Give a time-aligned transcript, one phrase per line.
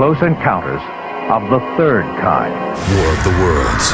[0.00, 0.82] Close Encounters
[1.28, 2.54] of the Third Kind.
[2.88, 3.92] War of the Worlds.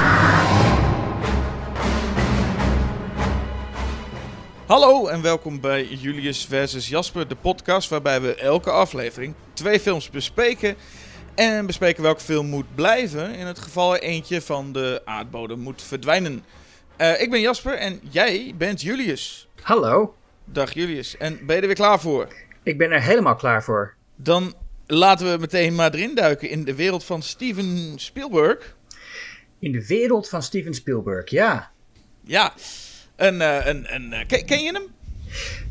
[4.67, 10.11] Hallo en welkom bij Julius versus Jasper, de podcast waarbij we elke aflevering twee films
[10.11, 10.75] bespreken.
[11.35, 15.83] En bespreken welke film moet blijven in het geval er eentje van de aardbodem moet
[15.83, 16.45] verdwijnen.
[16.97, 19.49] Eh, ik ben Jasper en jij bent Julius.
[19.63, 21.17] Hallo, Dag Julius.
[21.17, 22.29] En ben je er weer klaar voor?
[22.63, 23.95] ik ben er helemaal klaar voor.
[24.17, 24.55] Dan
[24.87, 28.77] laten we meteen maar erin duiken in de wereld van Steven Spielberg.
[29.59, 31.71] In de wereld van Steven Spielberg, ja.
[32.25, 32.55] Ja,
[33.17, 34.95] een, eh, eh, ken, ken je hem?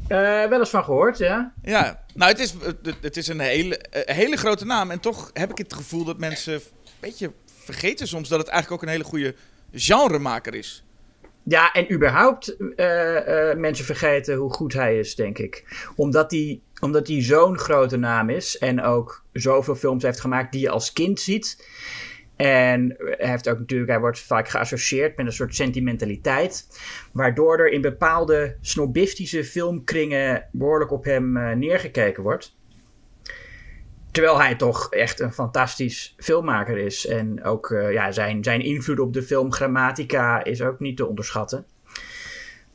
[0.07, 1.53] Eh, wel eens van gehoord, ja.
[1.63, 2.53] Ja, nou het is,
[3.01, 4.91] het- is een hele, hele grote naam.
[4.91, 6.61] En toch heb ik het gevoel dat mensen een
[6.99, 7.31] beetje
[7.63, 9.35] vergeten soms dat het eigenlijk ook een hele goede
[9.73, 10.83] genremaker is.
[11.47, 15.63] Ja, en überhaupt eh, eh, mensen vergeten hoe goed hij is, denk ik.
[15.95, 20.69] Omdat hij, omdat zo'n grote naam is en ook zoveel films heeft gemaakt die je
[20.69, 21.67] als kind ziet.
[22.35, 26.67] En hij heeft ook natuurlijk, hij wordt vaak geassocieerd met een soort sentimentaliteit.
[27.11, 32.55] Waardoor er in bepaalde snobistische filmkringen behoorlijk op hem eh, neergekeken wordt.
[34.15, 37.07] Terwijl hij toch echt een fantastisch filmmaker is.
[37.07, 41.07] En ook eh, ja, zijn, zijn invloed op de film Grammatica is ook niet te
[41.07, 41.65] onderschatten.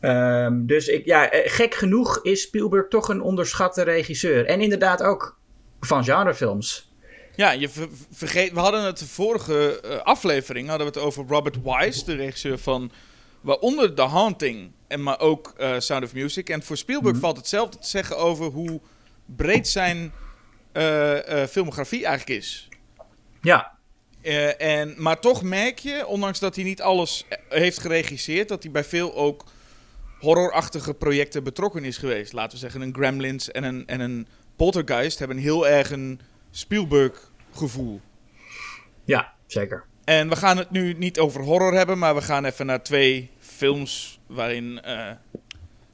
[0.01, 4.47] Ehm, dus ik, ja, eh, gek genoeg is Spielberg toch een onderschatte regisseur.
[4.47, 5.39] En inderdaad ook
[5.81, 6.93] van genrefilms.
[7.37, 11.25] Ja, je ver- vergeet, we hadden het de vorige eh, aflevering hadden we het over
[11.29, 12.91] Robert Wise, de regisseur van
[13.41, 16.49] waaronder The Haunting en maar ook Sound of Music.
[16.49, 18.81] En voor Spielberg valt hetzelfde te zeggen over hoe
[19.27, 20.13] breed zijn
[21.49, 22.69] filmografie eigenlijk is.
[23.43, 23.79] Ja,
[24.23, 28.63] Eh, en, maar toch merk je, ondanks dat hij niet alles eh, heeft geregisseerd, dat
[28.63, 29.45] hij bij veel ook
[30.19, 32.33] horrorachtige projecten betrokken is geweest.
[32.33, 34.27] Laten we zeggen, een Gremlins en een, en een
[34.57, 36.21] Poltergeist hebben heel erg een
[36.51, 38.01] Spielberg-gevoel.
[39.05, 39.85] ja, zeker.
[40.05, 43.31] En we gaan het nu niet over horror hebben, maar we gaan even naar twee
[43.39, 45.11] films waarin eh,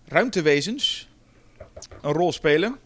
[0.09, 1.09] ruimtewezens
[2.03, 2.79] een rol spelen.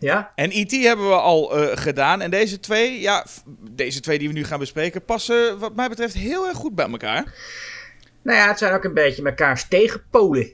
[0.00, 0.70] Ja, En E.T.
[0.70, 2.20] hebben we al eh, gedaan.
[2.20, 3.26] En deze twee, ja,
[3.70, 6.88] deze twee die we nu gaan bespreken, passen wat mij betreft heel erg goed bij
[6.90, 7.34] elkaar.
[8.22, 10.52] nou ja, het zijn ook een beetje mekaars tegenpolen.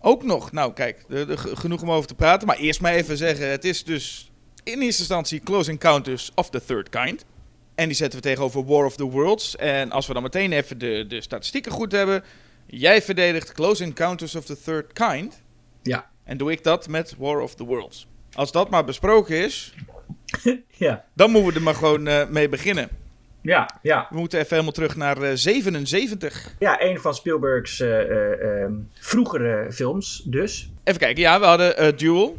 [0.00, 2.46] Ook nog, nou kijk, de, de- ge- genoeg om over te praten.
[2.46, 4.30] Maar eerst maar even zeggen, het is dus
[4.64, 7.24] in eerste instantie Close Encounters of the Third Kind.
[7.74, 9.56] En die zetten we tegenover War of the Worlds.
[9.56, 12.24] En als we dan meteen even de, de statistieken goed hebben.
[12.66, 15.42] Jij verdedigt Close Encounters of the Third Kind.
[15.82, 16.10] Ja.
[16.24, 18.07] En doe ik dat met War of the Worlds.
[18.38, 19.74] Als dat maar besproken is,
[20.70, 22.88] Ja, dan moeten we er maar gewoon eh, mee beginnen.
[23.42, 24.06] ja, ja.
[24.10, 26.54] We moeten even helemaal terug naar eh, 77.
[26.58, 30.70] Ja, een van Spielberg's eh, eh, ehm, vroegere films dus.
[30.84, 32.36] Even kijken, ja, we hadden Duel.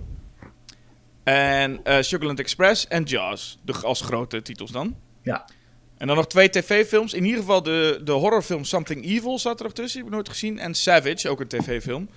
[1.24, 3.60] En eh Sugarland Express en Jaws.
[3.66, 4.96] De, als grote titels dan.
[5.24, 5.46] Ja.
[5.98, 7.14] En dan nog twee tv-films.
[7.14, 10.02] In ieder geval de, de horrorfilm Something Evil zat er nog tussen.
[10.02, 10.60] Die heb ik nooit gezien.
[10.60, 12.10] En Savage, ook een tv-film.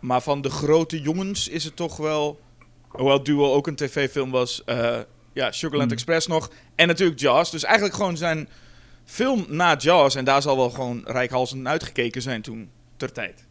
[0.00, 2.44] Maar van de grote jongens is het toch wel...
[2.96, 4.64] Hoewel Duel ook een tv-film was.
[4.64, 4.98] eh,
[5.32, 6.50] ja, Sugarland Express nog.
[6.74, 7.50] En natuurlijk Jaws.
[7.50, 8.48] Dus eigenlijk gewoon zijn
[9.04, 10.14] film na Jaws.
[10.14, 13.46] En daar zal wel gewoon rijkhalsend uitgekeken zijn toen, ter tijd.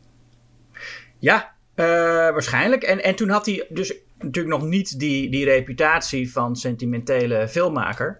[1.19, 2.83] Ja, eh, waarschijnlijk.
[2.83, 8.19] En, en toen had hij dus natuurlijk nog niet die, die reputatie van sentimentele filmmaker.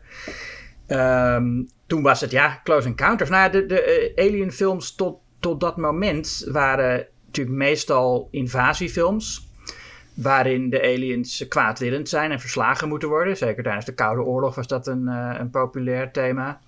[0.88, 3.30] Ehm, toen was het, ja, Close Encounters.
[3.30, 9.50] Nou de, de eh, Alien films tot, tot dat moment waren natuurlijk meestal invasiefilms.
[10.16, 13.38] Waarin de aliens kwaadwillend zijn en verslagen moeten worden.
[13.38, 16.60] Zeker tijdens de Koude Oorlog was dat een, eh, een populair thema.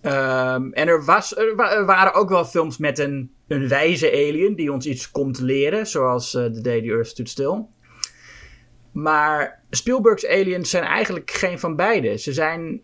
[0.00, 4.54] Ehm, en er, was, er, wa- waren ook wel films met een, een wijze alien
[4.54, 7.64] die ons iets komt leren, zoals eh, The Day the Earth Stood Still.
[8.92, 12.18] Maar Spielberg's aliens zijn eigenlijk geen van beide.
[12.18, 12.80] Ze zijn,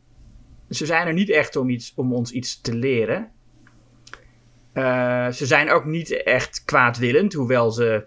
[0.70, 3.30] ze zijn er niet echt om, iets, om ons iets te leren.
[4.72, 8.04] Eh, ze zijn ook niet echt kwaadwillend, hoewel ze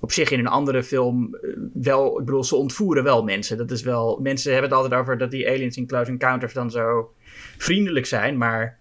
[0.00, 3.56] op zich in een andere film eh, wel, ik bedoel, ze ontvoeren wel mensen.
[3.56, 6.70] Dat is wel, mensen hebben het altijd over dat die aliens in Close Encounters dan
[6.70, 7.14] zo
[7.56, 8.78] vriendelijk zijn, maar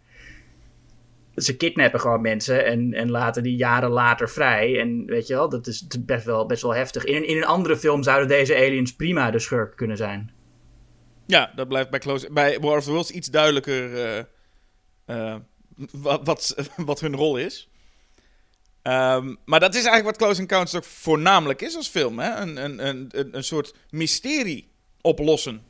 [1.35, 4.79] ze kidnappen gewoon mensen en, en laten die jaren later vrij.
[4.79, 7.03] En weet je wel, dat is best wel, best wel heftig.
[7.03, 10.31] In een, in een andere film zouden deze aliens prima de schurk kunnen zijn.
[11.25, 14.23] Ja, dat blijft bij, Close, bij War of the Worlds iets duidelijker eh,
[15.05, 15.35] eh,
[15.91, 16.55] wat, wat,
[16.85, 17.69] wat hun rol is.
[18.87, 22.19] Ehm, maar dat is eigenlijk wat Close Encounters ook voornamelijk is als film.
[22.19, 22.35] Hè?
[22.35, 24.69] Een, een, een, een, soort mysterie
[25.01, 25.61] oplossen.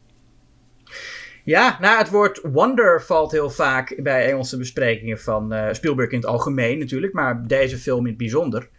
[1.43, 6.17] Ja, nou, het woord wonder valt heel vaak bij Engelse besprekingen van eh, Spielberg in
[6.17, 8.69] het algemeen natuurlijk, maar deze film in het bijzonder.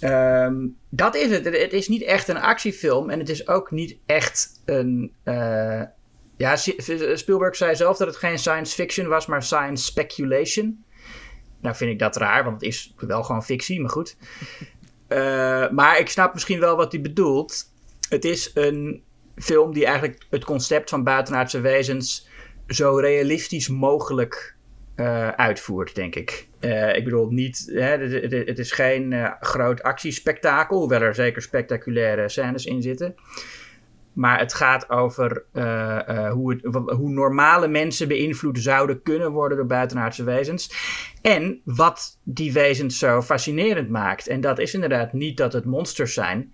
[0.00, 1.44] Ehm, dat is het.
[1.44, 5.82] Het is niet echt een actiefilm en het is ook niet echt een, eh,
[6.36, 6.56] Ja,
[7.14, 10.84] Spielberg zei zelf dat het geen science fiction was, maar science speculation.
[11.60, 14.16] Nou vind ik dat raar, want het is wel gewoon fictie, maar goed.
[15.08, 17.64] Uh, maar ik snap misschien wel wat hij bedoelt.
[18.08, 19.02] Het is een
[19.36, 22.28] film die eigenlijk het concept van buitenaardse wezens
[22.66, 24.56] zo realistisch mogelijk
[24.96, 26.48] uh, uitvoert, denk ik.
[26.60, 32.28] Uh, ik bedoel, niet, hè, het, het, is geen groot actiespektakel, hoewel er zeker spectaculaire
[32.28, 33.14] scènes in zitten.
[34.18, 35.44] Maar het gaat over
[36.32, 36.64] hoe, het,
[36.96, 40.72] hoe normale mensen beïnvloed zouden kunnen worden door buitenaardse wezens.
[41.22, 44.26] En wat die wezens zo fascinerend maakt.
[44.26, 46.52] En dat is inderdaad niet dat het monsters zijn,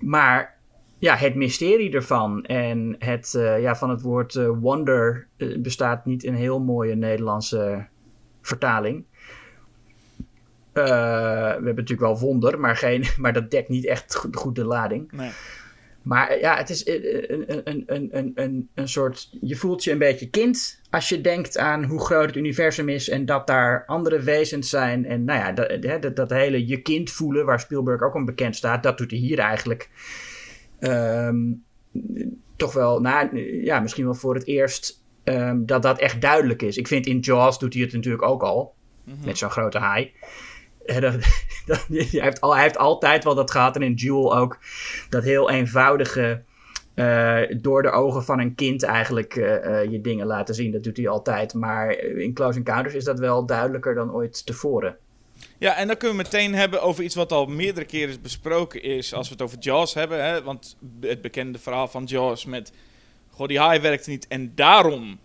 [0.00, 0.58] maar
[0.98, 2.44] ja, het mysterie ervan.
[2.44, 7.86] En het, uh, ja, van het woord wonder bestaat niet een heel mooie Nederlandse
[8.42, 9.04] vertaling.
[10.72, 15.12] we hebben natuurlijk wel wonder, maar, geen, maar dat dekt niet echt goed de lading.
[15.12, 15.30] Nee.
[16.02, 19.30] Maar ja, het is een, een, een, een, een, een soort.
[19.40, 23.08] Je voelt je een beetje kind als je denkt aan hoe groot het universum is
[23.08, 25.06] en dat daar andere wezens zijn.
[25.06, 28.56] En nou ja, dat, dat, dat hele je kind voelen, waar Spielberg ook om bekend
[28.56, 29.90] staat, dat doet hij hier eigenlijk
[30.80, 31.64] um,
[32.56, 36.76] toch wel, nou, ja, misschien wel voor het eerst um, dat dat echt duidelijk is.
[36.76, 38.74] Ik vind in Jaws doet hij het natuurlijk ook al,
[39.04, 39.24] mm -hmm.
[39.24, 40.12] met zo'n grote haai.
[41.88, 44.58] Hij, heeft al, hij heeft altijd wel dat gehad en in Jewel ook
[45.08, 46.42] dat heel eenvoudige
[46.94, 50.72] uh, door de ogen van een kind eigenlijk uh, uh, je dingen laten zien.
[50.72, 51.54] Dat doet hij altijd.
[51.54, 54.96] Maar in Close Encounters is dat wel duidelijker dan ooit tevoren.
[55.58, 59.14] Ja, en dan kunnen we meteen hebben over iets wat al meerdere keren besproken is.
[59.14, 60.24] Als we het over Jaws hebben.
[60.24, 62.72] Hè, want het bekende verhaal van Jaws met...
[63.30, 64.26] Goh, die haai werkt niet.
[64.28, 65.18] En daarom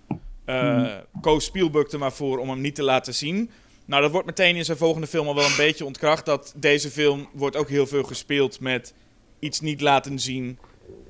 [0.45, 0.89] hmm.
[1.21, 3.49] koos Spielberg er maar voor om hem niet te laten zien.
[3.85, 6.25] Nou, dat wordt meteen in zijn volgende film al wel een beetje ontkracht.
[6.25, 8.93] Dat deze film wordt ook heel veel gespeeld met
[9.39, 10.59] iets niet laten zien.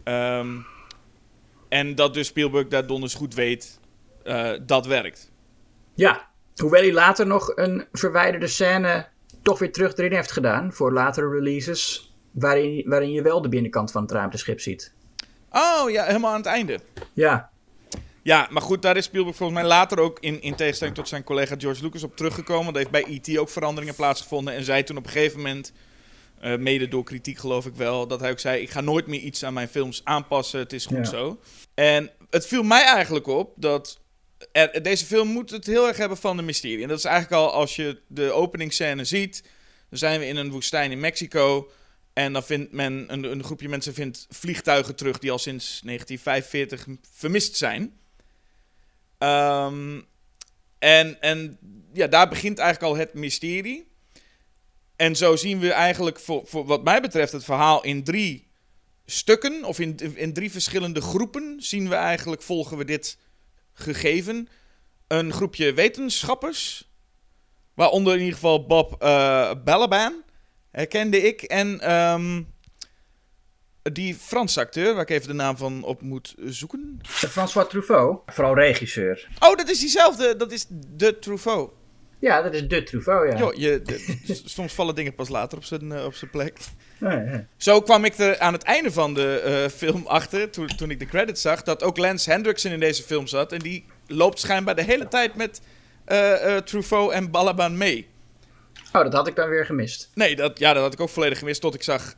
[0.04, 0.66] Um,
[1.70, 3.80] en dat dus Spielberg daar donders goed weet
[4.24, 5.32] uh, dat werkt.
[5.94, 9.08] Ja, hoewel hij later nog een verwijderde scène
[9.42, 12.14] toch weer terug erin heeft gedaan voor latere releases.
[12.32, 14.94] Waarin, waarin je wel de binnenkant van het ruimteschip ziet.
[15.50, 16.80] Oh ja, helemaal aan het einde.
[17.14, 17.50] Ja.
[18.26, 21.24] Ja, maar goed, daar is Spielberg volgens mij later ook in, in tegenstelling tot zijn
[21.24, 22.74] collega George Lucas op teruggekomen.
[22.74, 23.38] Er heeft bij E.T.
[23.38, 24.54] ook veranderingen plaatsgevonden.
[24.54, 25.72] En zei toen op een gegeven moment,
[26.44, 29.20] uh, mede door kritiek geloof ik wel, dat hij ook zei: Ik ga nooit meer
[29.20, 30.60] iets aan mijn films aanpassen.
[30.60, 31.04] Het is goed ja.
[31.04, 31.40] zo.
[31.74, 34.00] En het viel mij eigenlijk op dat
[34.52, 36.82] er, deze film moet het heel erg hebben van de mysterie.
[36.82, 39.44] En dat is eigenlijk al als je de openingsscène ziet.
[39.90, 41.72] Dan zijn we in een woestijn in Mexico.
[42.14, 46.88] En dan vindt men, een, een groepje mensen vindt vliegtuigen terug die al sinds 1945
[47.12, 48.04] vermist zijn.
[49.26, 50.06] Um,
[50.80, 51.58] en, en
[51.94, 53.88] ja, daar begint eigenlijk al het mysterie.
[54.96, 58.48] En zo zien we eigenlijk, voor, voor wat mij betreft, het verhaal in drie
[59.06, 59.64] stukken.
[59.64, 63.18] Of in, in drie verschillende groepen zien we eigenlijk, volgen we dit
[63.74, 64.48] gegeven.
[65.08, 66.90] Een groepje wetenschappers,
[67.74, 70.24] waaronder in ieder geval Bob uh, Balaban,
[70.72, 71.42] herkende ik.
[71.42, 72.54] En um,
[73.92, 77.00] die Franse acteur, waar ik even de naam van op moet zoeken.
[77.04, 79.28] François Truffaut, vooral regisseur.
[79.40, 81.72] Oh, dat is diezelfde, dat is de Truffaut.
[82.20, 83.38] Ja, dat is de Truffaut, ja.
[83.38, 86.58] Jo, je, de, soms vallen dingen pas later op zijn, uh, op zijn plek.
[87.02, 87.48] Oh, ja.
[87.58, 91.00] Zo kwam ik er aan het einde van de uh, film achter, toen, toen ik
[91.00, 93.52] de credits zag, dat ook Lance Hendrickson in deze film zat.
[93.52, 95.62] En die loopt schijnbaar de hele tijd met
[96.08, 98.08] uh, Truffaut en Balaban mee.
[98.94, 100.12] Oh, dat had ik dan weer gemist.
[100.14, 102.16] Nee, dat, ja, dat had ik ook volledig gemist tot ik zag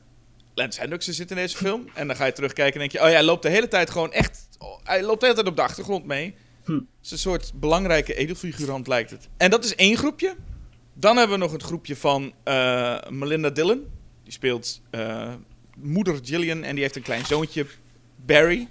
[0.57, 1.89] Lance Hendrickson zit in deze film.
[1.93, 3.89] En dan ga je terugkijken en denk je, oh ja, hij loopt de hele tijd
[3.89, 6.35] gewoon echt, oh, hij loopt de hele tijd op de achtergrond mee.
[6.63, 6.73] Hm.
[6.73, 9.27] Het is een soort belangrijke edelfigurant, lijkt het.
[9.37, 10.35] En dat is één groepje.
[10.93, 13.87] Dan hebben we nog het groepje van uh, Melinda Dillon.
[14.23, 15.33] Die speelt uh,
[15.75, 17.65] moeder Gillian en die heeft een klein zoontje,
[18.25, 18.67] Barry.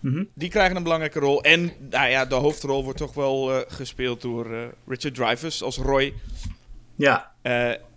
[0.00, 0.28] Mm -hmm.
[0.34, 1.42] Die krijgen een belangrijke rol.
[1.42, 6.14] En nou ja, de hoofdrol wordt toch wel uh, gespeeld door Richard Dreyfuss als Roy.
[6.96, 7.32] Ja.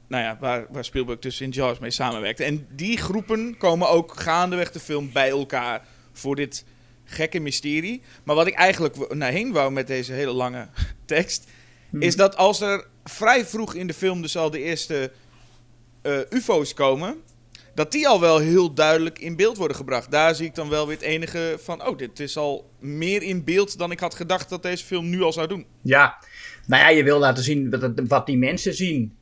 [0.07, 2.43] Nou ja, waar, waar Spielberg dus in Jaws mee samenwerkte.
[2.43, 6.65] En die groepen komen ook gaandeweg de film bij elkaar voor dit
[7.03, 8.01] gekke mysterie.
[8.23, 10.67] Maar wat ik eigenlijk naar heen wou met deze hele lange
[11.05, 11.47] tekst,
[11.89, 12.01] hmm.
[12.01, 15.11] is dat als er vrij vroeg in de film dus al de eerste
[16.03, 17.17] uh, UFO's komen,
[17.75, 20.11] dat die al wel heel duidelijk in beeld worden gebracht.
[20.11, 23.43] Daar zie ik dan wel weer het enige van, oh, dit is al meer in
[23.43, 25.65] beeld dan ik had gedacht dat deze film nu al zou doen.
[25.81, 26.17] Ja,
[26.67, 29.17] nou ja, je wil laten zien wat, wat die mensen zien.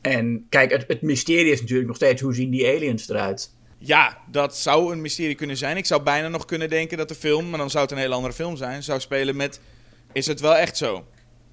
[0.00, 3.54] En kijk, het, het mysterie is natuurlijk nog steeds hoe zien die aliens eruit.
[3.78, 5.76] Ja, dat zou een mysterie kunnen zijn.
[5.76, 8.14] Ik zou bijna nog kunnen denken dat de film, maar dan zou het een hele
[8.14, 9.60] andere film zijn, zou spelen met:
[10.12, 11.04] is het wel echt zo?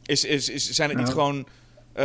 [0.05, 1.19] Is, is, is, zijn het niet nou.
[1.19, 1.37] gewoon.
[1.37, 2.03] Uh,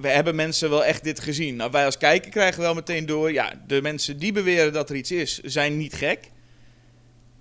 [0.00, 1.56] we hebben mensen wel echt dit gezien.
[1.56, 3.32] Nou, wij als kijker krijgen wel meteen door.
[3.32, 6.30] Ja, de mensen die beweren dat er iets is, zijn niet gek.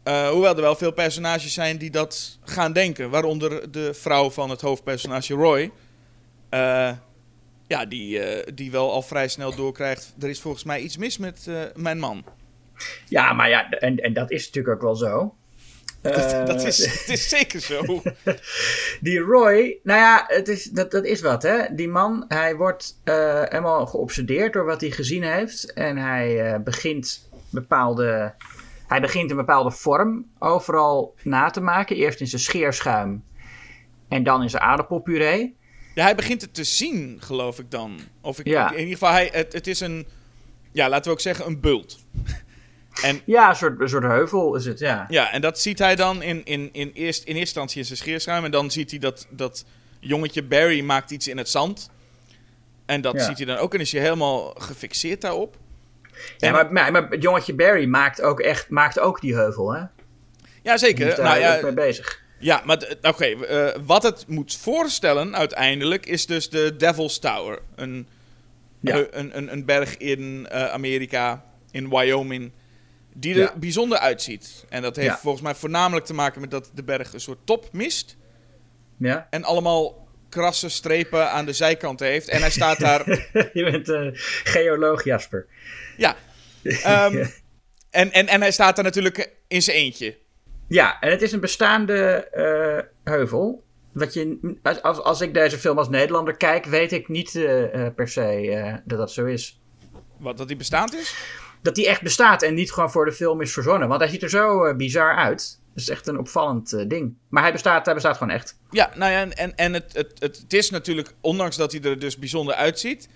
[0.04, 3.10] Eh, hoewel er wel veel personages zijn die dat gaan denken.
[3.10, 5.72] Waaronder de vrouw van het hoofdpersonage Roy.
[6.50, 6.92] Eh,
[7.68, 10.14] ja, die, eh, die wel al vrij snel doorkrijgt.
[10.20, 12.24] Er is volgens mij iets mis met eh, mijn man.
[13.06, 15.36] Ja, maar ja, en, en dat is natuurlijk ook wel zo.
[16.46, 18.02] dat, Eh, is, het is zeker zo.
[19.02, 21.76] Die Roy, nou ja, het is, dat, dat is wat, hè.
[21.76, 25.74] Die man, hij wordt eh, helemaal geobsedeerd door wat hij gezien heeft.
[25.74, 28.34] En hij eh, begint bepaalde...
[28.88, 31.96] Hij begint een bepaalde vorm overal na te maken.
[31.96, 33.24] Eerst in zijn scheerschuim.
[34.08, 35.57] En dan in zijn aardappelpuree.
[35.98, 38.00] Ja, hij begint het te zien, geloof ik dan.
[38.22, 38.72] Of ik, Ja.
[38.72, 40.08] In ieder geval, hij, het, het is een...
[40.72, 42.00] Ja, laten we ook zeggen, een bult.
[43.04, 45.06] En Ja, een soort, een soort heuvel is het, ja.
[45.10, 47.98] Ja, en dat ziet hij dan in, in, in, eerst, in eerste instantie in zijn
[47.98, 48.44] scheerschuim.
[48.46, 49.66] En dan ziet hij dat, dat
[50.00, 51.90] jongetje Barry maakt iets in het zand.
[52.86, 53.24] En dat Ja.
[53.24, 55.58] ziet hij dan ook en is je helemaal gefixeerd daarop.
[56.38, 59.74] ja En- maar, maar, maar het jongetje Barry maakt ook echt maakt ook die heuvel,
[59.74, 59.80] hè.
[59.80, 59.90] Ja,
[60.64, 61.06] Die is zeker.
[61.06, 62.22] daar Nou, ook mee ja, bezig.
[62.40, 67.60] Ja, maar oké, eh, wat het moet voorstellen uiteindelijk is dus de Devil's Tower.
[67.76, 68.08] Een,
[68.80, 68.94] Ja.
[69.00, 72.52] eh, een, een, een berg in eh, Amerika, in Wyoming,
[73.14, 73.54] die er Ja.
[73.58, 74.66] bijzonder uitziet.
[74.70, 75.18] En dat heeft Ja.
[75.18, 78.16] volgens mij voornamelijk te maken met dat de berg een soort top mist.
[78.98, 79.28] Ja.
[79.30, 82.28] En allemaal krasse strepen aan de zijkanten heeft.
[82.28, 83.10] En hij staat daar
[83.54, 85.46] Je bent geoloog Jasper.
[85.98, 86.16] Ja.
[86.64, 87.26] Ehm,
[87.90, 90.18] en, en, en hij staat daar natuurlijk in zijn eentje.
[90.68, 93.66] Ja, en het is een bestaande eh, heuvel.
[93.92, 97.94] Wat je, als, als, ik deze film als Nederlander kijk, weet ik niet eh, eh,
[97.94, 99.62] per se dat dat zo is.
[100.18, 101.16] Wat, dat die bestaand is?
[101.62, 103.88] Dat die echt bestaat en niet gewoon voor de film is verzonnen.
[103.88, 105.60] Want hij ziet er zo bizar uit.
[105.74, 107.16] Dat is echt een opvallend ding.
[107.30, 108.60] Maar hij bestaat, hij bestaat gewoon echt.
[108.72, 111.82] Ja, nou ja, en, en, en het, het, het, het is natuurlijk, ondanks dat hij
[111.82, 113.10] er dus bijzonder uitziet...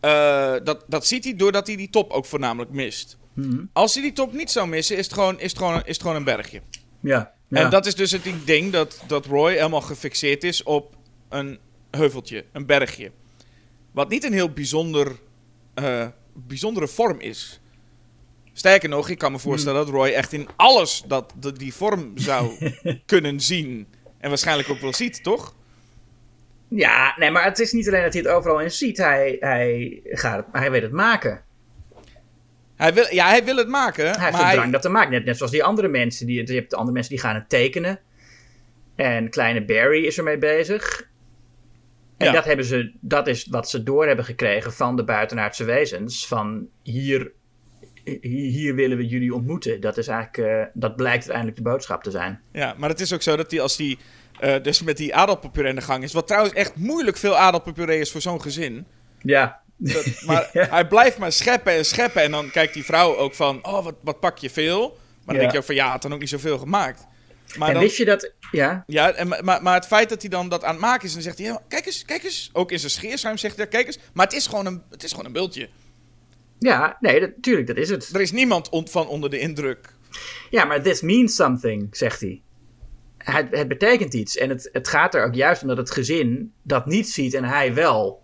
[0.00, 3.18] dat, dat ziet hij doordat hij die top ook voornamelijk mist.
[3.36, 3.64] Mhm.
[3.72, 6.00] Als hij die top niet zou missen, is het gewoon, is het gewoon, is het
[6.00, 6.60] gewoon een bergje.
[7.06, 7.32] Ja.
[7.48, 7.64] ja.
[7.64, 10.96] En dat is dus het ding dat, dat Roy helemaal gefixeerd is op
[11.28, 11.58] een
[11.90, 13.10] heuveltje, een bergje.
[13.92, 15.12] Wat niet een heel bijzonder,
[15.74, 17.60] eh, bijzondere vorm is.
[18.52, 22.12] Sterker nog, ik kan me voorstellen dat Roy echt in alles dat, dat die vorm
[22.14, 22.72] zou
[23.06, 23.86] kunnen zien.
[24.18, 25.54] En waarschijnlijk ook wel ziet, toch?
[26.68, 28.96] ja, nee, maar het is niet alleen dat hij het overal in ziet.
[28.96, 31.44] Hij, hij, gaat het, hij weet het maken.
[32.76, 34.88] Hij wil, ja, hij wil het maken, Hij heeft maar de hij, drang dat te
[34.88, 35.10] maken.
[35.10, 36.26] Net, net zoals die andere mensen.
[36.26, 38.00] Die, je hebt de andere mensen die gaan het tekenen.
[38.96, 41.08] En kleine Barry is ermee bezig.
[42.16, 42.32] En Ja.
[42.32, 46.26] dat, hebben ze, dat is wat ze door hebben gekregen van de buitenaardse wezens.
[46.26, 47.32] Van hier,
[48.20, 49.80] hier, willen we jullie ontmoeten.
[49.80, 52.40] Dat, is eigenlijk, eh, dat blijkt uiteindelijk de boodschap te zijn.
[52.52, 53.96] ja, maar het is ook zo dat hij als hij
[54.40, 56.12] eh, dus met die aardappelpuree aan de gang is...
[56.12, 58.86] Wat trouwens echt moeilijk veel aardappelpuree is voor zo'n gezin...
[59.22, 59.60] Ja.
[59.76, 60.66] Dat- maar Ja.
[60.70, 62.22] hij blijft maar scheppen en scheppen.
[62.22, 64.80] En dan kijkt die vrouw ook van, oh, wat, wat pak je veel?
[64.80, 65.40] Maar dan Ja.
[65.40, 67.06] denk je ook van, ja, had dan ook niet zoveel gemaakt.
[67.58, 68.32] Maar, en dan, wist je dat...
[68.50, 71.12] Ja, ja, en, maar, maar het feit dat hij dan dat aan het maken is,
[71.12, 72.50] dan zegt hij, ja, kijk eens, kijk eens.
[72.52, 73.98] Ook in zijn scheerschuim zegt hij, kijk eens.
[74.12, 75.68] Maar het is gewoon een, het is gewoon een bultje.
[76.58, 78.10] ja nee, dat, tuurlijk, dat is het.
[78.14, 79.94] Er is niemand on- van onder de indruk.
[80.50, 82.40] Ja, maar this means something, zegt hij.
[83.18, 84.36] Het, het betekent iets.
[84.36, 87.44] En het, het gaat er ook juist om dat het gezin dat niet ziet en
[87.44, 88.22] hij wel.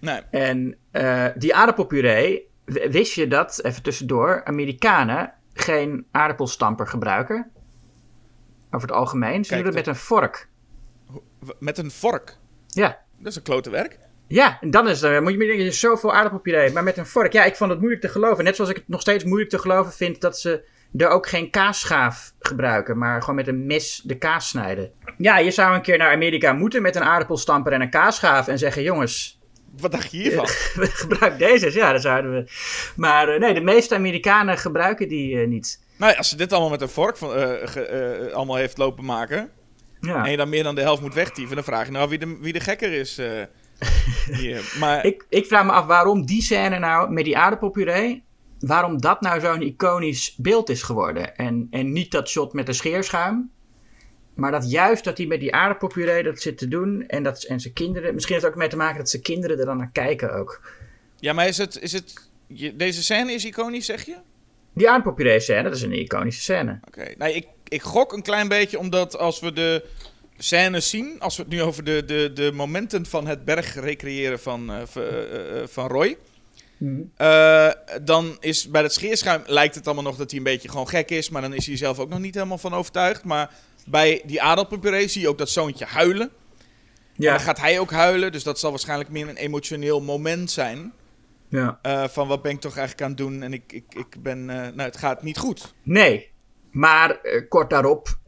[0.00, 2.48] Nee, En eh, die aardappelpuree,
[2.90, 7.50] wist je dat, even tussendoor, Amerikanen geen aardappelstamper gebruiken?
[8.70, 9.44] Over het algemeen.
[9.44, 10.48] Ze doen het dat- met een vork.
[11.58, 12.36] met een vork.
[12.66, 12.98] Ja.
[13.18, 13.98] Dat is een klote werk.
[14.26, 17.32] Ja, en dan is er, moet je me denken, zoveel aardappelpuree, maar met een vork.
[17.32, 18.44] Ja, ik vond het moeilijk te geloven.
[18.44, 20.64] Net zoals ik het nog steeds moeilijk te geloven vind dat ze
[20.96, 24.92] er ook geen kaasschaaf gebruiken, maar gewoon met een mes de kaas snijden.
[25.18, 28.58] Ja, je zou een keer naar Amerika moeten met een aardappelstamper en een kaasschaaf en
[28.58, 29.39] zeggen, jongens,
[29.80, 30.46] Wat dacht je hiervan?
[31.02, 31.72] gebruik deze.
[31.74, 32.44] Ja, dat zouden we.
[32.96, 35.80] Maar eh, nee, de meeste Amerikanen gebruiken die eh, niet.
[35.96, 39.04] nou ja, als ze dit allemaal met een vork van, eh, ge- allemaal heeft lopen
[39.04, 39.50] maken...
[40.00, 40.24] Ja.
[40.24, 41.54] en je dan meer dan de helft moet wegtieven...
[41.54, 43.18] dan vraag je nou wie de, wie de gekker is
[44.40, 44.74] hier.
[44.78, 48.22] Maar Ik, ik vraag me af waarom die scène nou met die aardappelpuree.
[48.58, 51.36] Waarom dat nou zo'n iconisch beeld is geworden.
[51.36, 53.50] En, en niet dat shot met de scheerschuim.
[54.40, 57.04] Maar dat juist dat hij met die aardappelpuree dat zit te doen.
[57.06, 58.14] En, dat, en zijn kinderen.
[58.14, 60.60] Misschien heeft het ook mee te maken dat zijn kinderen er dan naar kijken ook.
[61.16, 61.80] Ja, maar is het...
[61.80, 62.28] Is het
[62.74, 64.16] deze scène is iconisch, zeg je?
[64.74, 66.80] Die aardappelpuree scène, dat is een iconische scène.
[66.86, 67.14] Oké.
[67.18, 69.84] Nee, ik, ik gok een klein beetje omdat als we de
[70.38, 71.16] scènes zien...
[71.18, 74.82] als we het nu over de, de, de momenten van het berg recreëren van, eh,
[74.94, 76.16] eh, eh, van Roy...
[77.16, 77.70] eh,
[78.02, 81.10] dan is bij het scheerschuim lijkt het allemaal nog dat hij een beetje gewoon gek
[81.10, 81.30] is...
[81.30, 83.24] maar dan is hij zelf ook nog niet helemaal van overtuigd.
[83.24, 83.54] Maar
[83.90, 86.26] bij die aardappelpuree zie je ook dat zoontje huilen.
[86.28, 90.50] En Ja, dan gaat hij ook huilen, dus dat zal waarschijnlijk meer een emotioneel moment
[90.50, 90.92] zijn...
[91.48, 91.78] ja.
[91.82, 94.50] eh, van wat ben ik toch eigenlijk aan het doen en ik, ik, ik ben...
[94.50, 95.74] eh, nou, het gaat niet goed.
[95.82, 96.30] Nee.
[96.70, 98.18] maar eh, kort daarop.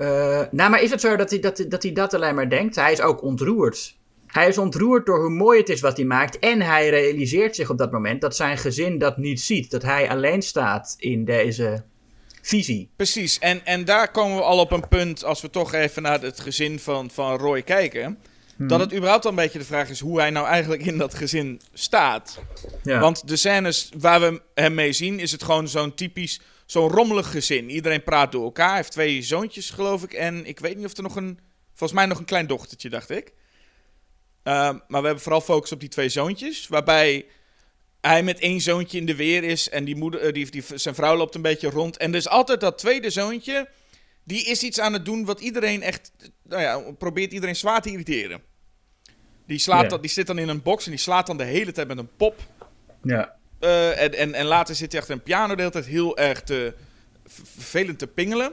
[0.50, 2.75] nou, maar is het zo dat hij dat, dat hij dat alleen maar denkt?
[2.76, 3.97] Hij is ook ontroerd.
[4.26, 6.38] Hij is ontroerd door hoe mooi het is wat hij maakt.
[6.38, 9.71] En hij realiseert zich op dat moment dat zijn gezin dat niet ziet.
[9.71, 11.85] Dat hij alleen staat in deze
[12.43, 12.91] visie.
[12.97, 16.21] Precies, en, en daar komen we al op een punt, als we toch even naar
[16.21, 18.19] het gezin van, van Roy kijken.
[18.69, 21.15] Dat het überhaupt al een beetje de vraag is hoe hij nou eigenlijk in dat
[21.15, 22.39] gezin staat.
[22.83, 23.01] Ja.
[23.01, 27.31] Want de scènes waar we hem mee zien, is het gewoon zo'n typisch, zo'n rommelig
[27.31, 27.71] gezin.
[27.71, 28.67] Iedereen praat door elkaar.
[28.67, 30.13] Hij heeft twee zoontjes, geloof ik.
[30.13, 33.11] En ik weet niet of er nog een, volgens mij nog een klein dochtertje, dacht
[33.11, 33.33] ik.
[34.43, 36.69] Ehm, maar we hebben vooral focus op die twee zoontjes.
[36.69, 37.27] Waarbij
[38.02, 39.68] hij met één zoontje in de weer is.
[39.68, 41.97] En die moeder, eh, die, die, zijn vrouw loopt een beetje rond.
[41.97, 43.68] En er is altijd dat tweede zoontje.
[44.25, 46.12] Die is iets aan het doen wat iedereen echt.
[46.42, 48.40] Nou ja, probeert iedereen zwaar te irriteren.
[49.47, 51.88] Die, slaat die zit dan in een box en die slaat dan de hele tijd
[51.88, 52.40] met een pop.
[53.02, 53.40] ja.
[53.59, 56.42] Eh, en, en, en later zit hij achter een piano de hele tijd heel erg
[56.42, 56.75] te,
[57.26, 58.52] ver- vervelend te pingelen.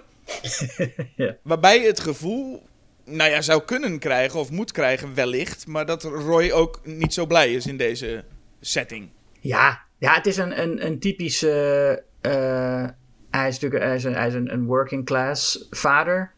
[1.44, 2.64] Waarbij je het gevoel,
[3.06, 5.68] nou ja, zou kunnen krijgen of moet krijgen wellicht.
[5.68, 8.24] Maar dat Roy ook niet zo blij is in deze
[8.62, 9.10] setting.
[9.40, 12.04] Ja, ja, het is een, een, een typische.
[12.22, 12.86] eh,
[13.32, 16.34] hij is natuurlijk hij is een, hij is een, een working class vader.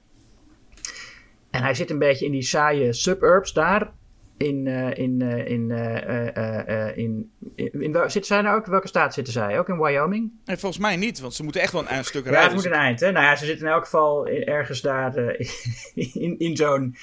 [1.52, 3.92] En hij zit een beetje in die saaie suburbs daar.
[4.38, 8.58] In, eh, in, eh, in, eh, eh, eh, eh, in, in, in zitten zij nou
[8.60, 8.66] ook?
[8.66, 9.60] Welke staat zitten zij?
[9.60, 10.32] Ook in Wyoming?
[10.46, 12.56] En volgens mij niet, want ze moeten echt wel een stuk Ja, het rijden.
[12.56, 13.12] moet een eind, hè?
[13.12, 15.48] Nou ja, ze zitten in elk geval in- ergens daar eh,
[16.24, 16.96] in, in zo'n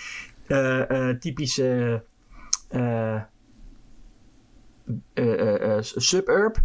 [0.47, 2.03] eh, eh, typische
[2.69, 3.23] eh, eh, eh, eh,
[5.81, 6.57] suburb.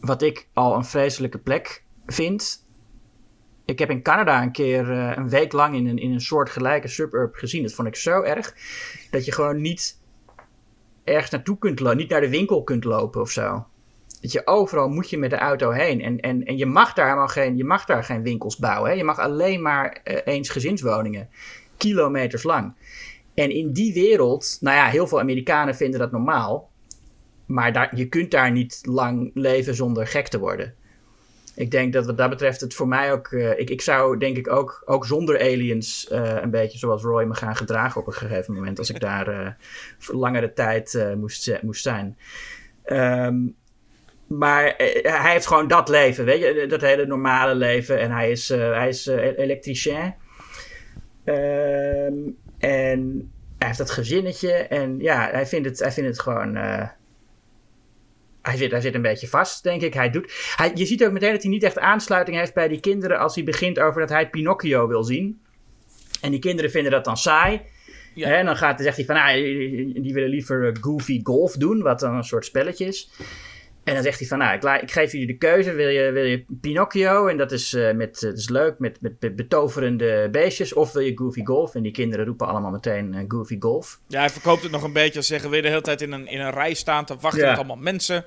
[0.00, 2.68] Wat ik al een vreselijke plek vind.
[3.64, 6.50] Ik heb in Canada een keer eh, een week lang in een, in een soort
[6.50, 7.62] gelijke suburb gezien.
[7.62, 8.54] Dat vond ik zo erg.
[9.10, 10.00] Dat je gewoon niet
[11.04, 11.96] ergens naartoe kunt lopen.
[11.96, 13.66] Niet naar de winkel kunt lopen of zo.
[14.20, 16.00] Dat je overal moet je met de auto heen.
[16.00, 18.90] En, en, en je, mag daar helemaal geen, je mag daar geen winkels bouwen.
[18.90, 18.96] Hè?
[18.96, 21.28] Je mag alleen maar eh, eensgezinswoningen.
[21.76, 22.74] Kilometers lang.
[23.34, 26.69] En in die wereld, nou ja, heel veel Amerikanen vinden dat normaal.
[27.50, 30.74] Maar daar, je kunt daar niet lang leven zonder gek te worden.
[31.54, 33.26] Ik denk dat wat dat betreft het voor mij ook...
[33.26, 37.24] eh, ik, ik zou denk ik ook, ook zonder aliens eh, een beetje zoals Roy
[37.24, 38.78] me gaan gedragen op een gegeven moment.
[38.78, 39.56] Als ik daar
[39.98, 42.18] voor langere tijd moest, moest zijn.
[42.84, 43.38] Ehm,
[44.26, 47.98] maar hij heeft gewoon dat leven, weet je, dat hele normale leven.
[47.98, 50.14] En hij is, hij is elektricien.
[51.24, 52.14] Ehm,
[52.58, 54.52] en hij heeft dat gezinnetje.
[54.52, 56.58] En ja, hij vindt het, hij vindt het gewoon.
[58.42, 59.94] Hij, zit, hij zit een beetje vast, denk ik.
[59.94, 62.80] Hij doet, hij, je ziet ook meteen dat hij niet echt aansluiting heeft bij die
[62.80, 63.18] kinderen.
[63.18, 65.40] als hij begint over dat hij Pinocchio wil zien.
[66.20, 67.60] En die kinderen vinden dat dan saai.
[68.14, 68.28] Ja.
[68.28, 71.82] En dan gaat, zegt hij van, ah, die die willen liever eh, Goofy Golf doen,
[71.82, 73.10] wat dan een soort spelletje is.
[73.84, 75.72] En dan zegt hij van, nou, ik, la- ik geef jullie de keuze.
[75.72, 77.26] Wil je, wil je Pinocchio?
[77.26, 80.72] En dat is, eh, met, eh, dat is leuk, met, met, met betoverende beestjes.
[80.72, 81.74] Of wil je Goofy Golf?
[81.74, 84.00] En die kinderen roepen allemaal meteen eh, Goofy Golf.
[84.06, 86.12] Ja, hij verkoopt het nog een beetje als zeggen, wil je de hele tijd in
[86.12, 87.48] een, in een rij staan te wachten Ja.
[87.48, 88.24] met allemaal mensen.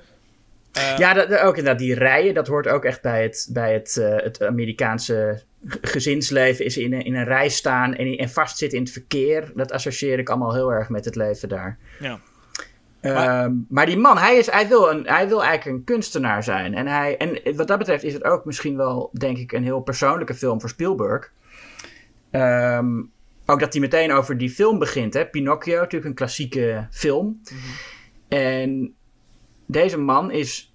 [0.98, 1.78] Ja, dat, ook inderdaad.
[1.78, 5.42] Die rijen, dat hoort ook echt bij het, bij het, het Amerikaanse
[5.80, 6.64] gezinsleven.
[6.64, 9.50] Is in een, in een rij staan en, en vastzitten in het verkeer.
[9.54, 11.78] Dat associeer ik allemaal heel erg met het leven daar.
[12.00, 12.20] ja.
[13.12, 16.74] Ehm, maar die man, hij, is, hij, wil een, hij wil eigenlijk een kunstenaar zijn.
[16.74, 19.80] En, hij, en wat dat betreft is het ook misschien wel, denk ik, een heel
[19.80, 21.32] persoonlijke film voor Spielberg.
[22.30, 23.02] Ehm,
[23.46, 25.14] ook dat hij meteen over die film begint.
[25.14, 25.26] Hè?
[25.26, 27.40] Pinocchio, natuurlijk een klassieke film.
[28.28, 28.94] En
[29.66, 30.74] deze man is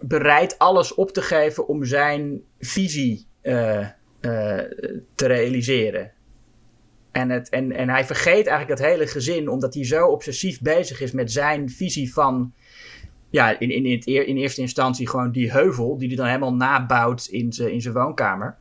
[0.00, 3.90] bereid alles op te geven om zijn visie eh, eh,
[5.14, 6.12] te realiseren.
[7.12, 11.00] En, het, en, en hij vergeet eigenlijk dat hele gezin, omdat hij zo obsessief bezig
[11.00, 12.52] is met zijn visie van.
[13.30, 16.54] Ja, in, in, het eer- in eerste instantie gewoon die heuvel, die hij dan helemaal
[16.54, 18.56] nabouwt in zijn in zijn woonkamer.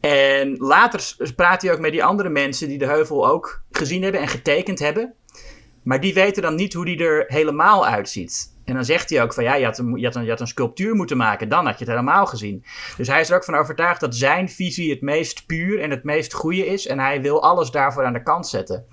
[0.00, 4.20] En later praat hij ook met die andere mensen die de heuvel ook gezien hebben
[4.20, 5.14] en getekend hebben.
[5.82, 8.55] Maar die weten dan niet hoe die er helemaal uitziet.
[8.66, 10.46] En dan zegt hij ook van ja, je had, een, je, had je had een
[10.46, 12.64] sculptuur moeten maken, dan had je het helemaal gezien.
[12.96, 16.04] Dus hij is er ook van overtuigd dat zijn visie het meest puur en het
[16.04, 16.86] meest goede is.
[16.86, 18.86] En hij wil alles daarvoor aan de kant zetten.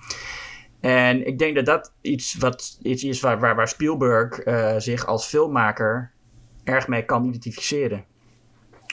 [0.81, 5.05] En ik denk dat dat iets, wat, iets is waar, waar, waar Spielberg eh, zich
[5.05, 6.11] als filmmaker
[6.63, 8.05] erg mee kan identificeren.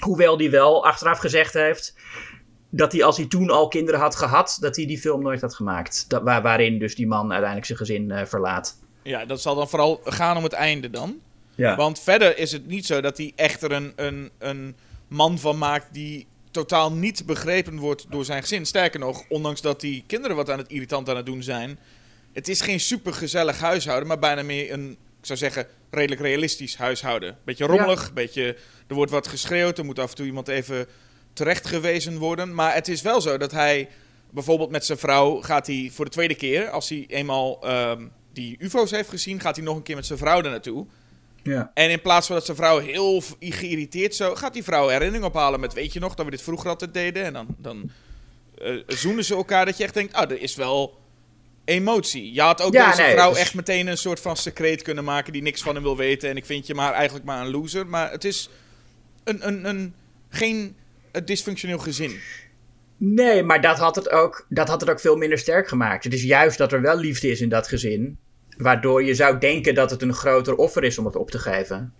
[0.00, 1.94] Hoewel hij wel achteraf gezegd heeft
[2.70, 5.54] dat hij als hij toen al kinderen had gehad, dat hij die film nooit had
[5.54, 6.04] gemaakt.
[6.08, 8.79] Dat, waar, waarin dus die man uiteindelijk zijn gezin eh, verlaat.
[9.02, 11.20] Ja, dat zal dan vooral gaan om het einde dan.
[11.54, 11.76] Ja.
[11.76, 14.76] Want verder is het niet zo dat hij echt er een, een, een
[15.08, 18.66] man van maakt die totaal niet begrepen wordt door zijn gezin.
[18.66, 21.78] Sterker nog, ondanks dat die kinderen wat aan het irritant aan het doen zijn.
[22.32, 26.76] Het is geen super gezellig huishouden, maar bijna meer een, ik zou zeggen, redelijk realistisch
[26.76, 27.38] huishouden.
[27.44, 30.86] Beetje rommelig, beetje, er wordt wat geschreeuwd, er moet af en toe iemand even
[31.32, 32.54] terechtgewezen worden.
[32.54, 33.88] Maar het is wel zo dat hij
[34.30, 38.56] bijvoorbeeld met zijn vrouw gaat hij voor de tweede keer, als hij eenmaal ehm, die
[38.58, 40.86] UFO's heeft gezien, gaat hij nog een keer met zijn vrouw er naartoe.
[41.42, 41.70] Ja.
[41.74, 45.60] En in plaats van dat zijn vrouw heel geïrriteerd zo, gaat die vrouw herinnering ophalen
[45.60, 47.24] met, weet je nog, dat we dit vroeger altijd deden.
[47.24, 47.90] En dan, dan
[48.58, 50.98] eh, zoenen ze elkaar dat je echt denkt, ah, er is wel
[51.64, 52.32] emotie.
[52.32, 55.04] Je had ook Ja, deze nee, vrouw dus- echt meteen een soort van secreet kunnen
[55.04, 56.30] maken die niks van hem wil weten.
[56.30, 57.86] En ik vind je maar eigenlijk maar een loser.
[57.86, 58.48] Maar het is
[59.24, 59.94] een, een, een,
[60.28, 60.76] geen
[61.12, 62.20] een dysfunctioneel gezin.
[63.02, 66.04] Nee, maar dat had, het ook, dat had het ook veel minder sterk gemaakt.
[66.04, 68.18] Het is juist dat er wel liefde is in dat gezin.
[68.56, 71.92] Waardoor je zou denken dat het een groter offer is om het op te geven.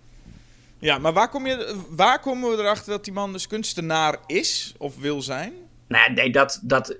[0.78, 4.74] Ja, maar waar, kom je, waar komen we erachter dat die man dus kunstenaar is
[4.78, 5.52] of wil zijn?
[5.88, 6.96] Nou, nee, dat, dat,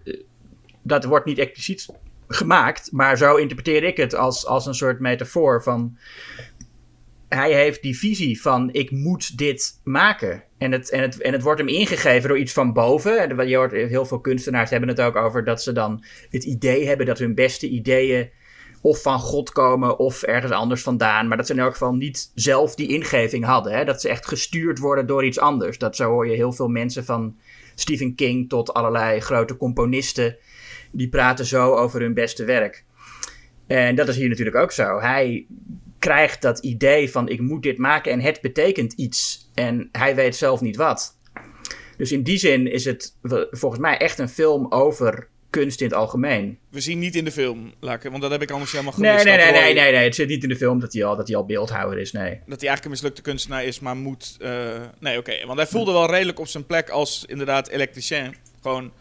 [0.82, 1.86] dat wordt niet expliciet
[2.28, 2.92] gemaakt.
[2.92, 5.98] Maar zo interpreteer ik het als, als een soort metafoor van...
[7.30, 10.44] Hij heeft die visie van ik moet dit maken.
[10.58, 13.18] En het, en, het, en het wordt hem ingegeven door iets van boven.
[13.18, 16.86] En Je hoort, heel veel kunstenaars hebben het ook over dat ze dan het idee
[16.86, 18.30] hebben dat hun beste ideeën
[18.80, 21.28] of van God komen of ergens anders vandaan.
[21.28, 23.72] Maar dat ze in elk geval niet zelf die ingeving hadden.
[23.72, 23.84] Hè?
[23.84, 25.78] Dat ze echt gestuurd worden door iets anders.
[25.78, 27.36] Dat zo hoor je heel veel mensen van
[27.74, 30.36] Stephen King tot allerlei grote componisten.
[30.92, 32.84] Die praten zo over hun beste werk.
[33.66, 35.00] En dat is hier natuurlijk ook zo.
[35.00, 35.46] Hij
[36.00, 39.48] krijgt dat idee van ik moet dit maken en het betekent iets.
[39.54, 41.18] En hij weet zelf niet wat.
[41.96, 43.14] Dus in die zin is het
[43.50, 46.58] volgens mij echt een film over kunst in het algemeen.
[46.68, 49.24] We zien niet in de film, want dat heb ik anders helemaal gemist.
[49.24, 50.04] Nee, nee, nee, nee, nee, nee.
[50.04, 52.30] Het zit niet in de film dat hij al, dat hij al beeldhouwer is, nee.
[52.30, 54.36] Dat hij eigenlijk een mislukte kunstenaar is, maar moet...
[54.40, 55.46] eh, nee, oké.
[55.46, 58.34] Want hij voelde wel redelijk op zijn plek als inderdaad elektricien.
[58.62, 58.92] Gewoon,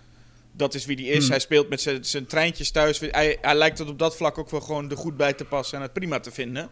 [0.52, 1.22] dat is wie hij is.
[1.22, 1.30] Hmm.
[1.30, 3.00] Hij speelt met zijn- zijn treintjes thuis.
[3.00, 5.78] Hij, hij lijkt het op dat vlak ook wel gewoon er goed bij te passen
[5.78, 6.70] en het prima te vinden.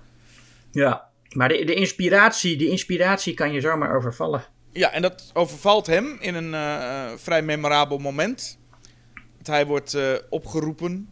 [0.78, 1.10] Ja.
[1.30, 4.44] Maar de, de, inspiratie, de inspiratie kan je zomaar overvallen.
[4.72, 8.60] Ja, en dat overvalt hem in een eh, eh, vrij memorabel moment.
[9.44, 11.10] Hij wordt eh, opgeroepen.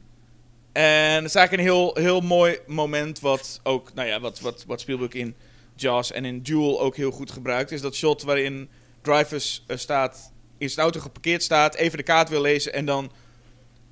[0.71, 4.63] En het is eigenlijk een heel, heel mooi moment wat ook, nou ja, wat, wat,
[4.67, 5.36] wat Spielberg in
[5.75, 7.71] Jaws en in Duel ook heel goed gebruikt.
[7.71, 8.69] Is dat shot waarin
[9.04, 13.12] eh, staat, in zijn auto geparkeerd staat, even de kaart wil lezen en dan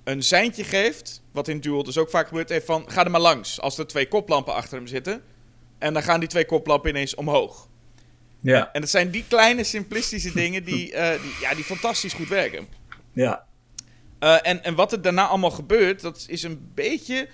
[0.04, 1.22] een seintje geeft.
[1.32, 3.62] Wat in Duel dus ook vaak gebeurt, heeft van ga er maar langs.
[3.62, 5.24] Als er twee koplampen achter hem zitten.
[5.84, 7.68] En dan gaan die twee koplampen ineens omhoog.
[8.40, 8.70] Ja.
[8.74, 12.68] En het zijn die kleine simplistische dingen die, eh, die, ja, die fantastisch goed werken.
[13.14, 13.46] Ja.
[14.20, 17.28] Eh, en, en wat er daarna allemaal gebeurt, dat is een beetje...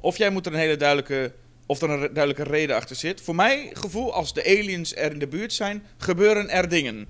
[0.00, 1.32] Of jij moet er een hele duidelijke...
[1.66, 3.20] Of er een duidelijke reden achter zit.
[3.20, 7.06] Voor mij gevoel, als de aliens er in de buurt zijn, gebeuren er dingen.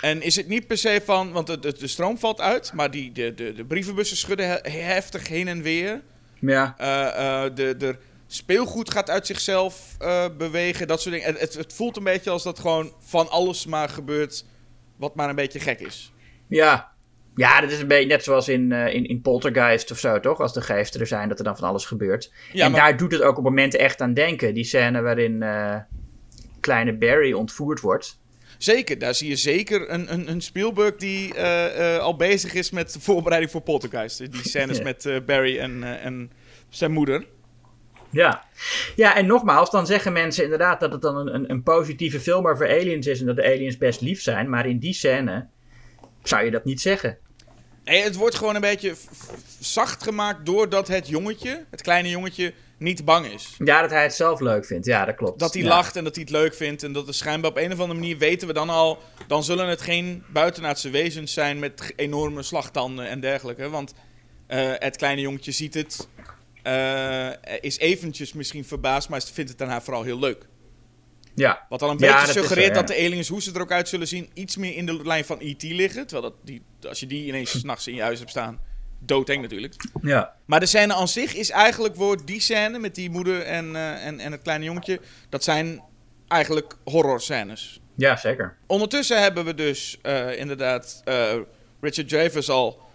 [0.00, 1.32] En is het niet per se van...
[1.32, 4.70] Want de, de, de stroom valt uit, maar die, de, de, de brievenbussen schudden he-
[4.70, 6.00] heftig heen en weer.
[6.40, 6.74] Ja.
[6.78, 7.96] Eh, de, de
[8.32, 11.34] speelgoed gaat uit zichzelf eh, bewegen, dat soort dingen.
[11.34, 14.44] Het, het, voelt een beetje als dat gewoon van alles maar gebeurt
[14.96, 16.12] wat maar een beetje gek is.
[16.46, 16.90] Ja.
[17.34, 20.40] Ja, dat is een beetje net zoals in, eh, in, in Poltergeist of zo, toch?
[20.40, 22.32] Als de geesten er zijn, dat er dan van alles gebeurt.
[22.52, 24.54] Ja, en maar- daar doet het ook op momenten echt aan denken.
[24.54, 25.76] Die scène waarin eh,
[26.60, 28.18] kleine Barry ontvoerd wordt.
[28.58, 31.40] Zeker, daar zie je zeker een, een, een Spielberg die
[32.00, 34.18] al bezig is met de voorbereiding voor Poltergeist.
[34.18, 34.82] Die scènes Ja.
[34.82, 36.30] met Barry en, en
[36.68, 37.24] zijn moeder.
[38.10, 38.44] Ja.
[38.96, 42.48] Ja, en nogmaals, dan zeggen mensen inderdaad dat het dan een, een, een positieve film
[42.48, 44.48] over aliens is en dat de aliens best lief zijn.
[44.48, 45.46] Maar in die scène
[46.22, 47.18] zou je dat niet zeggen.
[47.84, 48.94] Nee, het wordt gewoon een beetje
[49.58, 53.54] zacht gemaakt doordat het jongetje, het kleine jongetje, niet bang is.
[53.64, 54.86] Ja, dat hij het zelf leuk vindt.
[54.86, 55.38] Ja, dat klopt.
[55.38, 55.68] Dat hij Ja.
[55.68, 56.82] lacht en dat hij het leuk vindt.
[56.82, 58.98] En dat er schijnbaar op een of andere manier weten we dan al.
[59.26, 63.68] Dan zullen het geen buitenaardse wezens zijn met enorme slagtanden en dergelijke.
[63.68, 63.94] Want
[64.46, 66.08] eh, het kleine jongetje ziet het.
[66.62, 70.48] Eh, is eventjes misschien verbaasd, maar vindt het daarna vooral heel leuk.
[71.34, 71.66] Ja.
[71.68, 72.74] Wat al een Ja, beetje suggereert ja.
[72.74, 75.24] dat de aliens, hoe ze er ook uit zullen zien, iets meer in de lijn
[75.24, 75.62] van E.T.
[75.62, 76.06] liggen.
[76.06, 78.60] Terwijl dat die, als je die ineens s'nachts in je huis hebt staan,
[78.98, 79.74] doodeng natuurlijk.
[80.02, 80.34] Ja.
[80.44, 84.06] Maar de scène aan zich is eigenlijk voor die scène met die moeder en, eh,
[84.06, 85.82] en, en het kleine jongetje, dat zijn
[86.28, 87.80] eigenlijk horrorscènes.
[87.94, 88.56] Ja, zeker.
[88.66, 91.02] Ondertussen hebben we dus eh, inderdaad
[91.80, 92.89] Richard Dreyfuss al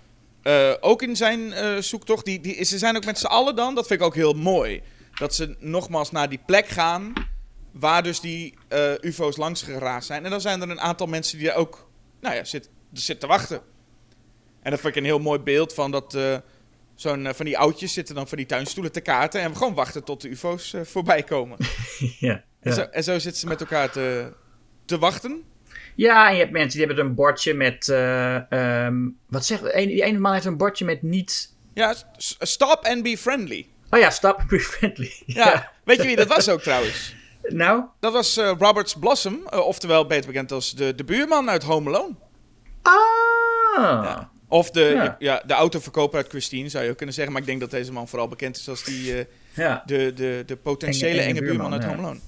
[0.45, 2.25] eh, ook in zijn eh, zoektocht.
[2.25, 4.81] Die, die, ze zijn ook met z'n allen dan, dat vind ik ook heel mooi.
[5.13, 7.13] Dat ze nogmaals naar die plek gaan
[7.71, 10.23] waar dus die eh, UFO's langs geraasd zijn.
[10.23, 11.89] En dan zijn er een aantal mensen die daar ook
[12.21, 13.61] nou ja, zit, zitten te wachten.
[14.61, 16.17] En dat vind ik een heel mooi beeld van dat
[16.95, 19.41] zo'n, van die oudjes zitten dan van die tuinstoelen te kaarten.
[19.41, 21.57] En we gewoon wachten tot de UFO's voorbij komen.
[22.19, 22.43] ja.
[22.59, 24.33] En, zo, en zo zitten ze met elkaar te,
[24.85, 25.43] te wachten.
[25.95, 27.89] Ja, en je hebt mensen die hebben een bordje met.
[27.89, 28.95] eh, ehm,
[29.27, 29.61] wat zegt.
[29.73, 31.53] Een, die ene man heeft een bordje met niet.
[31.73, 31.93] Ja,
[32.39, 33.67] stop and be friendly.
[33.89, 35.11] Oh ja, stop be friendly.
[35.25, 37.15] Ja, weet je wie dat was ook trouwens?
[37.47, 37.83] Nou?
[37.99, 41.89] Dat was uh, Roberts Blossom, uh, oftewel beter bekend als de, de buurman uit Home
[41.89, 42.13] Alone.
[42.81, 44.03] Ah!
[44.03, 44.29] Ja.
[44.47, 45.15] Of de, ja.
[45.19, 45.43] ja.
[45.45, 47.33] de autoverkoper uit Christine, zou je ook kunnen zeggen.
[47.33, 49.83] Maar ik denk dat deze man vooral bekend is als die, uh, ja.
[49.85, 52.19] de, de, de potentiële enge, enge, buurman, uit Home Alone.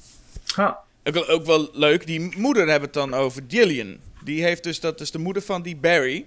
[1.07, 3.97] Ook, ook wel leuk, die moeder hebben het dan over Gillian.
[4.23, 6.25] Die heeft dus, dat is de moeder van die Barry,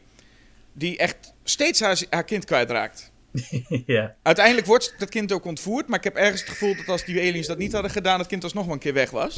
[0.72, 3.10] die echt steeds haar, haar kind kwijtraakt.
[3.86, 4.14] ja.
[4.22, 7.20] Uiteindelijk wordt dat kind ook ontvoerd, maar ik heb ergens het gevoel dat als die
[7.20, 9.36] aliens dat niet hadden gedaan, het kind alsnog wel een keer weg was.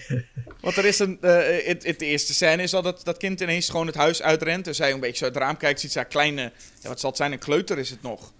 [0.60, 1.18] Want er is een.
[1.20, 1.30] Uh,
[1.80, 4.66] de eerste scène is al dat dat kind ineens gewoon het huis uitrent.
[4.66, 6.52] En zij een beetje zo uit het raam kijkt, ziet ze haar kleine.
[6.80, 7.32] Ja, wat zal het zijn?
[7.32, 8.32] Een kleuter is het nog.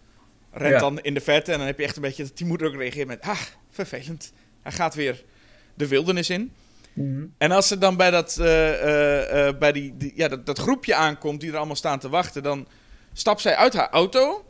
[0.52, 0.78] Rent Ja.
[0.78, 2.74] dan in de verte en dan heb je echt een beetje dat die moeder ook
[2.74, 3.20] reageert met.
[3.20, 4.32] Ah, vervelend.
[4.62, 5.24] Hij gaat weer
[5.76, 6.52] de wildernis in.
[6.92, 7.24] Mhm.
[7.38, 10.58] En als ze dan bij dat, eh, eh, eh, bij die, die- ja, dat, dat
[10.58, 12.66] groepje aankomt die er allemaal staan te wachten, dan
[13.12, 14.44] stapt zij uit haar auto,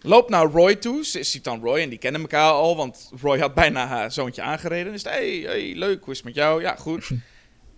[0.00, 1.04] loopt naar Roy toe.
[1.04, 4.42] Ze ziet dan Roy en die kennen elkaar al, want Roy had bijna haar zoontje
[4.42, 4.92] aangereden.
[4.92, 6.60] Dus hey, hey, leuk, hoe is het met jou?
[6.62, 7.10] Ja, goed.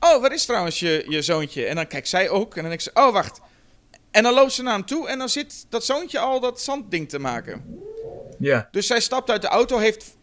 [0.01, 1.65] Oh, waar is trouwens je, je zoontje?
[1.67, 3.41] En dan kijkt zij ook en dan denkt ze, oh, wacht.
[4.11, 7.09] En dan loopt ze naar hem toe en dan zit dat zoontje al dat zandding
[7.09, 7.65] te maken.
[8.39, 8.69] Ja.
[8.71, 10.17] Dus zij stapt uit de auto, heeft,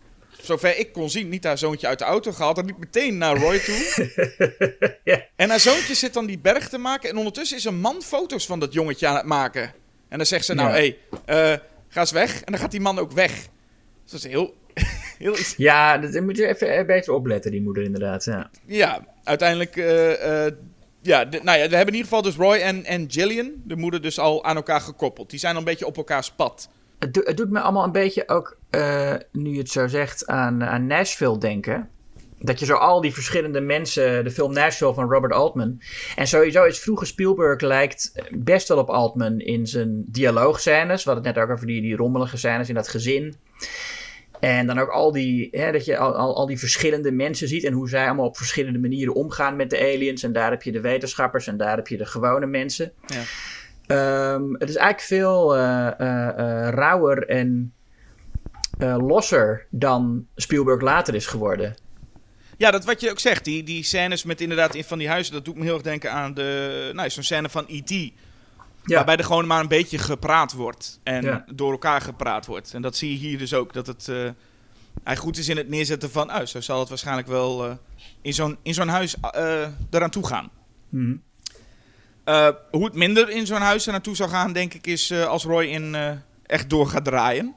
[0.45, 2.58] zover ik kon zien, niet haar zoontje uit de auto gehaald.
[2.58, 4.10] En liep meteen naar Roy toe.
[5.03, 5.21] ja.
[5.36, 7.10] En haar zoontje zit dan die berg te maken.
[7.10, 9.73] En ondertussen is een man foto's van dat jongetje aan het maken.
[10.10, 10.97] En dan zegt ze, nou, hé, hey,
[11.53, 12.41] eh, ga eens weg.
[12.43, 13.31] En dan gaat die man ook weg.
[14.03, 14.55] Dus dat is heel...
[15.17, 15.53] heel iets.
[15.58, 18.25] Ja, dat moet je even eh, beter opletten, die moeder inderdaad.
[18.25, 18.49] Ja.
[18.65, 19.77] Ja, uiteindelijk...
[19.77, 20.47] eh,
[21.01, 23.75] ja, de- nou ja, we hebben in ieder geval dus Roy en, en Gillian, de
[23.75, 25.29] moeder, dus al aan elkaar gekoppeld.
[25.29, 26.69] Die zijn al een beetje op elkaars pad.
[27.06, 30.28] Het, do- het doet me allemaal een beetje ook, eh, nu je het zo zegt,
[30.28, 31.89] aan, aan Nashville denken.
[32.39, 35.82] Dat je zo al die verschillende mensen, de film Nashville van Robert Altman.
[36.15, 41.04] En sowieso is vroege Spielberg lijkt best wel op Altman in zijn dialoogscènes.
[41.04, 43.36] We hadden het net ook over die, die rommelige scènes in dat gezin.
[44.39, 47.63] En dan ook al die, hè, dat je al, al, al die verschillende mensen ziet
[47.63, 50.24] en hoe zij allemaal op verschillende manieren omgaan met de aliens.
[50.24, 52.91] En daar heb je de wetenschappers en daar heb je de gewone mensen.
[53.06, 53.22] Ja.
[53.88, 57.74] Ehm, het is eigenlijk veel eh, eh, eh, rauwer en
[58.80, 61.76] losser dan Spielberg later is geworden.
[62.58, 63.43] Ja, dat wat je ook zegt.
[63.45, 66.12] Die, die scènes met inderdaad in van die huizen, dat doet me heel erg denken
[66.12, 67.89] aan de, nou, zo'n scène van E.T.
[67.89, 68.12] Ja.
[68.86, 71.00] Waarbij er gewoon maar een beetje gepraat wordt.
[71.04, 71.45] En Ja.
[71.54, 72.74] door elkaar gepraat wordt.
[72.74, 73.74] En dat zie je hier dus ook.
[73.74, 74.12] Dat het,
[75.04, 77.78] hij goed is in het neerzetten van, oh, zo zal het waarschijnlijk wel
[78.21, 80.50] in zo'n in zo'n huis eh eraan toe gaan.
[80.89, 81.15] Mhm.
[82.25, 85.25] Eh, hoe het minder in zo'n huis er naartoe zou gaan, denk ik, is eh,
[85.25, 86.11] als Roy in eh,
[86.45, 87.55] echt door gaat draaien.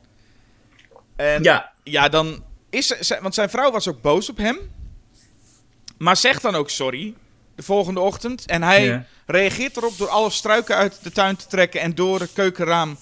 [1.16, 4.59] En Ja, ja, dan is want zijn vrouw was ook boos op hem.
[5.98, 7.14] Maar zegt dan ook sorry
[7.54, 8.46] de volgende ochtend.
[8.46, 9.04] En hij Ja.
[9.26, 12.96] reageert erop door alle struiken uit de tuin te trekken en door het keukenraam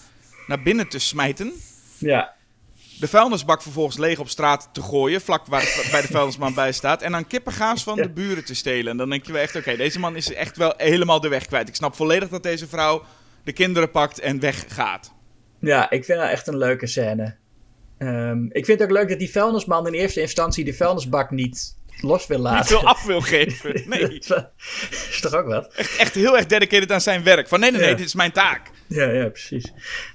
[0.46, 1.52] naar binnen te smijten.
[1.98, 2.34] ja.
[3.00, 6.72] De vuilnisbak vervolgens leeg op straat te gooien, vlak waar het bij de vuilnisman bij
[6.72, 7.02] staat.
[7.02, 8.90] En dan kippengaas van de buren te stelen.
[8.90, 11.46] En dan denk je wel echt, oké, deze man is echt wel helemaal de weg
[11.46, 11.68] kwijt.
[11.68, 13.02] Ik snap volledig dat deze vrouw
[13.44, 15.12] de kinderen pakt en weggaat.
[15.60, 17.36] ja, ik vind dat echt een leuke scène.
[17.98, 21.76] Ehm, ik vind het ook leuk dat die vuilnisman in eerste instantie de vuilnisbak niet
[22.00, 22.66] los wil Niet laten.
[22.66, 23.82] veel af wil geven.
[23.88, 24.22] Nee.
[24.26, 24.50] dat
[25.10, 25.72] is toch ook wat?
[25.74, 27.48] echt, echt heel erg dedicated aan zijn werk.
[27.48, 27.96] Van nee, nee, nee, Ja.
[27.96, 28.70] dit is mijn taak.
[28.86, 29.72] Ja, ja, precies.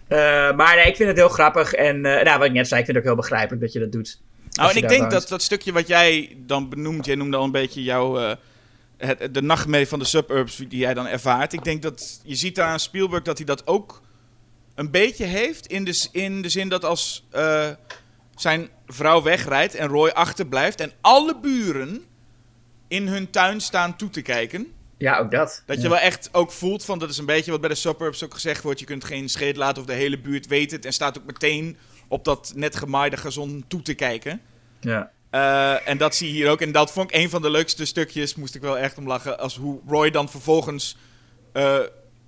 [0.07, 0.17] Eh,
[0.55, 1.73] maar nee, ik vind het heel grappig.
[1.73, 3.79] En eh, nou, wat ik net zei, ik vind het ook heel begrijpelijk dat je
[3.79, 4.21] dat doet.
[4.51, 5.11] Nou, en ik denk woont.
[5.11, 8.35] dat dat stukje wat jij dan benoemt, jij noemde al een beetje jouw, eh,
[8.97, 11.53] het, de nachtmerrie van de suburbs die jij dan ervaart.
[11.53, 14.01] Ik denk dat je ziet daar aan Spielberg dat hij dat ook
[14.75, 15.67] een beetje heeft.
[15.67, 17.27] In de, in de zin dat als
[18.35, 22.03] zijn vrouw wegrijdt en Roy achterblijft en alle buren
[22.87, 24.71] in hun tuin staan toe te kijken.
[24.97, 25.63] Ja, ook dat.
[25.65, 25.83] Dat Ja.
[25.83, 28.33] je wel echt ook voelt van, dat is een beetje wat bij de suburbs ook
[28.33, 28.79] gezegd wordt.
[28.79, 30.85] Je kunt geen scheet laten of de hele buurt weet het.
[30.85, 31.77] En staat ook meteen
[32.07, 34.41] op dat net gemaaide gazon toe te kijken.
[34.79, 35.11] Ja.
[35.29, 36.61] Eh, en dat zie je hier ook.
[36.61, 38.35] En dat vond ik een van de leukste stukjes.
[38.35, 39.39] Moest ik wel echt om lachen.
[39.39, 40.97] Als hoe Roy dan vervolgens
[41.53, 41.79] eh,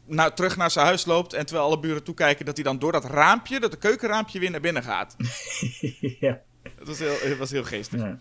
[0.06, 1.34] nou, terug naar zijn huis loopt.
[1.34, 4.52] En terwijl alle buren toekijken, dat hij dan door dat raampje, dat de keukenraampje, weer
[4.52, 5.15] naar binnen gaat.
[6.19, 6.41] ja.
[6.86, 8.00] Dat was heel, was heel geestig.
[8.00, 8.19] Ja.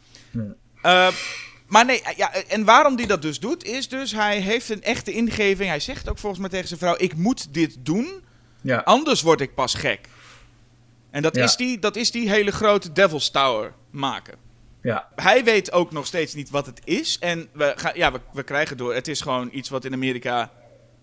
[0.82, 1.14] Eh,
[1.66, 5.12] maar nee, ja, en waarom hij dat dus doet, is dus hij heeft een echte
[5.12, 5.68] ingeving.
[5.68, 8.22] Hij zegt ook volgens mij tegen zijn vrouw: Ik moet dit doen,
[8.60, 8.78] Ja.
[8.78, 10.08] anders word ik pas gek.
[11.10, 11.44] En dat, Ja.
[11.44, 14.34] is, die, dat is die hele grote Devil's Tower maken.
[14.82, 15.08] Ja.
[15.14, 17.18] Hij weet ook nog steeds niet wat het is.
[17.18, 18.94] En we, gaan, ja, we, we krijgen door.
[18.94, 20.52] Het is gewoon iets wat in Amerika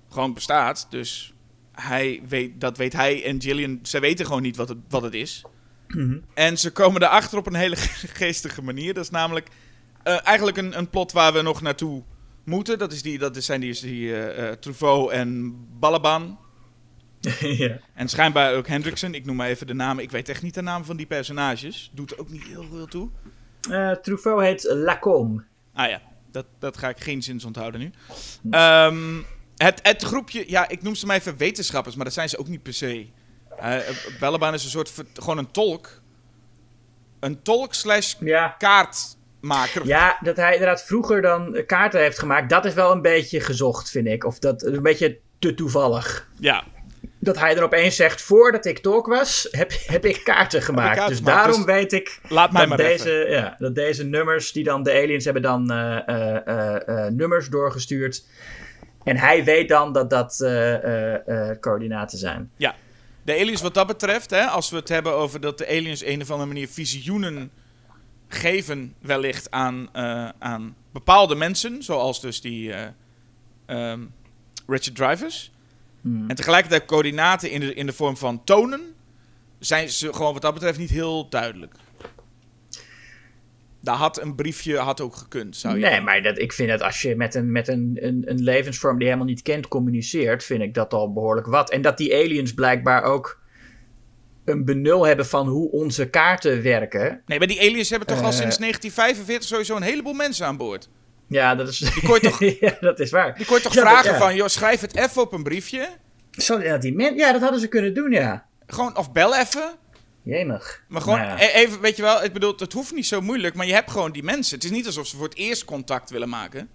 [0.09, 0.87] gewoon bestaat.
[0.89, 1.33] Dus
[1.71, 3.79] hij weet, dat weet hij en Gillian.
[3.83, 5.43] Ze weten gewoon niet wat het, wat het is.
[5.95, 6.17] Mhm.
[6.33, 7.75] En ze komen erachter op een hele
[8.19, 8.93] geestige manier.
[8.93, 9.49] Dat is namelijk
[10.03, 12.03] eh, eigenlijk een, een plot waar we nog naartoe
[12.43, 12.79] moeten.
[12.79, 16.39] Dat, is die, dat zijn die, die eh, eh, Truffaut en Balaban.
[17.39, 17.79] ja.
[17.93, 19.13] En schijnbaar ook Hendrickson.
[19.13, 20.03] Ik noem maar even de namen.
[20.03, 21.91] Ik weet echt niet de naam van die personages.
[21.93, 23.09] Doet ook niet heel veel toe.
[24.01, 25.43] Truffaut heet Lacombe.
[25.73, 27.91] Ah ja, dat, dat ga ik geen zins onthouden nu.
[28.51, 29.21] Ehm,
[29.57, 32.47] het, het groepje, ja, ik noem ze maar even wetenschappers, maar dat zijn ze ook
[32.47, 33.07] niet per se.
[33.63, 33.75] Uh,
[34.19, 36.01] Bellebaan is een soort, gewoon een tolk.
[37.19, 38.55] Een tolk slash Ja.
[38.57, 39.85] kaartmaker.
[39.85, 43.89] Ja, dat hij inderdaad vroeger dan kaarten heeft gemaakt, dat is wel een beetje gezocht,
[43.89, 44.23] vind ik.
[44.25, 46.27] Of dat een beetje te toevallig.
[46.39, 46.63] Ja.
[47.19, 50.87] Dat hij er opeens zegt, voordat ik talk was, heb, heb ik kaarten gemaakt.
[50.95, 53.31] kaarten dus gemaakt, daarom dus weet ik Laat mij dat maar deze, even.
[53.31, 58.25] ja, dat deze nummers, die dan de aliens hebben dan eh, nummers doorgestuurd.
[59.03, 60.35] En hij weet dan dat dat
[61.59, 62.51] coördinaten zijn.
[62.57, 62.75] Ja.
[63.23, 66.21] De aliens wat dat betreft, hè, als we het hebben over dat de aliens een
[66.21, 67.51] of andere manier visioenen
[68.27, 72.73] geven wellicht aan, eh, aan bepaalde mensen, zoals dus die
[73.65, 74.05] ehm,
[74.67, 75.51] Richard Drivers.
[76.01, 76.29] Hmm.
[76.29, 78.81] En tegelijkertijd coördinaten in de, in de vorm van tonen,
[79.59, 81.75] zijn ze gewoon wat dat betreft niet heel duidelijk.
[83.81, 86.07] Daar had een briefje had ook gekund, zou je Nee, denken.
[86.07, 89.03] maar dat, ik vind dat als je met, een, met een, een, een levensvorm die
[89.03, 91.69] je helemaal niet kent communiceert, vind ik dat al behoorlijk wat.
[91.71, 93.41] En dat die aliens blijkbaar ook
[94.45, 97.21] een benul hebben van hoe onze kaarten werken.
[97.25, 98.37] Nee, maar die aliens hebben toch al Eh.
[98.37, 100.89] sinds 1945 sowieso een heleboel mensen aan boord.
[101.27, 102.39] Ja, dat is, Die kon je toch,
[102.69, 103.35] ja, dat is waar.
[103.35, 104.17] die kon je toch Ja, dat- vragen ja.
[104.17, 105.89] van, joh, schrijf het even op een briefje.
[106.31, 108.45] Zo, ja, die men, ja, dat hadden ze kunnen doen, ja.
[108.67, 109.71] Gewoon, of bel even.
[110.29, 110.83] Jemig.
[110.87, 111.43] Maar gewoon, Nou ja.
[111.43, 113.91] e- even, weet je wel, ik bedoel, het hoeft niet zo moeilijk, maar je hebt
[113.91, 114.55] gewoon die mensen.
[114.55, 116.69] Het is niet alsof ze voor het eerst contact willen maken.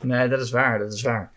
[0.00, 1.32] Nee, dat is waar, dat is waar.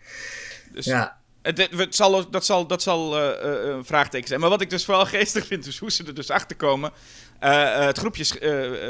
[0.72, 4.40] Dus Ja, het, het- zal, dat zal, dat zal eh, eh, een vraagteken zijn.
[4.40, 6.90] Maar wat ik dus vooral geestig vind, is hoe ze er dus achter komen.
[7.38, 8.24] Eh, het groepje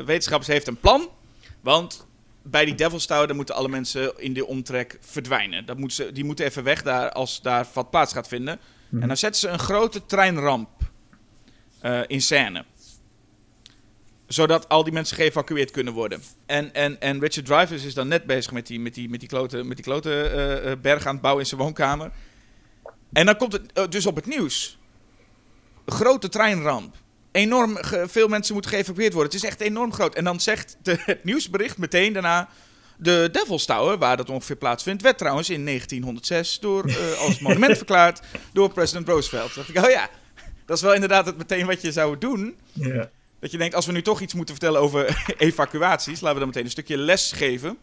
[0.06, 1.08] wetenschappers heeft een plan.
[1.60, 2.06] Want
[2.42, 5.66] bij die Devil's Tower moeten alle mensen in de omtrek verdwijnen.
[5.66, 8.58] Dat moeten ze, die moeten even weg daar als daar wat plaats gaat vinden.
[9.00, 10.68] En dan zetten ze een grote treinramp
[11.82, 12.64] eh, in scène.
[14.26, 16.22] Zodat al die mensen geëvacueerd kunnen worden.
[16.46, 19.28] En, en, en Richard Drivers is dan net bezig met die, met die, met die
[19.28, 22.10] klote, met die klote eh, eh, berg aan het bouwen in zijn woonkamer.
[23.12, 24.78] En dan komt het dus op het nieuws.
[25.86, 26.96] Grote treinramp.
[27.32, 29.32] Enorm veel mensen moeten geëvacueerd worden.
[29.32, 30.14] Het is echt enorm groot.
[30.14, 32.48] En dan zegt de, het nieuwsbericht meteen daarna...
[32.96, 35.02] De Devil's Tower, waar dat ongeveer plaatsvindt...
[35.02, 36.82] werd trouwens in 1906 door,
[37.18, 38.20] als monument verklaard
[38.52, 39.54] door president Roosevelt.
[39.54, 40.10] Dacht ik, oh ja,
[40.66, 42.56] dat is wel inderdaad het meteen wat je zou doen.
[42.72, 43.10] ja.
[43.40, 46.20] Dat je denkt, als we nu toch iets moeten vertellen over evacuaties...
[46.20, 47.78] laten we dan meteen een stukje les geven.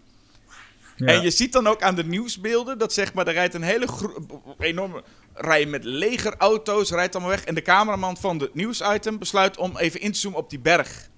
[0.96, 1.06] ja.
[1.06, 3.88] En je ziet dan ook aan de nieuwsbeelden dat zeg maar, er rijdt een hele
[4.60, 7.44] enorme rij met legerauto's, rijdt allemaal weg.
[7.44, 11.10] En de cameraman van het nieuwsitem besluit om even in te zoomen op die berg.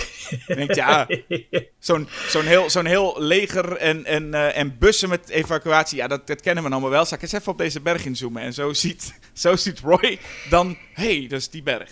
[0.46, 1.08] Je denkt, ja,
[1.78, 6.26] zo'n zo'n heel, zo'n heel leger en, en, eh, en bussen met evacuatie, ja, dat,
[6.26, 7.04] dat kennen we allemaal wel.
[7.04, 8.42] Zal ik eens even op deze berg inzoomen?
[8.42, 10.18] En zo ziet, zo ziet Roy
[10.50, 11.90] dan, hé, hey, dat is die berg.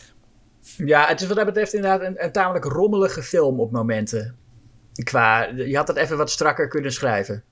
[0.76, 4.36] Ja, het is wat dat betreft inderdaad een, een tamelijk rommelige film op momenten.
[5.02, 7.42] Qua, je had het even wat strakker kunnen schrijven.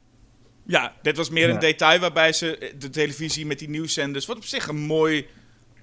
[0.67, 1.61] Ja, dit was meer een Ja.
[1.61, 5.27] detail waarbij ze de televisie met die nieuwszenders, wat op zich een mooi,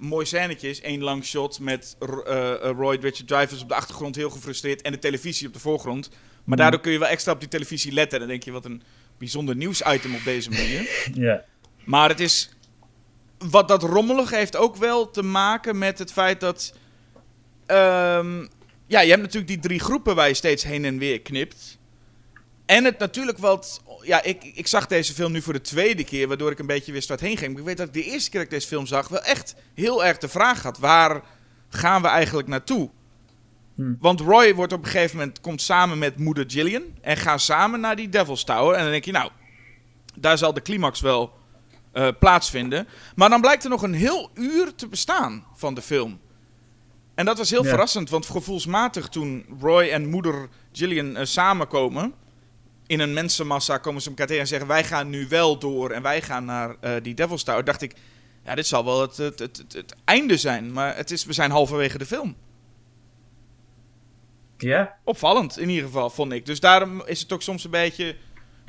[0.00, 4.30] mooi scènetje is, één lang shot met eh, Roy Richard Drivers op de achtergrond heel
[4.30, 6.10] gefrustreerd en de televisie op de voorgrond.
[6.44, 8.12] Maar daardoor kun je wel extra op die televisie letten.
[8.12, 8.82] En dan denk je, wat een
[9.18, 10.88] bijzonder nieuwsitem op deze manier.
[11.26, 11.44] Ja.
[11.84, 12.50] Maar het is.
[13.38, 16.74] Wat dat rommelig heeft ook wel te maken met het feit dat.
[17.66, 18.46] ehm,
[18.86, 21.78] ja, je hebt natuurlijk die drie groepen waar je steeds heen en weer knipt.
[22.66, 23.82] En het natuurlijk wat.
[24.02, 26.92] Ja, ik, ik zag deze film nu voor de tweede keer, waardoor ik een beetje
[26.92, 27.50] wist waar het heen ging.
[27.50, 29.54] Maar ik weet dat ik de eerste keer dat ik deze film zag, wel echt
[29.74, 31.22] heel erg de vraag had: waar
[31.68, 32.90] gaan we eigenlijk naartoe?
[33.74, 33.94] Hm.
[34.00, 37.80] Want Roy wordt op een gegeven moment komt samen met moeder Gillian en gaan samen
[37.80, 38.74] naar die Devil's Tower.
[38.74, 39.30] En dan denk je, nou,
[40.18, 41.32] daar zal de climax wel
[41.92, 42.88] eh, plaatsvinden.
[43.14, 46.20] Maar dan blijkt er nog een heel uur te bestaan van de film.
[47.14, 47.68] En dat was heel Ja.
[47.68, 52.14] verrassend, want gevoelsmatig toen Roy en moeder Gillian eh, samenkomen...
[52.90, 54.68] in een mensenmassa komen ze elkaar tegen en zeggen...
[54.68, 57.64] wij gaan nu wel door en wij gaan naar eh, die Devil's Tower.
[57.64, 57.94] dacht ik,
[58.44, 60.72] ja, dit zal wel het, het, het, het, het einde zijn.
[60.72, 62.36] Maar het is, we zijn halverwege de film.
[64.56, 64.96] Ja?
[65.04, 66.46] Opvallend in ieder geval, vond ik.
[66.46, 68.16] Dus daarom is het ook soms een beetje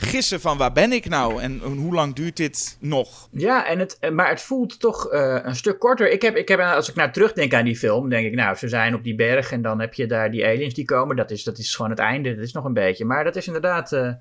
[0.02, 3.28] gissen van waar ben ik nou en hoe lang duurt dit nog?
[3.32, 6.12] Ja, en het, maar het voelt toch eh, een stuk korter.
[6.12, 8.68] Ik heb, ik heb, als ik nou terugdenk aan die film, denk ik, nou, ze
[8.68, 11.16] zijn op die berg en dan heb je daar die aliens die komen.
[11.16, 13.06] Dat is, dat is gewoon het einde, dat is nog een beetje.
[13.06, 14.12] Maar dat is inderdaad, eh,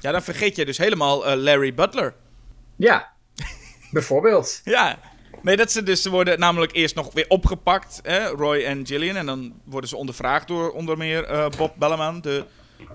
[0.00, 2.14] Ja, dan vergeet je dus helemaal eh, Larry Butler.
[2.76, 3.08] ja,
[3.90, 4.60] bijvoorbeeld.
[4.64, 4.98] Ja.
[5.42, 9.16] Nee, dat ze dus ze worden namelijk eerst nog weer opgepakt, hè, Roy en Gillian.
[9.16, 12.44] En dan worden ze ondervraagd door onder meer eh, Bob Bellerman, de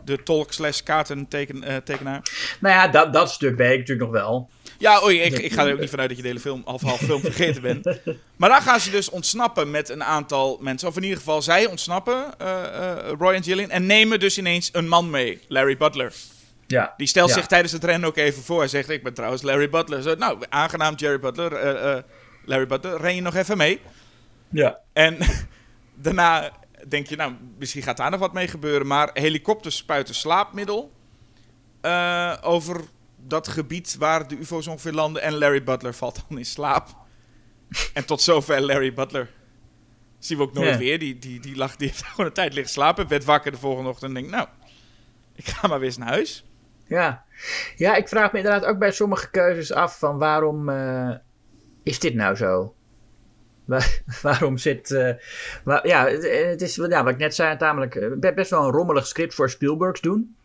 [0.05, 2.21] de tolk slash kaartentekenaar.
[2.59, 4.49] Nou ja, dat, dat stuk weet ik natuurlijk nog wel.
[4.77, 6.81] Ja, oei, ik, ik ga er ook niet vanuit dat je de hele film, half
[6.81, 7.85] half film vergeten bent.
[8.35, 10.87] Maar dan gaan ze dus ontsnappen met een aantal mensen.
[10.87, 13.69] Of in ieder geval, zij ontsnappen, uh, uh, Roy en Gillian.
[13.69, 16.13] En nemen dus ineens een man mee, Larry Butler.
[16.67, 16.93] Ja.
[16.97, 17.35] Die stelt Ja.
[17.35, 18.59] zich tijdens het rennen ook even voor.
[18.59, 20.01] Hij zegt, ik ben trouwens Larry Butler.
[20.01, 21.53] Zo, nou, aangenaam Jerry Butler.
[21.53, 22.03] eh, eh,
[22.45, 23.79] Larry Butler, ren je nog even mee?
[24.49, 24.79] Ja.
[24.93, 25.17] En
[25.95, 26.51] daarna
[26.87, 28.87] denk je, nou, misschien gaat daar nog wat mee gebeuren.
[28.87, 30.91] Maar helikopters spuiten slaapmiddel
[31.81, 32.81] eh, over
[33.17, 35.21] dat gebied waar de UFO's ongeveer landen.
[35.21, 36.87] En Larry Butler valt dan in slaap.
[37.93, 39.31] en tot zover Larry Butler.
[40.19, 40.99] Zien we ook nooit weer.
[40.99, 43.07] Die, die, die, lag, die heeft gewoon een tijd liggen slapen.
[43.07, 44.47] Werd wakker de volgende ochtend en denkt, nou,
[45.35, 46.45] ik ga maar weer eens naar huis.
[46.87, 47.23] Ja.
[47.75, 51.11] ja, ik vraag me inderdaad ook bij sommige keuzes af van waarom eh,
[51.83, 52.75] is dit nou zo?
[53.73, 54.91] Waar- waarom zit...
[54.91, 55.09] eh,
[55.63, 58.71] waar- ja, het, is ja, wat ik net zei, tamelijk eh, be- best wel een
[58.71, 60.35] rommelig script voor Spielbergs doen.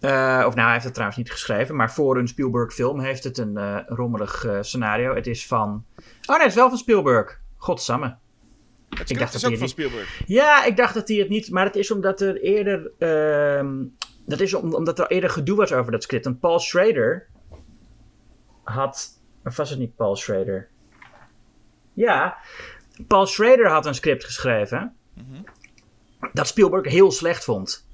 [0.00, 3.24] Eh, of nou, hij heeft het trouwens niet geschreven, maar voor een Spielberg film heeft
[3.24, 5.14] het een rommelig scenario.
[5.14, 5.84] Het is van...
[5.98, 7.40] Oh nee, het is wel van Spielberg.
[7.56, 8.06] Godsamme.
[8.06, 10.22] Het dacht script dat hij niet- Spielberg.
[10.26, 11.50] Ja, ik dacht dat hij het niet.
[11.50, 12.90] Maar het is omdat er eerder.
[12.98, 13.74] ehm,
[14.26, 16.26] dat is om- omdat er eerder gedoe was over dat script.
[16.26, 17.26] En Paul Schrader
[18.62, 19.08] had.
[19.44, 20.68] Of was het niet Paul Schrader?
[21.96, 22.36] Ja,
[23.06, 24.94] Paul Schrader had een script geschreven.
[26.32, 27.86] Dat Spielberg heel slecht vond.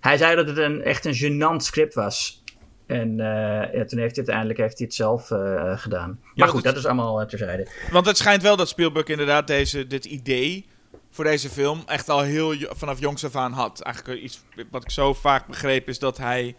[0.00, 2.42] Hij zei dat het een, echt een gênant script was.
[2.86, 6.18] En eh, ja, toen heeft hij uiteindelijk heeft hij het zelf eh, gedaan.
[6.22, 7.68] Maar dat goed, dat is allemaal eh, terzijde.
[7.90, 10.66] Want het schijnt wel dat Spielberg inderdaad deze, dit idee
[11.10, 13.80] voor deze film echt al heel vanaf jongs af aan had.
[13.80, 14.40] Eigenlijk iets
[14.70, 16.56] wat ik zo vaak begreep is dat hij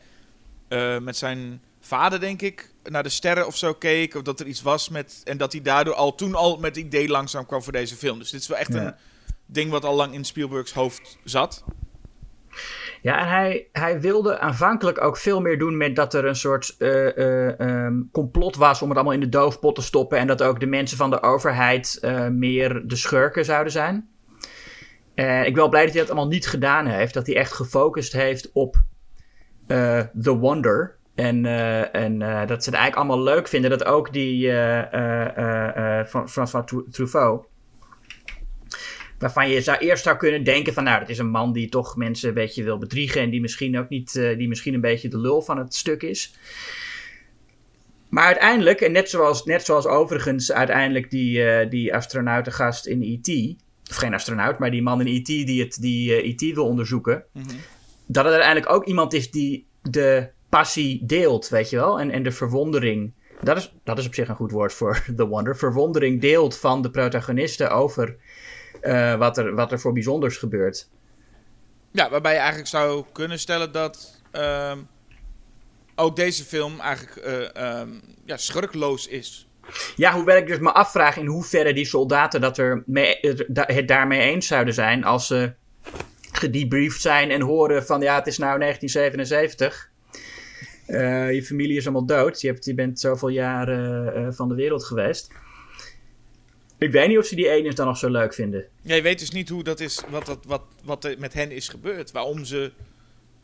[1.02, 4.16] met zijn vader, denk ik, naar de sterren of zo keek.
[4.16, 5.22] Of dat er iets was met...
[5.24, 8.20] En dat hij daardoor al toen al met het idee langzaam kwam voor deze film.
[8.20, 8.86] Dus dit is wel echt Ja.
[8.86, 8.94] een
[9.46, 11.64] ding wat al lang in Spielbergs hoofd zat.
[13.02, 16.76] Ja, en hij, hij wilde aanvankelijk ook veel meer doen met dat er een soort
[16.78, 20.18] eh, eh, ehm, complot was om het allemaal in de doofpot te stoppen.
[20.18, 24.10] En dat ook de mensen van de overheid eh, meer de schurken zouden zijn.
[25.16, 27.14] Eh, ik ben wel blij dat hij dat allemaal niet gedaan heeft.
[27.14, 28.84] Dat hij echt gefocust heeft op
[29.68, 30.96] eh, The Wonder.
[31.16, 33.70] En, eh, en eh, dat ze het eigenlijk allemaal leuk vinden.
[33.70, 37.46] Dat ook die eh Fran- François Truffaut.
[39.20, 40.84] Waarvan je zou, eerst zou kunnen denken van...
[40.84, 43.22] Nou, dat is een man die toch mensen een beetje wil bedriegen...
[43.22, 44.14] en die misschien ook niet...
[44.14, 46.36] die misschien een beetje de lul van het stuk is.
[48.10, 53.56] Maar uiteindelijk, en net zoals, net zoals overigens uiteindelijk die, die astronautengast in E.T.
[53.92, 55.26] Of geen astronaut, maar die man in E.T.
[55.26, 56.56] die het, die eh, E.T.
[56.56, 57.24] wil onderzoeken.
[58.06, 62.00] Dat het uiteindelijk ook iemand is die de passie deelt, weet je wel.
[62.00, 63.14] En, en de verwondering.
[63.42, 65.58] Dat is, dat is op zich een goed woord voor The Wonder.
[65.58, 68.16] Verwondering deelt van de protagonisten over
[68.82, 70.90] eh, wat, er, wat er voor bijzonders gebeurt.
[71.92, 74.80] Ja, waarbij je eigenlijk zou kunnen stellen dat ehm,
[75.96, 77.90] ook deze film eigenlijk ehm,
[78.26, 79.48] ja, schurkloos is.
[79.96, 83.18] Ja, hoewel ik dus me afvraag in hoeverre die soldaten dat er mee,
[83.54, 85.54] het daarmee eens zouden zijn als ze
[86.32, 89.91] gedebriefd zijn en horen van ja, het is nou 1977.
[90.92, 92.42] Eh, je familie is allemaal dood.
[92.42, 95.32] Je, hebt, je bent zoveel jaren eh, van de wereld geweest.
[96.78, 98.66] Ik weet niet of ze die ene dan nog zo leuk vinden.
[98.82, 101.52] Ja, je weet dus niet hoe dat is, wat, wat, wat, wat er met hen
[101.52, 102.12] is gebeurd.
[102.12, 102.72] Waarom ze,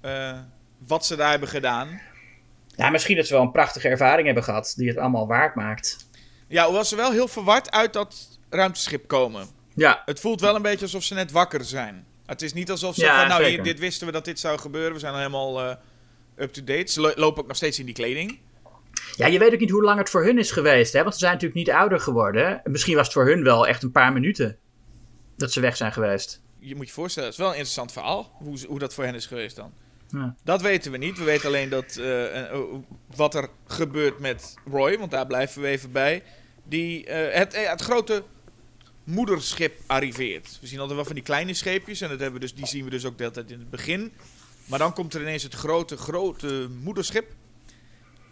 [0.01, 0.39] eh,
[0.77, 2.01] wat ze daar hebben gedaan.
[2.75, 5.97] Ja, misschien dat ze wel een prachtige ervaring hebben gehad die het allemaal waard maakt.
[6.47, 9.47] Ja, hoewel ze wel heel verward uit dat ruimteschip komen.
[9.73, 12.05] Ja, Het voelt wel een beetje alsof ze net wakker zijn.
[12.25, 14.59] Het is niet alsof ze Ja, van, nou, hier, dit wisten we dat dit zou
[14.59, 14.93] gebeuren.
[14.93, 15.79] We zijn al helemaal
[16.37, 16.91] up-to-date.
[16.91, 18.39] Ze lo- lopen ook nog steeds in die kleding.
[19.15, 21.01] Ja, je weet ook niet hoe lang het voor hun is geweest, hè?
[21.01, 22.61] want ze zijn natuurlijk niet ouder geworden.
[22.63, 24.57] Misschien was het voor hun wel echt een paar minuten
[25.37, 26.41] dat ze weg zijn geweest.
[26.59, 28.31] Je moet je voorstellen, het is wel een interessant verhaal.
[28.33, 29.71] Hoe, hoe dat voor hen is geweest dan.
[30.11, 30.35] Ja.
[30.43, 31.17] Dat weten we niet.
[31.17, 32.59] We weten alleen dat, eh, eh,
[33.15, 36.23] wat er gebeurt met Roy, want daar blijven we even bij.
[36.63, 38.23] Die eh, het, het grote
[39.03, 40.57] moederschip arriveert.
[40.61, 42.83] We zien altijd wel van die kleine scheepjes en dat hebben we dus, die zien
[42.83, 44.13] we dus ook de hele tijd in het begin.
[44.67, 47.31] Maar dan komt er ineens het grote, grote moederschip.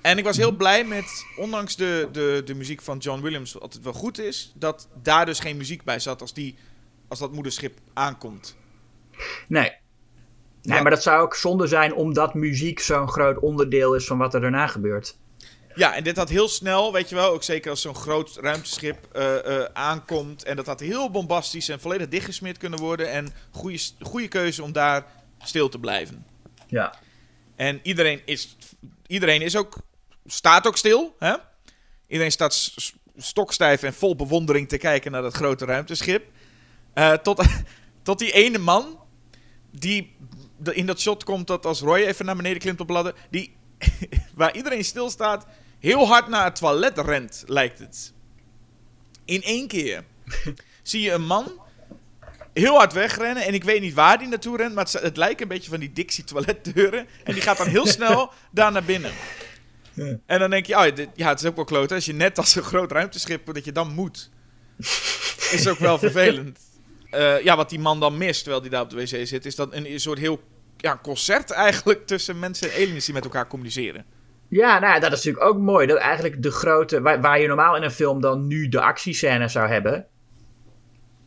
[0.02, 3.62] En ik was heel blij met, ondanks de, de, de muziek van John Williams, wat
[3.62, 6.56] altijd wel goed is, dat daar dus geen muziek bij zat als, die,
[7.08, 8.56] als dat moederschip aankomt.
[9.48, 9.72] Nee.
[10.62, 10.82] Nee, Ja.
[10.82, 14.42] maar dat zou ook zonde zijn omdat muziek zo'n groot onderdeel is van wat er
[14.42, 15.18] daarna gebeurt.
[15.76, 19.08] Ja, en dit had heel snel, weet je wel, ook zeker als zo'n groot ruimteschip
[19.12, 20.44] eh, eh, aankomt.
[20.44, 23.12] En dat had heel bombastisch en volledig dichtgesmeerd kunnen worden.
[23.12, 25.06] En goede, goede keuze om daar
[25.48, 26.26] stil te blijven.
[26.68, 26.94] Ja.
[27.56, 28.56] En iedereen is,
[29.08, 29.78] iedereen is ook,
[30.26, 31.16] staat ook stil.
[31.20, 31.36] Hè?
[32.08, 32.74] Iedereen staat
[33.18, 36.26] stokstijf en vol bewondering te kijken naar dat grote ruimteschip.
[36.94, 37.44] Eh, tot,
[38.04, 39.00] tot die ene man,
[39.72, 40.16] die
[40.72, 43.56] in dat shot komt dat als Roy even naar beneden klimt op ladder, die,
[44.36, 45.46] waar iedereen stilstaat,
[45.80, 48.14] heel hard naar het toilet rent, lijkt het.
[49.26, 50.04] In één keer
[50.84, 51.52] zie je een man
[52.64, 53.44] heel hard wegrennen.
[53.44, 55.80] En ik weet niet waar die naartoe rent, maar het, het lijkt een beetje van
[55.80, 57.08] die Dixie toiletdeuren.
[57.24, 59.12] En die gaat dan heel snel daar naar binnen.
[60.26, 61.92] En dan denk je, oh, dit- ja, het is ook wel kloot.
[61.92, 64.30] Als je net als een groot ruimteschip, dat je dan moet.
[65.52, 66.60] Is ook wel vervelend.
[67.10, 69.56] Eh, ja, wat die man dan mist, terwijl hij daar op de wc zit, is
[69.56, 70.42] dat een, soort heel
[70.78, 74.06] ja, concert eigenlijk tussen mensen en aliens die met elkaar communiceren.
[74.48, 75.88] Ja, nou ja, dat is natuurlijk ook mooi.
[75.88, 77.02] Dat eigenlijk de grote.
[77.02, 80.08] Waar, waar je normaal in een film dan nu de actiescène zou hebben.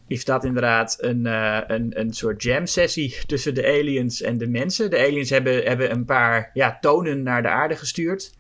[0.08, 4.90] Is dat inderdaad een, eh, een, een soort jam-sessie tussen de aliens en de mensen.
[4.90, 8.36] De aliens hebben, hebben een paar ja, tonen naar de aarde gestuurd.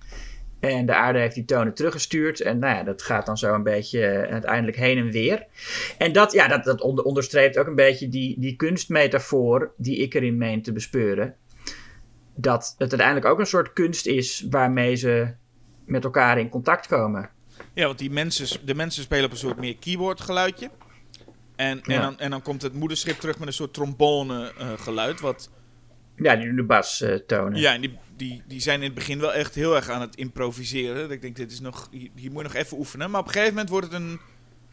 [0.60, 2.40] En de aarde heeft die tonen teruggestuurd.
[2.40, 5.46] En nou ja, dat gaat dan zo een beetje eh, uiteindelijk heen en weer.
[5.98, 10.14] En dat, ja, dat, dat onder- onderstreept ook een beetje die, die kunstmetafoor die ik
[10.14, 11.34] erin meen te bespeuren
[12.40, 15.34] dat het uiteindelijk ook een soort kunst is waarmee ze
[15.84, 17.30] met elkaar in contact komen.
[17.74, 20.70] Ja, want die mensen, de mensen spelen op een soort meer keyboardgeluidje.
[21.58, 22.00] En, en, Ja.
[22.00, 25.20] dan, en dan komt het moederschip terug met een soort trombone eh, geluid.
[25.20, 25.50] Wat,
[26.16, 27.60] Ja, die doen de bas eh, tonen.
[27.60, 30.16] ja, en die, die, die zijn in het begin wel echt heel erg aan het
[30.16, 30.96] improviseren.
[31.02, 33.10] Dat ik denk, dit is nog, hier, hier moet je nog even oefenen.
[33.10, 34.06] Maar op een gegeven moment wordt het een...
[34.08, 34.64] Nou,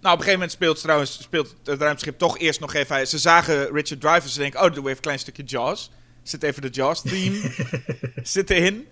[0.00, 3.08] op een gegeven moment speelt trouwens speelt het ruimteschip toch eerst nog even...
[3.08, 5.90] Ze zagen Richard Dreyfuss ze denken, oh, doen we even een klein stukje Jaws.
[6.22, 7.52] Zit even de Jaws-theme
[8.22, 8.86] zit erin.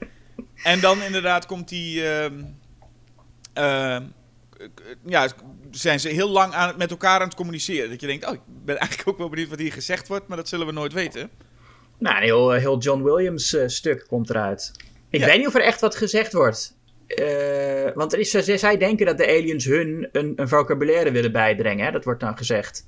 [0.63, 2.03] En dan inderdaad komt die...
[3.53, 4.01] k-
[5.07, 5.29] ja,
[5.71, 7.91] zijn ze heel lang aan, met elkaar aan het communiceren.
[7.91, 10.37] Dat je denkt, oh, ik ben eigenlijk ook wel benieuwd wat hier gezegd wordt, maar
[10.37, 11.31] dat zullen we nooit weten.
[11.99, 14.73] Nou, een heel, eh, heel John Williams eh, stuk komt eruit.
[15.11, 15.27] Ik Ja.
[15.27, 16.77] weet niet of er echt wat gezegd wordt.
[17.07, 21.33] Eh, want er is, zij, zij denken dat de aliens hun een, een vocabulaire willen
[21.33, 21.85] bijbrengen.
[21.85, 21.91] Hè?
[21.93, 22.87] Dat wordt dan gezegd.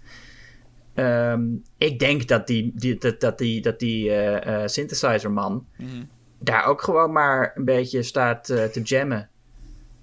[0.94, 1.42] Ehm,
[1.78, 5.66] ik denk dat die, die, dat, dat die, dat die eh, eh, synthesizer-man
[6.40, 9.28] daar ook gewoon maar een beetje staat eh, te jammen.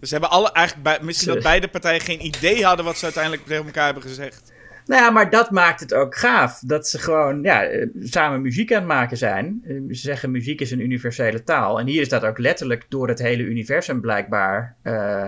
[0.06, 3.04] Dus ze hebben alle, eigenlijk bij, misschien dat beide partijen geen idee hadden wat ze
[3.04, 4.54] uiteindelijk tegen elkaar hebben gezegd.
[4.86, 6.60] Nou ja, maar dat maakt het ook gaaf.
[6.66, 9.62] Dat ze gewoon ja, eh, samen muziek aan het maken zijn.
[9.64, 11.80] Eh, Ze zeggen muziek is een universele taal.
[11.80, 14.76] En hier is dat ook letterlijk door het hele universum blijkbaar.
[14.82, 15.28] eh,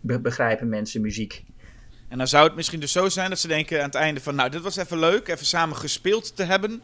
[0.00, 1.44] be- begrijpen mensen muziek.
[2.08, 4.34] En dan zou het misschien dus zo zijn dat ze denken aan het einde van...
[4.34, 6.82] Nou, dit was even leuk, even samen gespeeld te hebben.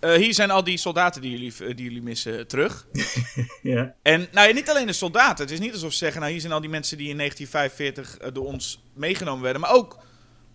[0.00, 2.86] Eh, hier zijn al die soldaten die jullie, eh, die jullie missen eh, terug.
[3.62, 3.94] Ja.
[4.02, 5.44] En nou ja, niet alleen de soldaten.
[5.44, 6.20] Het is niet alsof ze zeggen...
[6.20, 9.60] Nou, hier zijn al die mensen die in 1945 eh, door ons meegenomen werden.
[9.60, 9.98] Maar ook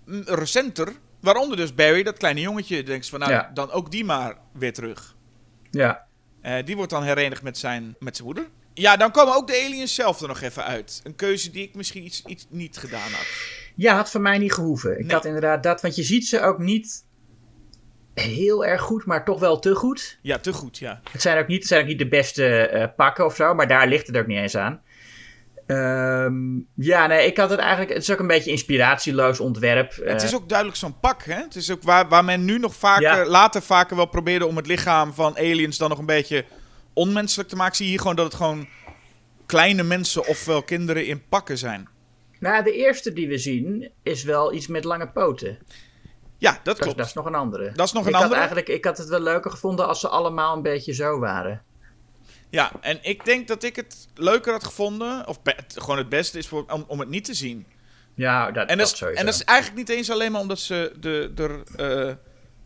[0.05, 0.93] mm, recenter.
[1.21, 2.75] Waaronder dus Barry, dat kleine jongetje.
[2.75, 3.51] Dan denk je van, nou, Ja.
[3.53, 5.15] dan ook die maar weer terug.
[5.71, 6.03] ja.
[6.65, 8.47] Die wordt dan herenigd met zijn, met zijn moeder.
[8.73, 11.01] Ja, dan komen ook de aliens zelf er nog even uit.
[11.03, 13.25] Een keuze die ik misschien iets, iets niet gedaan had.
[13.75, 14.91] Ja, had van mij niet gehoeven.
[14.99, 15.15] Ik Nee.
[15.15, 17.04] had inderdaad dat, want je ziet ze ook niet
[18.15, 20.17] heel erg goed, maar toch wel te goed.
[20.21, 21.01] Ja, te goed, ja.
[21.11, 23.67] Het zijn ook niet, het zijn ook niet de beste eh, pakken of zo, maar
[23.67, 24.81] daar ligt het ook niet eens aan.
[25.67, 26.35] Ehm,
[26.75, 27.89] ja, nee, ik had het eigenlijk.
[27.93, 29.91] Het is ook een beetje inspiratieloos ontwerp.
[29.95, 31.35] Het Eh, is ook duidelijk zo'n pak, hè?
[31.41, 33.25] Het is ook waar, waar men nu nog vaker, Ja.
[33.25, 36.45] later vaker wel probeerde om het lichaam van aliens dan nog een beetje
[36.93, 37.75] onmenselijk te maken.
[37.75, 38.67] Zie je hier gewoon dat het gewoon
[39.45, 41.87] kleine mensen ofwel kinderen in pakken zijn.
[42.39, 45.57] Nou, de eerste die we zien is wel iets met lange poten.
[46.45, 46.97] Ja, dat klopt.
[46.97, 47.71] dat is nog een andere.
[47.71, 48.39] Dat is nog een ik Had andere?
[48.39, 51.63] eigenlijk, ik had het wel leuker gevonden als ze allemaal een beetje zo waren.
[52.49, 56.47] Ja, en ik denk dat ik het leuker had gevonden, of gewoon het beste is
[56.47, 57.65] voor, om, om het niet te zien.
[58.15, 59.19] Ja, dat, En dat, dat, is, sowieso.
[59.19, 61.63] en dat is eigenlijk niet eens alleen maar omdat ze de, er
[62.07, 62.13] eh,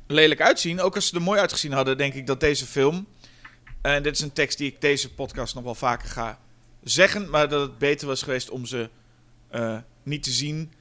[0.07, 0.81] lelijk uitzien.
[0.81, 3.07] Ook als ze er mooi uitgezien hadden, denk ik dat deze film.
[3.81, 6.39] En dit is een tekst die ik deze podcast nog wel vaker ga
[6.83, 7.29] zeggen.
[7.29, 8.89] Maar dat het beter was geweest om ze
[9.49, 10.73] eh, niet te zien.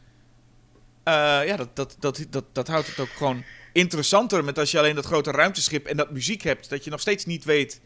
[1.09, 4.45] Eh, ja, dat, dat, dat, dat, dat houdt het ook gewoon interessanter.
[4.45, 6.71] Met als je alleen dat grote ruimteschip en dat muziek hebt.
[6.71, 7.81] Dat je nog steeds niet weet.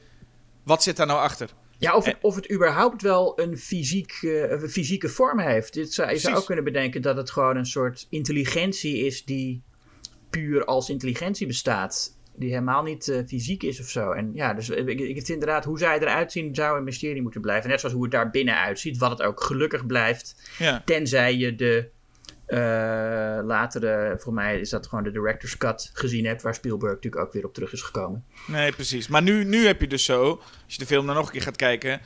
[0.62, 1.50] Wat zit daar nou achter?
[1.78, 5.74] Ja, of het, of het überhaupt wel een, fysiek, eh, een fysieke vorm heeft.
[5.74, 9.62] Dit zou, je zou ook kunnen bedenken dat het gewoon een soort intelligentie is die
[10.30, 12.16] puur als intelligentie bestaat.
[12.36, 14.10] Die helemaal niet eh, fysiek is of zo.
[14.12, 17.40] En ja, dus ik, ik vind inderdaad, hoe zij eruit zien, zou een mysterie moeten
[17.40, 17.70] blijven.
[17.70, 20.50] Net zoals hoe het daar binnen uitziet, wat het ook gelukkig blijft.
[20.58, 20.82] Ja.
[20.84, 21.90] Tenzij je de
[23.44, 27.32] latere, volgens mij is dat gewoon de director's cut gezien hebt, waar Spielberg natuurlijk ook
[27.32, 28.24] weer op terug is gekomen.
[28.46, 29.08] Nee, precies.
[29.08, 30.28] Maar nu, nu heb je dus zo,
[30.64, 32.00] als je de film dan nog een keer gaat kijken...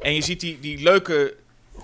[0.00, 1.34] en je ziet die, die leuke,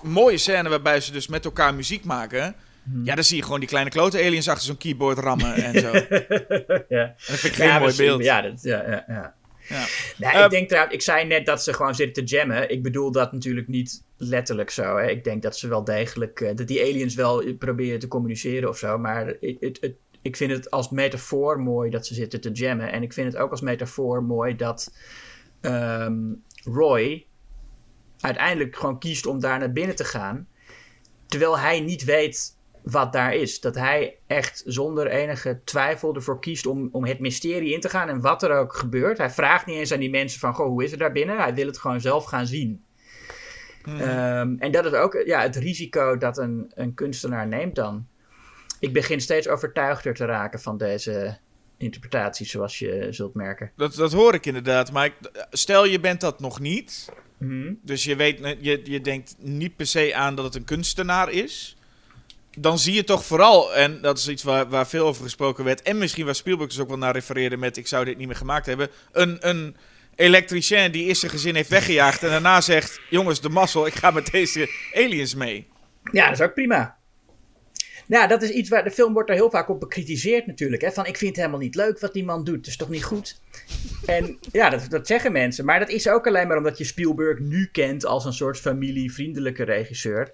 [0.03, 2.55] mooie scène waarbij ze dus met elkaar muziek maken...
[3.03, 5.91] Ja, dan zie je gewoon die kleine klote aliens achter zo'n keyboard rammen en zo.
[5.91, 7.13] En ja.
[7.27, 8.23] dat vind ik geen mooi beeld.
[8.23, 9.35] Ja, dat, ja, ja, ja.
[9.69, 9.85] Ja.
[10.17, 12.69] Nou, Eh, ik denk trouwens, ik zei net dat ze gewoon zitten te jammen.
[12.69, 14.97] Ik bedoel dat natuurlijk niet letterlijk zo.
[14.97, 15.09] Hè.
[15.09, 18.77] Ik denk dat ze wel degelijk, eh, dat die aliens wel proberen te communiceren of
[18.77, 18.97] zo.
[18.97, 22.91] Maar het, het, het, ik vind het als metafoor mooi dat ze zitten te jammen.
[22.91, 24.93] En ik vind het ook als metafoor mooi dat
[25.61, 26.19] ehm,
[26.63, 27.25] Roy
[28.19, 30.47] uiteindelijk gewoon kiest om daar naar binnen te gaan.
[31.27, 33.59] Terwijl hij niet weet wat daar is.
[33.59, 38.09] Dat hij echt zonder enige twijfel ervoor kiest om, om het mysterie in te gaan.
[38.09, 39.17] En wat er ook gebeurt.
[39.17, 41.37] Hij vraagt niet eens aan die mensen van, goh, hoe is het daar binnen?
[41.37, 42.83] Hij wil het gewoon zelf gaan zien.
[43.83, 48.07] Ehm, en dat is ook ja, het risico dat een, een kunstenaar neemt dan.
[48.79, 51.37] Ik begin steeds overtuigder te raken van deze
[51.77, 53.71] interpretatie, zoals je zult merken.
[53.75, 54.91] Dat, dat hoor ik inderdaad.
[54.91, 55.13] Maar ik,
[55.51, 57.11] stel je bent dat nog niet.
[57.37, 57.73] Mhm.
[57.81, 61.77] Dus je, weet, je, je denkt niet per se aan dat het een kunstenaar is.
[62.61, 65.81] Dan zie je toch vooral, en dat is iets waar, waar veel over gesproken werd.
[65.81, 68.35] En misschien waar Spielberg dus ook wel naar refereerde met: Ik zou dit niet meer
[68.35, 68.89] gemaakt hebben.
[69.11, 69.75] Een, een
[70.15, 72.23] elektricien die eerst zijn gezin heeft weggejaagd.
[72.23, 75.67] En daarna zegt: Jongens, de mazzel, ik ga met deze aliens mee.
[76.11, 76.97] Ja, dat is ook prima.
[78.09, 80.81] Nou, dat is iets waar de film wordt daar heel vaak op bekritiseerd natuurlijk.
[80.81, 80.91] Hè?
[80.91, 82.55] Van, ik vind het helemaal niet leuk wat die man doet.
[82.55, 83.41] Het is toch niet goed?
[84.05, 85.65] En ja, dat, dat zeggen mensen.
[85.65, 89.63] Maar dat is ook alleen maar omdat je Spielberg nu kent als een soort familievriendelijke
[89.63, 90.33] regisseur.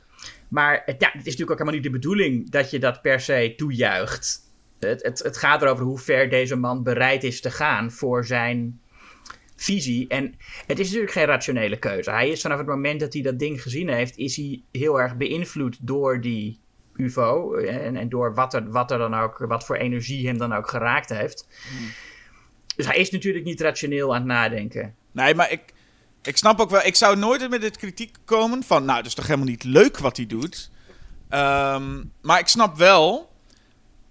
[0.56, 3.20] Maar het, ja, het is natuurlijk ook helemaal niet de bedoeling dat je dat per
[3.20, 4.40] se toejuicht.
[4.80, 8.80] Het, het, het gaat erover hoe ver deze man bereid is te gaan voor zijn
[9.56, 10.08] visie.
[10.08, 10.36] En
[10.68, 12.12] het is natuurlijk geen rationele keuze.
[12.12, 15.18] Hij is vanaf het moment dat hij dat ding gezien heeft, is hij heel erg
[15.18, 16.60] beïnvloed door die
[16.94, 17.56] UFO.
[17.56, 20.70] En, en door wat er, wat er dan ook, wat voor energie hem dan ook
[20.70, 21.48] geraakt heeft.
[22.76, 24.96] Dus hij is natuurlijk niet rationeel aan het nadenken.
[25.12, 25.62] Nee, maar ik,
[26.26, 26.86] ik snap ook wel.
[26.86, 28.86] Ik zou nooit met dit kritiek komen van.
[28.86, 30.70] Nou, dat is toch helemaal niet leuk wat hij doet.
[31.30, 33.32] Ehm, maar ik snap wel.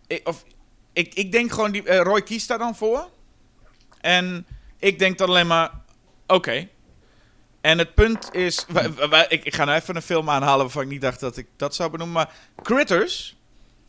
[0.07, 0.45] Ik, of,
[0.93, 1.73] ik, ik denk gewoon.
[1.73, 3.09] Die, eh, Roy kiest daar dan voor.
[4.01, 4.47] En
[4.79, 5.71] ik denk dan alleen maar.
[6.27, 6.69] Oké.
[7.61, 8.67] En het punt is.
[9.29, 11.75] ik, ik ga nou even een film aanhalen waarvan ik niet dacht dat ik dat
[11.75, 12.15] zou benoemen.
[12.17, 13.37] Maar Critters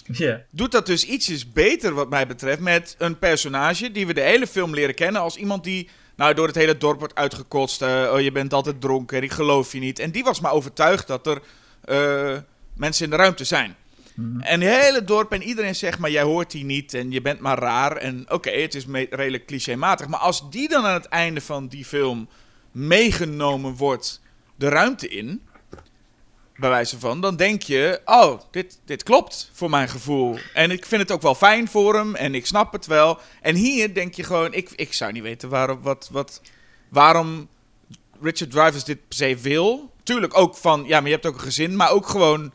[0.13, 0.41] Ja.
[0.49, 4.47] doet dat dus ietsjes beter wat mij betreft met een personage die we de hele
[4.47, 7.81] film leren kennen als iemand die nou door het hele dorp wordt uitgekotst.
[7.81, 9.99] eh, oh, je bent altijd dronken, ik geloof je niet.
[9.99, 11.41] En die was maar overtuigd dat er
[11.81, 12.37] eh,
[12.73, 13.75] mensen in de ruimte zijn.
[14.39, 17.39] En het hele dorp en iedereen zegt maar jij hoort die niet en je bent
[17.39, 17.97] maar raar.
[17.97, 20.07] En oké, het is redelijk clichématig.
[20.07, 22.29] Maar als die dan aan het einde van die film
[22.71, 24.21] meegenomen wordt
[24.55, 25.41] de ruimte in
[26.55, 30.37] bij wijze van, dan denk je: oh, dit, dit klopt voor mijn gevoel.
[30.53, 33.19] En ik vind het ook wel fijn voor hem en ik snap het wel.
[33.41, 36.41] En hier denk je gewoon: ik, ik zou niet weten waarom, wat, wat,
[36.89, 37.47] waarom
[38.21, 39.93] Richard Drivers dit per se wil.
[40.03, 42.53] Tuurlijk ook van, ja, maar je hebt ook een gezin, maar ook gewoon.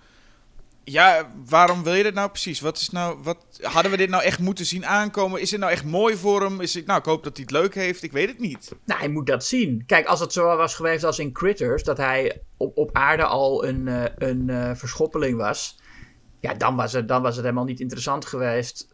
[0.91, 2.61] Ja, waarom wil je dit nou precies?
[2.61, 5.41] Wat is nou, wat, hadden we dit nou echt moeten zien aankomen?
[5.41, 6.61] Is dit nou echt mooi voor hem?
[6.61, 8.03] Is het, nou, ik hoop dat hij het leuk heeft.
[8.03, 8.73] Ik weet het niet.
[8.85, 9.83] Nou, hij moet dat zien.
[9.87, 13.65] Kijk, als het zo was geweest als in Critters, dat hij op, op aarde al
[13.67, 15.79] een, eh, een eh, verschoppeling was,
[16.41, 18.89] ja, dan was, het, dan was het helemaal niet interessant geweest.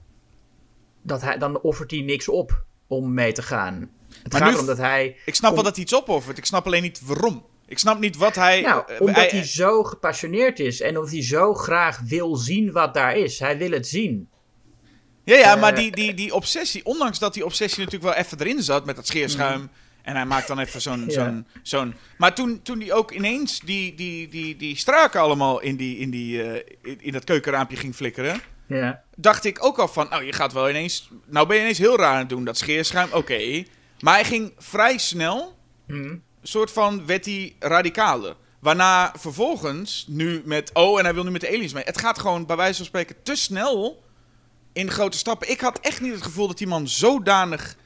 [1.03, 3.90] Dat hij, dan offert hij niks op om mee te gaan.
[4.22, 5.16] Het Maar gaat nu- erom dat hij.
[5.24, 6.38] Ik snap wel dat hij iets opoffert.
[6.38, 7.44] Ik snap alleen niet waarom.
[7.68, 8.60] Ik snap niet wat hij.
[8.60, 12.94] Nou, eh, omdat hij zo gepassioneerd is en omdat hij zo graag wil zien wat
[12.94, 13.38] daar is.
[13.38, 14.28] Hij wil het zien.
[15.24, 18.40] Ja, ja, Eh, maar die, die, die obsessie, ondanks dat die obsessie natuurlijk wel even
[18.40, 19.70] erin zat met dat scheerschuim.
[20.02, 21.04] En hij maakt dan even zo'n.
[21.06, 21.10] Ja.
[21.10, 25.76] zo'n zo'n maar toen, toen die ook ineens die, die, die, die straken allemaal in,
[25.76, 28.40] die, in, die, eh, in, in dat keukenraampje ging flikkeren.
[28.66, 29.02] Ja.
[29.16, 31.10] Dacht ik ook al van, nou je gaat wel ineens.
[31.24, 33.64] Nou ben je ineens heel raar aan het doen, dat scheerschuim, oké.
[34.00, 35.54] Maar hij ging vrij snel
[35.86, 36.16] Hm.
[36.47, 38.36] Soort van werd hij radicaler.
[38.61, 41.84] Waarna vervolgens nu met, oh en hij wil nu met de aliens mee.
[41.84, 44.05] Het gaat gewoon bij wijze van spreken te snel
[44.72, 45.51] in grote stappen.
[45.51, 47.76] Ik had echt niet het gevoel dat die man zodanig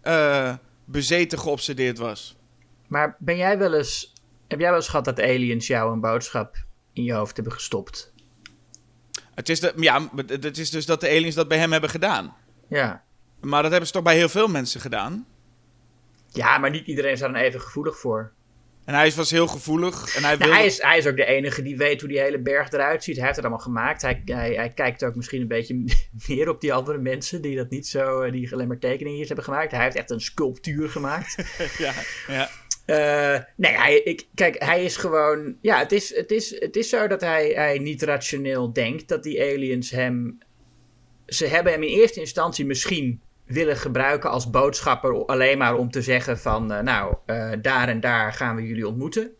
[0.00, 0.54] eh,
[0.84, 2.36] bezeten geobsedeerd was.
[2.86, 4.12] Maar ben jij wel eens.
[4.48, 6.56] Heb jij wel eens gehad dat aliens jou een boodschap
[6.92, 8.12] in je hoofd hebben gestopt?
[9.34, 12.36] Het is, de, ja, het is dus dat de aliens dat bij hem hebben gedaan.
[12.68, 13.04] Ja.
[13.40, 15.26] Maar dat hebben ze toch bij heel veel mensen gedaan.
[16.32, 18.32] Ja, maar niet iedereen is daar dan even gevoelig voor.
[18.84, 20.16] En hij was heel gevoelig.
[20.16, 22.38] En hij Nou, hij, is, hij is ook de enige die weet hoe die hele
[22.38, 23.16] berg eruit ziet.
[23.16, 24.02] Hij heeft het allemaal gemaakt.
[24.02, 25.84] Hij, hij, hij kijkt ook misschien een beetje
[26.28, 29.44] meer op die andere mensen die dat niet zo, eh, die alleen maar tekeningen hebben
[29.44, 29.70] gemaakt.
[29.70, 31.34] Hij heeft echt een sculptuur gemaakt.
[31.78, 31.92] ja,
[32.26, 32.50] ja.
[32.86, 35.56] Eh, nee, hij, ik, kijk, hij is gewoon.
[35.60, 39.22] Ja, het is, het is, het is zo dat hij, hij niet rationeel denkt dat
[39.22, 40.38] die aliens hem.
[41.26, 43.20] Ze hebben hem in eerste instantie misschien
[43.52, 45.24] willen gebruiken als boodschapper.
[45.26, 48.88] alleen maar om te zeggen: van eh, nou, eh, daar en daar gaan we jullie
[48.88, 49.30] ontmoeten.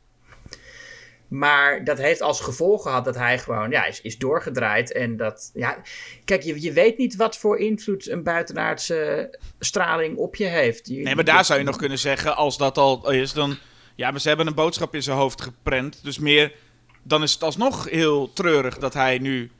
[1.29, 4.93] Maar dat heeft als gevolg gehad dat hij gewoon ja, is, is doorgedraaid.
[4.93, 5.77] En dat, ja,
[6.25, 10.89] kijk, je, je weet niet wat voor invloed een buitenaardse straling op je heeft.
[10.89, 13.57] Je- Nee, maar daar zou je nog kunnen zeggen, als dat al is, dan...
[13.95, 16.05] Ja, maar ze hebben een boodschap in zijn hoofd geprent.
[16.05, 16.53] Dus meer,
[17.03, 19.51] dan is het alsnog heel treurig dat hij nu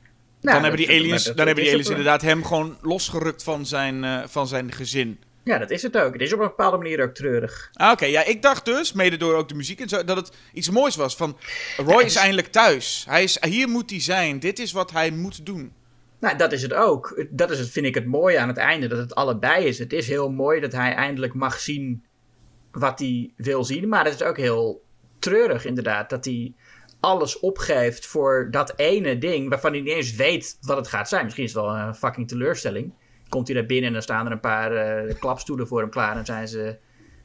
[0.41, 4.03] dan dat- hebben die aliens, dan hebben die aliens inderdaad hem gewoon losgerukt van zijn,
[4.03, 5.19] eh, van zijn gezin.
[5.43, 6.13] Ja, dat is het ook.
[6.13, 7.69] Het is op een bepaalde manier ook treurig.
[7.73, 10.31] Ah, Oké, ja, ik dacht dus, mede door ook de muziek en zo, dat het
[10.53, 11.15] iets moois was.
[11.15, 11.37] Van
[11.77, 13.05] Roy is is- eindelijk thuis.
[13.09, 14.39] Hij is, hier moet hij zijn.
[14.39, 15.71] Dit is wat hij moet doen.
[16.19, 17.25] Nou, dat is het ook.
[17.29, 19.79] Dat is het, vind ik het mooie aan het einde, dat het allebei is.
[19.79, 22.03] Het is heel mooi dat hij eindelijk mag zien
[22.71, 23.89] wat hij wil zien.
[23.89, 24.83] Maar het is ook heel
[25.19, 26.53] treurig, inderdaad, dat hij
[27.01, 31.23] alles opgeeft voor dat ene ding waarvan hij niet eens weet wat het gaat zijn.
[31.23, 32.93] Misschien is het wel een fucking teleurstelling.
[33.29, 36.17] Komt hij daar binnen en dan staan er een paar eh, klapstoelen voor hem klaar
[36.17, 36.77] en zijn ze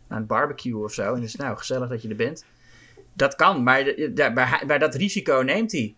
[0.09, 1.03] aan het barbecue of zo.
[1.03, 2.45] En dan is het nou gezellig dat je er bent.
[3.13, 5.95] Dat kan, maar, de- de- maar, hij- maar dat risico neemt hij.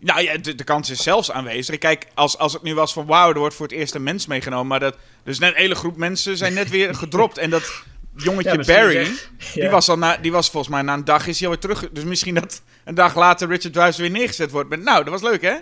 [0.00, 1.78] Nou ja, de, de kans is zelfs aanwezig.
[1.78, 4.26] Kijk, als, als het nu was van wauw, er wordt voor het eerst een mens
[4.26, 4.66] meegenomen.
[4.66, 7.38] Maar dat, dus net een hele groep mensen zijn net weer gedropt.
[7.38, 7.82] En dat
[8.16, 9.08] jongetje Ja, Barry,
[9.54, 11.90] die, was al na, die was volgens mij na een dag is hij alweer terug.
[11.92, 14.68] Dus misschien dat een dag later Richard Dreyfuss weer neergezet wordt.
[14.68, 15.56] Met, nou, dat was leuk hè?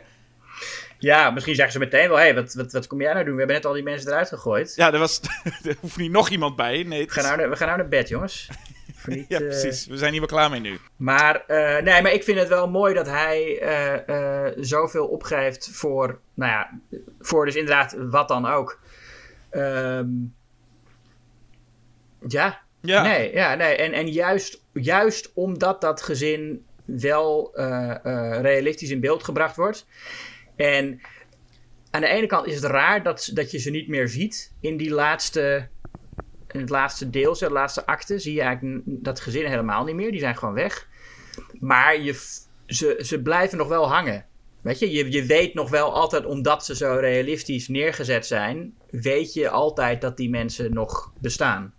[0.98, 3.32] Ja, misschien zeggen ze meteen wel: hé, hey, wat, wat, wat kom jij nou doen?
[3.32, 4.72] We hebben net al die mensen eruit gegooid.
[4.76, 5.20] Ja, er, was,
[5.64, 6.82] er hoeft niet nog iemand bij.
[6.82, 8.48] Nee, het We, gaan nou, naar- we gaan nou naar bed, jongens.
[9.06, 9.86] Niet, ja, eh, precies.
[9.86, 10.78] We zijn hier wel klaar mee nu.
[10.96, 16.18] Maar, eh, nee, maar ik vind het wel mooi dat hij eh, zoveel opgeeft voor,
[16.34, 16.70] nou ja,
[17.20, 18.78] voor dus inderdaad wat dan ook.
[19.50, 20.06] Ehm,
[22.28, 23.02] ja, Ja.
[23.02, 23.76] nee, ja, nee.
[23.76, 29.86] En, en juist, juist omdat dat gezin wel eh, eh, realistisch in beeld gebracht wordt.
[30.56, 31.00] En
[31.90, 34.76] aan de ene kant is het raar dat, dat je ze niet meer ziet in
[34.76, 35.68] die laatste.
[36.50, 40.10] In het laatste deel, de laatste acte, zie je eigenlijk dat gezin helemaal niet meer.
[40.10, 40.88] Die zijn gewoon weg.
[41.60, 42.12] Maar je,
[42.66, 44.26] ze, ze blijven nog wel hangen.
[44.60, 44.90] Weet je?
[44.90, 50.00] je, je weet nog wel altijd, omdat ze zo realistisch neergezet zijn, weet je altijd
[50.00, 51.74] dat die mensen nog bestaan.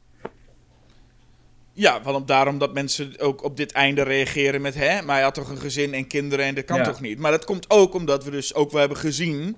[1.77, 4.75] Ja, want daarom dat mensen ook op dit einde reageren met...
[4.75, 6.83] Hè, maar hij had toch een gezin en kinderen en dat kan Ja.
[6.83, 7.19] toch niet?
[7.19, 9.57] Maar dat komt ook omdat we dus ook wel hebben gezien...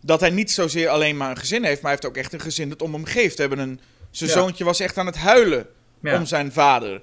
[0.00, 1.82] dat hij niet zozeer alleen maar een gezin heeft...
[1.82, 3.34] maar hij heeft ook echt een gezin dat om hem geeft.
[3.34, 3.80] We hebben een,
[4.10, 4.36] zijn Ja.
[4.36, 5.66] zoontje was echt aan het huilen
[6.00, 6.16] Ja.
[6.18, 7.02] om zijn vader.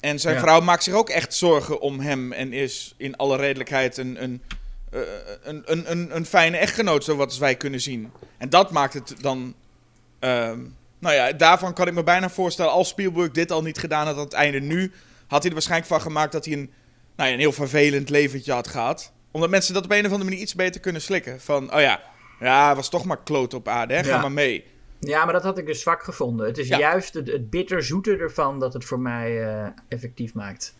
[0.00, 2.32] En zijn vrouw maakt zich ook echt zorgen om hem...
[2.32, 4.42] en is in alle redelijkheid een, een,
[4.90, 5.00] eh,
[5.42, 7.04] een, een, een, een fijne echtgenoot...
[7.04, 8.10] zoals wij kunnen zien.
[8.38, 9.54] En dat maakt het dan...
[10.18, 10.60] ehm,
[10.98, 14.16] nou ja, daarvan kan ik me bijna voorstellen, als Spielberg dit al niet gedaan had
[14.16, 14.92] aan het einde nu,
[15.26, 16.70] had hij er waarschijnlijk van gemaakt dat hij een,
[17.16, 19.12] nou ja, een heel vervelend leventje had gehad.
[19.30, 21.40] Omdat mensen dat op een of andere manier iets beter kunnen slikken.
[21.40, 22.00] Van, oh ja,
[22.40, 24.04] ja, was toch maar kloot op aarde, hè?
[24.04, 24.20] ga Ja.
[24.20, 24.64] maar mee.
[25.00, 26.46] Ja, maar dat had ik dus zwak gevonden.
[26.46, 26.78] Het is Ja.
[26.78, 30.74] juist het, het bitterzoete ervan dat het voor mij eh, effectief maakt.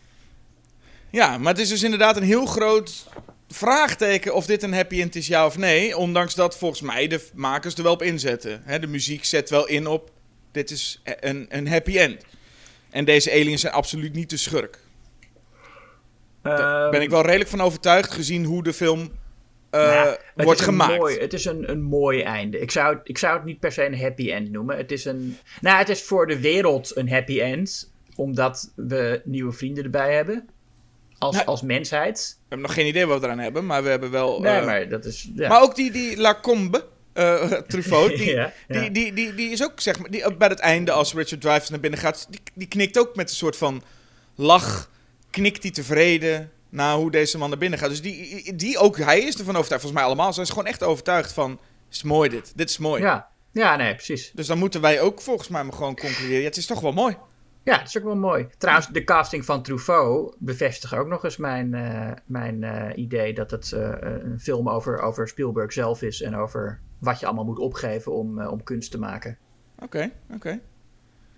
[1.09, 3.07] Ja, maar het is dus inderdaad een heel groot
[3.49, 5.97] vraagteken of dit een happy end is, ja of nee.
[5.97, 8.61] Ondanks dat volgens mij de makers er wel op inzetten.
[8.65, 10.11] Hè, de muziek zet wel in op,
[10.51, 12.23] dit is een, een happy end.
[12.89, 14.79] En deze aliens zijn absoluut niet de schurk.
[16.41, 19.11] Daar Ehm, ben ik wel redelijk van overtuigd, gezien hoe de film
[19.69, 20.97] eh, Nou wordt gemaakt.
[20.97, 22.59] Mooi, het is een, een mooi einde.
[22.59, 24.77] Ik zou, het- ik zou het niet per se een happy end noemen.
[24.77, 25.37] Het is een.
[25.61, 27.91] Nou, het is voor de wereld een happy end.
[28.15, 30.47] Omdat we nieuwe vrienden erbij hebben.
[31.19, 32.35] Als, Nou, als mensheid.
[32.39, 34.39] We hebben nog geen idee wat we eraan hebben, maar we hebben wel...
[34.39, 35.29] Nee, eh, maar dat is.
[35.35, 35.47] Ja.
[35.49, 38.79] Maar ook die, die Lacombe, eh Truffaut, die, Ja, ja.
[38.79, 41.69] Die, die, die, die is ook, zeg maar, die, bij het einde, als Richard Dreyfuss
[41.69, 43.83] naar binnen gaat, die, die knikt ook met een soort van
[44.35, 44.89] lach,
[45.29, 47.89] knikt hij tevreden naar hoe deze man naar binnen gaat.
[47.89, 50.83] Dus die, die ook, hij is ervan overtuigd, volgens mij allemaal, ze is gewoon echt
[50.83, 51.59] overtuigd van,
[51.91, 53.01] is mooi dit, dit is mooi.
[53.01, 53.29] ja.
[53.51, 54.31] ja, nee, precies.
[54.33, 56.91] Dus dan moeten wij ook volgens mij maar gewoon concluderen, ja, het is toch wel
[56.91, 57.17] mooi.
[57.69, 58.47] Ja, dat is ook wel mooi.
[58.57, 63.51] Trouwens, de casting van Truffaut bevestigt ook nog eens mijn, eh, mijn eh, idee dat
[63.51, 67.59] het eh, een film over, over Spielberg zelf is en over wat je allemaal moet
[67.59, 69.37] opgeven om, om kunst te maken.
[69.79, 70.59] Oké, oké.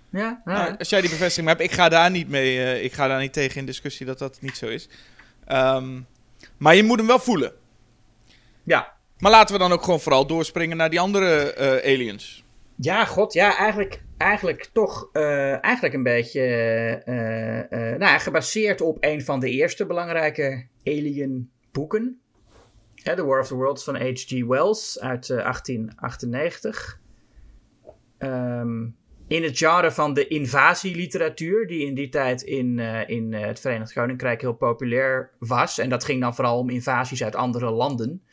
[0.09, 0.41] Ja, ja.
[0.45, 3.33] Nou, als jij die bevestiging hebt, ik ga daar niet mee, ik ga daar niet
[3.33, 4.89] tegen in discussie dat dat niet zo is.
[5.45, 5.99] Ehm,
[6.57, 7.51] maar je moet hem wel voelen.
[8.63, 8.99] ja.
[9.17, 12.43] Maar laten we dan ook gewoon vooral doorspringen naar die andere aliens.
[12.75, 18.97] Ja, god, ja, eigenlijk, eigenlijk toch eh, eigenlijk een beetje eh, eh, nou, gebaseerd op
[18.99, 22.21] een van de eerste belangrijke Alien boeken.
[22.95, 24.45] The War of the Worlds van H.G.
[24.45, 26.99] Wells uit eh, 1898.
[28.17, 28.87] Ehm,
[29.27, 34.41] in het genre van de invasieliteratuur, die in die tijd in, in het Verenigd Koninkrijk
[34.41, 35.77] heel populair was.
[35.77, 38.23] En dat ging dan vooral om invasies uit andere landen.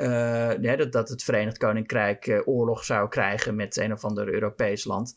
[0.00, 4.84] Eh, dat, dat het Verenigd Koninkrijk eh, oorlog zou krijgen met een of ander Europees
[4.84, 5.16] land.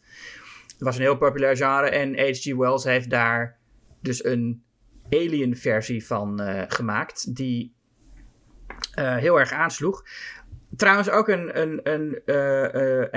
[0.67, 2.55] Het was een heel populair genre en H.G.
[2.55, 3.57] Wells heeft daar
[4.01, 4.63] dus een
[5.09, 7.73] alien-versie van eh, gemaakt, die
[8.95, 10.03] heel erg aansloeg.
[10.75, 12.21] Trouwens ook een, een, een,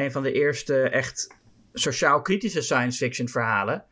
[0.03, 1.37] een van de eerste echt
[1.73, 3.85] sociaal-kritische science-fiction verhalen.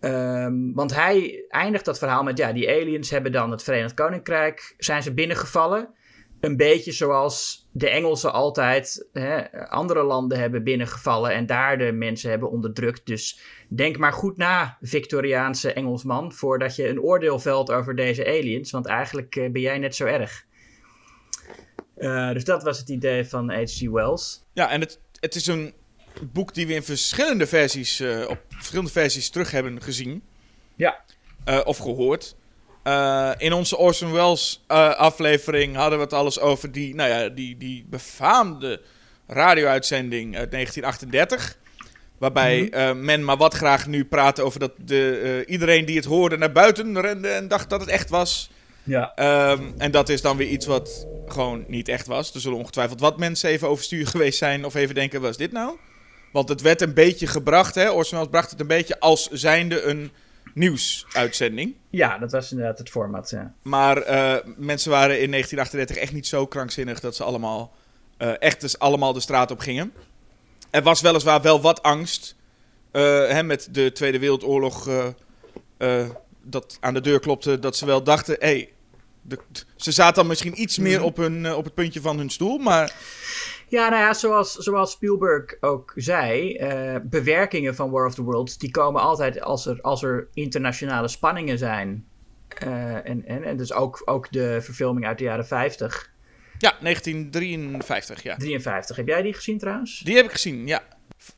[0.00, 4.74] Ehm, want hij eindigt dat verhaal met, ja, die aliens hebben dan het Verenigd Koninkrijk,
[4.78, 5.96] zijn ze binnengevallen.
[6.40, 12.30] Een beetje zoals de Engelsen altijd hè, andere landen hebben binnengevallen en daar de mensen
[12.30, 13.06] hebben onderdrukt.
[13.06, 18.70] Dus denk maar goed na, Victoriaanse Engelsman, voordat je een oordeel velt over deze aliens,
[18.70, 20.46] want eigenlijk eh, ben jij net zo erg.
[21.98, 23.80] Uh, dus dat was het idee van H.G.
[23.90, 24.44] Wells.
[24.52, 25.72] Ja, en het, het is een
[26.32, 30.22] boek die we in verschillende versies, uh, op verschillende versies terug hebben gezien.
[30.74, 31.04] Ja.
[31.64, 32.36] Of gehoord.
[32.88, 34.64] Uh, in onze Orson Welles
[34.96, 38.80] aflevering hadden we het alles over die, nou ja, die, die befaamde
[39.26, 41.56] radio-uitzending uit 1938.
[42.18, 43.04] Waarbij mm -hmm.
[43.04, 47.00] men maar wat graag nu praat over dat de, iedereen die het hoorde naar buiten
[47.00, 48.50] rende en dacht dat het echt was.
[48.82, 49.12] Ja.
[49.50, 52.34] Um, en dat is dan weer iets wat gewoon niet echt was.
[52.34, 55.52] Er zullen ongetwijfeld wat mensen even overstuur geweest zijn of even denken, wat is dit
[55.52, 55.76] nou?
[56.32, 57.90] Want het werd een beetje gebracht, hè?
[57.90, 60.10] Orson Welles bracht het een beetje als zijnde een
[60.58, 61.74] nieuwsuitzending.
[61.90, 63.54] Ja, dat was inderdaad het format, ja.
[63.62, 67.74] Maar uh, mensen waren in 1938 echt niet zo krankzinnig dat ze allemaal
[68.18, 69.92] uh, echt dus allemaal de straat op gingen.
[70.70, 72.36] Er was weliswaar wel wat angst
[72.92, 74.88] uh, hè, met de Tweede Wereldoorlog
[76.42, 78.72] dat aan de deur klopte, dat ze wel dachten, hé, hey,
[79.22, 79.38] de,
[79.76, 82.92] ze zaten dan misschien iets meer op, hun, op het puntje van hun stoel, maar...
[83.68, 88.58] Ja, nou ja, zoals, zoals Spielberg ook zei, uh, bewerkingen van War of the Worlds,
[88.58, 92.06] die komen altijd als er, als er internationale spanningen zijn.
[92.66, 96.12] Uh, en, en, en dus ook, ook de verfilming uit de jaren 50.
[96.58, 98.36] Ja, 1953, ja.
[98.36, 98.96] 53.
[98.96, 100.00] Heb jij die gezien trouwens?
[100.00, 100.82] Die heb ik gezien, ja.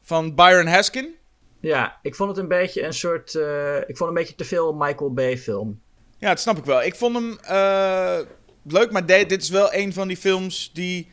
[0.01, 1.15] Van Byron Haskin.
[1.61, 3.35] Ja, ik vond het een beetje een soort.
[3.35, 5.81] Uh, ik vond een beetje te veel Michael Bay film.
[6.19, 6.83] Ja, dat snap ik wel.
[6.83, 8.19] Ik vond hem uh,
[8.65, 11.11] leuk, maar dit, dit is wel een van die films die.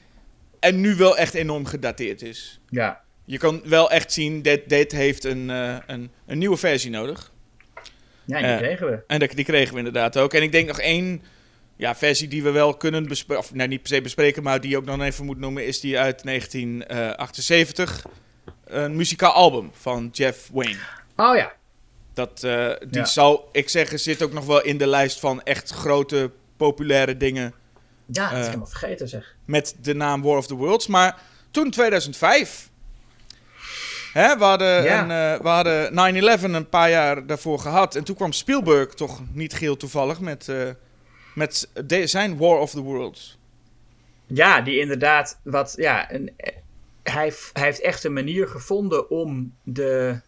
[0.60, 2.60] En nu wel echt enorm gedateerd is.
[2.70, 3.02] Ja.
[3.26, 7.32] Je kan wel echt zien, dit, dit heeft een, uh, een, een nieuwe versie nodig.
[8.26, 9.04] Ja, die kregen we.
[9.08, 10.34] En die kregen we inderdaad ook.
[10.34, 11.24] En ik denk nog één
[11.76, 13.44] ja, versie die we wel kunnen bespreken.
[13.44, 15.80] Of nou, niet per se bespreken, maar die je ook nog even moet noemen, is
[15.80, 18.06] die uit 1978
[18.66, 20.80] een muzikaal album van Jeff Wayne.
[21.16, 21.54] Oh ja.
[22.14, 23.06] Dat, uh, die ja.
[23.06, 27.54] zou ik zeggen, zit ook nog wel in de lijst van echt grote, populaire dingen.
[28.12, 29.36] Ja, dat uh, is helemaal vergeten zeg.
[29.46, 30.88] Met de naam War of the Worlds.
[30.88, 32.70] Maar toen 2005.
[34.14, 35.02] Hè, we hadden, ja.
[35.02, 37.96] een, uh, we hadden 9-11 een paar jaar daarvoor gehad.
[37.96, 40.52] En toen kwam Spielberg toch niet geheel toevallig met,
[41.36, 43.40] met de, zijn War of the Worlds.
[44.26, 46.34] Ja, die inderdaad wat, ja, een,
[47.04, 50.20] hij, hij, heeft echt een manier gevonden om de,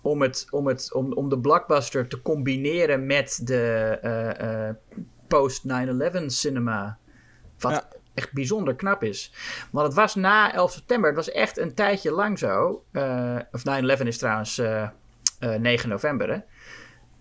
[0.00, 6.26] om, het, om, het, om, om de blockbuster te combineren met de uh, uh, post-9-11
[6.26, 6.98] cinema.
[7.58, 7.88] Wat ja.
[8.14, 9.32] echt bijzonder knap is.
[9.70, 12.84] Want het was na 11 september, het was echt een tijdje lang zo.
[12.92, 13.62] Uh, of
[14.00, 14.60] 9-11 is trouwens
[15.58, 16.38] 9 november, hè?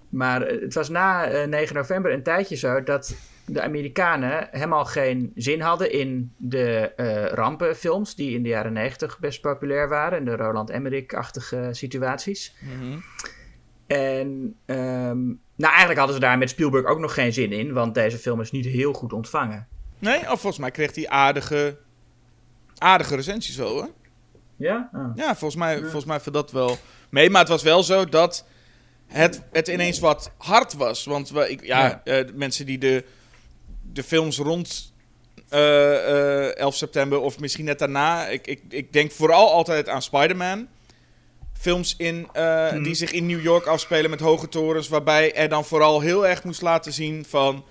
[0.10, 5.62] Maar het was na 9 november een tijdje zo dat de Amerikanen helemaal geen zin
[5.62, 10.26] hadden in de uh, rampenfilms die in de jaren 90 best populair waren.
[10.26, 12.56] De Roland Emmerich-achtige situaties.
[12.60, 13.04] Mm -hmm.
[13.88, 17.94] En um, nou, eigenlijk hadden ze daar met Spielberg ook nog geen zin in, want
[17.94, 19.68] deze film is niet heel goed ontvangen.
[20.00, 21.78] Nee, of volgens mij kreeg hij aardige,
[22.78, 23.90] aardige recensies wel hoor.
[24.56, 24.90] Ja?
[24.94, 25.16] Oh.
[25.16, 25.82] Ja, volgens mij, ja.
[25.82, 26.78] volgens mij viel dat wel
[27.10, 27.30] mee.
[27.30, 28.46] Maar het was wel zo dat
[29.06, 31.06] het, het ineens wat hard was.
[31.06, 32.24] Want we, ik, ja, ja.
[32.24, 33.04] Uh, mensen die de
[33.98, 34.94] de films rond
[35.54, 38.28] uh, uh, 11 september of misschien net daarna.
[38.28, 40.68] Ik, ik, ik denk vooral altijd aan Spider-Man.
[41.60, 42.84] Films in, uh, hmm.
[42.84, 44.88] die zich in New York afspelen met hoge torens.
[44.88, 47.66] Waarbij er dan vooral heel erg moest laten zien van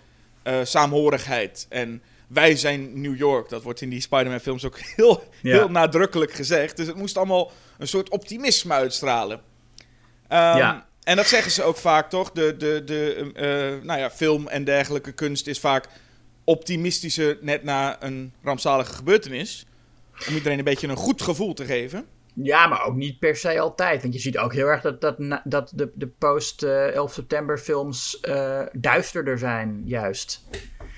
[0.44, 1.66] uh, saamhorigheid.
[1.68, 3.48] En wij zijn New York.
[3.48, 5.56] Dat wordt in die Spider-Man films ook heel, ja.
[5.56, 6.76] heel nadrukkelijk gezegd.
[6.76, 9.36] Dus het moest allemaal een soort optimisme uitstralen.
[9.38, 10.86] Um, ja.
[11.02, 12.30] En dat zeggen ze ook vaak, toch?
[12.30, 15.88] De, de, de uh, nou ja, film en dergelijke kunst is vaak
[16.44, 19.66] optimistischer net na een rampzalige gebeurtenis.
[20.28, 22.06] Om iedereen een beetje een goed gevoel te geven.
[22.42, 24.02] Ja, maar ook niet per se altijd.
[24.02, 28.62] Want je ziet ook heel erg dat, dat, dat de, de post-11 september films uh,
[28.72, 30.44] duisterder zijn, juist.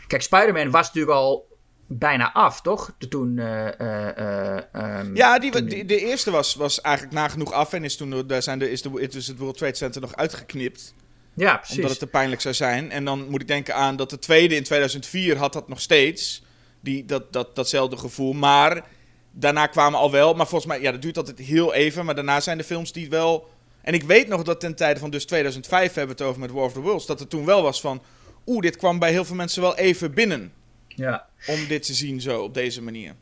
[0.07, 1.49] Kijk, Spider-Man was natuurlijk al
[1.87, 2.93] bijna af, toch?
[3.09, 3.37] Toen.
[3.37, 7.97] Uh, uh, um, ja, die, die, de eerste was, was eigenlijk nagenoeg af en is
[7.97, 10.95] toen daar zijn de, is, de, is het World Trade Center nog uitgeknipt.
[11.35, 11.77] Ja, precies.
[11.77, 12.91] Omdat het te pijnlijk zou zijn.
[12.91, 16.43] En dan moet ik denken aan dat de tweede in 2004 had dat nog steeds.
[16.81, 18.33] Die, dat, dat, datzelfde gevoel.
[18.33, 18.85] Maar
[19.31, 20.35] daarna kwamen al wel.
[20.35, 22.05] Maar volgens mij, ja, dat duurt altijd heel even.
[22.05, 23.49] Maar daarna zijn de films die wel.
[23.83, 26.51] En ik weet nog dat ten tijde van dus 2005 hebben we het over met
[26.51, 27.07] War of the Worlds.
[27.07, 28.03] Dat er toen wel was van.
[28.47, 30.53] Oeh, dit kwam bij heel veel mensen wel even binnen.
[30.89, 31.29] Ja.
[31.47, 33.15] Om dit te zien zo, op deze manier.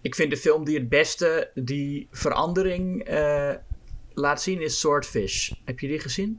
[0.00, 3.54] Ik vind de film die het beste die verandering uh,
[4.14, 5.50] laat zien is Swordfish.
[5.64, 6.38] Heb je die gezien?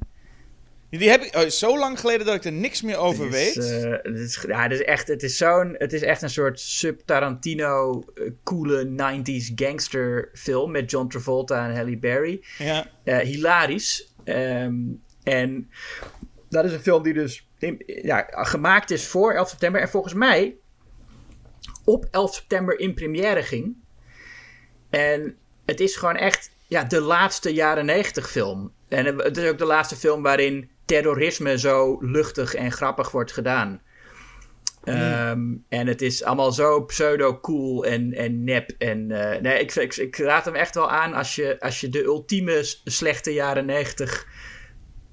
[0.99, 3.55] Die heb ik oh, zo lang geleden dat ik er niks meer over Het is,
[3.55, 3.83] weet.
[3.83, 6.59] eh, het is, ja, het is echt, het is zo'n, het is echt een soort
[6.59, 12.43] sub-Tarantino, eh, coole 90s gangster film met John Travolta en Halle Berry.
[12.57, 12.87] ja.
[13.03, 14.13] Eh, hilarisch.
[14.23, 14.75] Ehm,
[15.23, 15.69] en
[16.49, 19.81] dat is een film die dus in- ja, gemaakt is voor 11 september.
[19.81, 20.55] En volgens mij
[21.85, 23.75] op 11 september in première ging.
[24.89, 25.35] En
[25.65, 28.71] het is gewoon echt ja, de laatste jaren 90 film.
[28.89, 33.81] En het is ook de laatste film waarin terrorisme zo luchtig en grappig wordt gedaan.
[34.83, 38.71] Ehm, en het is allemaal zo pseudo-cool en, en nep.
[38.77, 41.89] En, eh, nee, ik, ik, ik raad hem echt wel aan als je, als je
[41.89, 44.27] de ultieme slechte jaren 90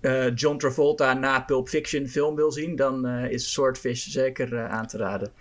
[0.00, 2.76] eh, John Travolta na Pulp Fiction film wil zien.
[2.76, 5.32] Dan eh, is Swordfish zeker aan te raden.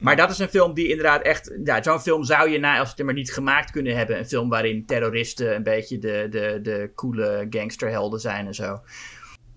[0.00, 1.58] Maar dat is een film die inderdaad echt...
[1.64, 4.18] Ja, zo'n film zou je na 11 september niet gemaakt kunnen hebben.
[4.18, 8.80] Een film waarin terroristen een beetje de, de, de coole gangsterhelden zijn en zo.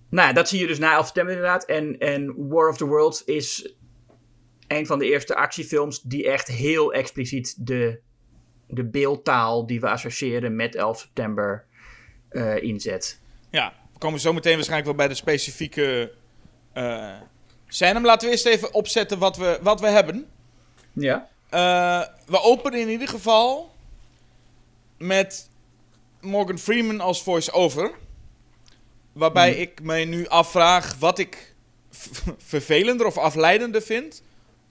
[0.09, 1.65] Nou, ja, dat zie je dus na 11 september inderdaad.
[1.65, 3.73] En, en War of the Worlds is
[4.67, 7.99] een van de eerste actiefilms die echt heel expliciet de,
[8.67, 11.65] de beeldtaal die we associëren met 11 september
[12.29, 13.19] eh, inzet.
[13.49, 16.11] ja, we komen zo meteen waarschijnlijk wel bij de specifieke
[16.73, 17.15] eh
[17.69, 17.93] scène.
[17.93, 20.27] Maar laten we eerst even opzetten wat we, wat we hebben.
[20.93, 21.27] Ja.
[21.49, 23.75] Eh, we openen in ieder geval
[24.97, 25.49] met
[26.21, 27.91] Morgan Freeman als voice-over.
[29.19, 31.55] Waarbij ik me nu afvraag wat ik
[32.37, 34.23] vervelender of afleidender vind.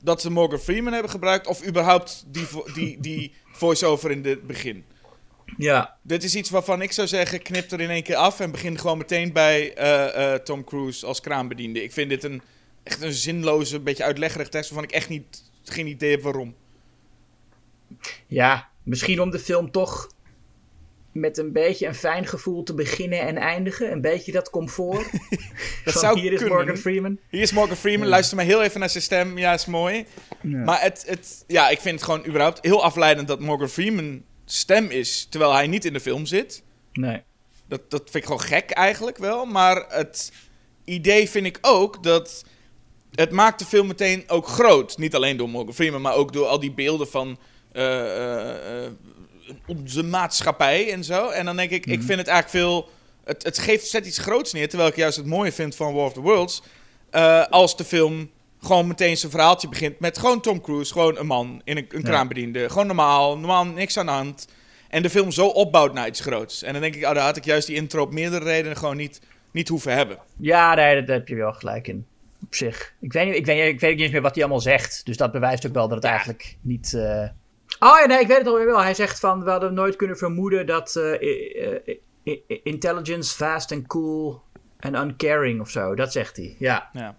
[0.03, 4.47] Dat ze Morgan Freeman hebben gebruikt of überhaupt die, vo- die, die voice-over in het
[4.47, 4.85] begin.
[5.57, 5.97] Ja.
[6.03, 8.79] Dit is iets waarvan ik zou zeggen, knip er in één keer af en begin
[8.79, 11.83] gewoon meteen bij eh, eh, Tom Cruise als kraambediende.
[11.83, 12.43] Ik vind dit een,
[12.83, 16.55] echt een zinloze, beetje uitleggerig tekst waarvan ik echt niet, geen idee heb waarom.
[18.27, 20.11] Ja, misschien om de film toch
[21.21, 23.93] met een beetje een fijn gevoel te beginnen en eindigen.
[23.93, 25.11] Een beetje dat comfort.
[25.85, 26.45] Dat Van, zou hier is.
[26.45, 27.19] Morgan Freeman.
[27.31, 30.07] Hier is Morgan Freeman, luister maar heel even naar zijn stem, ja is mooi.
[30.43, 34.91] Maar het, het, ja, ik vind het gewoon überhaupt heel afleidend dat Morgan Freeman stem
[34.91, 36.63] is, terwijl hij niet in de film zit.
[36.93, 37.23] Nee.
[37.69, 39.45] Dat, dat vind ik gewoon gek eigenlijk wel.
[39.45, 40.33] Maar het
[40.85, 42.45] idee vind ik ook dat
[43.15, 44.99] het maakt de film meteen ook groot.
[44.99, 47.39] Niet alleen door Morgan Freeman, maar ook door al die beelden van
[47.73, 48.93] eh, eh, eh,
[49.67, 51.29] onze maatschappij en zo.
[51.29, 52.89] En dan denk ik, ik vind het eigenlijk veel...
[53.25, 56.05] Het, het geeft, zet iets groots neer, terwijl ik juist het mooie vind van War
[56.05, 56.63] of the Worlds.
[57.11, 58.31] eh, als de film
[58.61, 62.01] gewoon meteen zijn verhaaltje begint met gewoon Tom Cruise, gewoon een man in een, een
[62.01, 62.09] Ja.
[62.09, 62.69] kraambediende.
[62.69, 64.49] Gewoon normaal, normaal, niks aan de hand.
[64.89, 66.63] En de film zo opbouwt naar iets groots.
[66.63, 68.97] En dan denk ik, oh, daar had ik juist die intro op meerdere redenen gewoon
[68.97, 69.21] niet,
[69.53, 70.19] niet hoeven hebben.
[70.39, 72.07] Ja, nee, daar heb je wel gelijk in.
[72.43, 72.93] Op zich.
[73.01, 75.01] Ik weet, niet, ik, weet, ik weet niet eens meer wat hij allemaal zegt.
[75.05, 76.95] Dus dat bewijst ook wel dat het eigenlijk niet...
[76.95, 77.29] eh,
[77.79, 78.83] Oh ja, nee, ik weet het alweer wel.
[78.83, 81.97] Hij zegt van, we hadden nooit kunnen vermoeden dat eh,
[82.63, 84.43] intelligence, fast and cool
[84.79, 85.95] en uncaring of zo.
[85.95, 86.91] Dat zegt hij, ja.
[86.93, 87.17] Ja.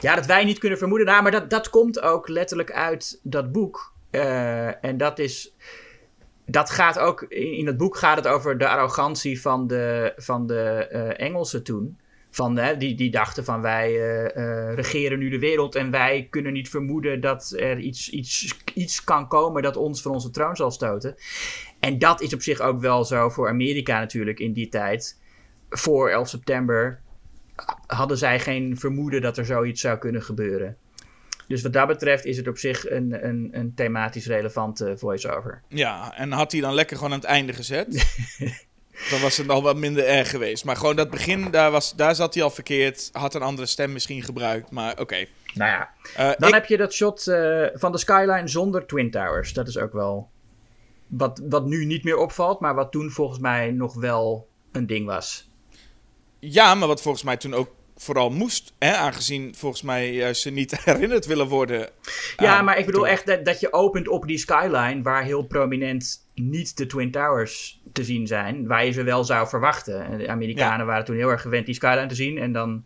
[0.00, 1.06] Ja, dat wij niet kunnen vermoeden.
[1.06, 3.92] Nou, maar dat, dat komt ook letterlijk uit dat boek.
[4.10, 5.54] Eh, en dat is.
[6.46, 7.22] Dat gaat ook.
[7.22, 11.64] In, in het boek gaat het over de arrogantie van de, van de eh, Engelsen
[11.64, 11.99] toen.
[12.30, 16.26] Van, hè, die, die dachten van wij eh, eh, regeren nu de wereld en wij
[16.30, 20.56] kunnen niet vermoeden dat er iets, iets, iets kan komen dat ons van onze troon
[20.56, 21.14] zal stoten.
[21.80, 25.20] En dat is op zich ook wel zo voor Amerika natuurlijk in die tijd.
[25.68, 27.00] Voor 11 september
[27.86, 30.76] hadden zij geen vermoeden dat er zoiets zou kunnen gebeuren.
[31.46, 35.62] Dus wat dat betreft is het op zich een, een, een thematisch relevante voice-over.
[35.68, 37.88] ja, en had hij dan lekker gewoon aan het einde gezet.
[39.10, 40.64] dan was het al wat minder erg geweest.
[40.64, 43.08] Maar gewoon dat begin, daar, was, daar zat hij al verkeerd.
[43.12, 44.70] Had een andere stem misschien gebruikt.
[44.70, 45.26] Maar oké.
[45.54, 49.10] Nou ja, Eh, dan ik- heb je dat shot eh, van de skyline zonder Twin
[49.10, 49.52] Towers.
[49.52, 50.30] Dat is ook wel
[51.06, 55.06] wat, wat nu niet meer opvalt, maar wat toen volgens mij nog wel een ding
[55.06, 55.50] was.
[56.38, 58.72] Ja, maar wat volgens mij toen ook vooral moest.
[58.78, 61.88] Hè, aangezien volgens mij juist ze niet herinnerd willen worden.
[62.36, 63.10] Ja, maar ik bedoel toen.
[63.10, 67.79] echt dat, dat je opent op die skyline waar heel prominent niet de Twin Towers
[67.92, 70.04] te zien zijn, waar je ze wel zou verwachten.
[70.04, 72.84] En De Amerikanen waren toen heel erg gewend die skyline te zien en dan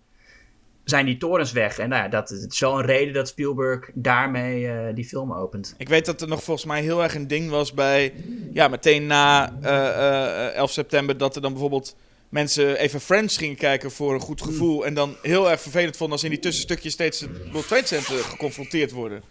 [0.84, 1.78] zijn die torens weg.
[1.78, 5.74] En nou ja, dat is wel een reden dat Spielberg daarmee eh, die film opent.
[5.78, 8.12] Ik weet dat er nog volgens mij heel erg een ding was bij.
[8.52, 11.18] Ja, meteen na eh, eh, 11 september.
[11.18, 11.96] Dat er dan bijvoorbeeld
[12.28, 14.86] mensen even Friends gingen kijken voor een goed gevoel.
[14.86, 18.16] En dan heel erg vervelend vonden als in die tussenstukjes steeds het World Trade Center
[18.16, 19.22] geconfronteerd worden.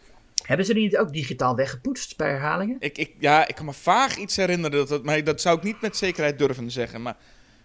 [0.44, 2.76] Hebben ze die niet ook digitaal weggepoetst bij herhalingen?
[2.80, 4.78] Ik, ik, ja, ik kan me vaag iets herinneren.
[4.78, 7.02] Dat, het- maar dat zou ik niet met zekerheid durven zeggen.
[7.02, 7.16] Maar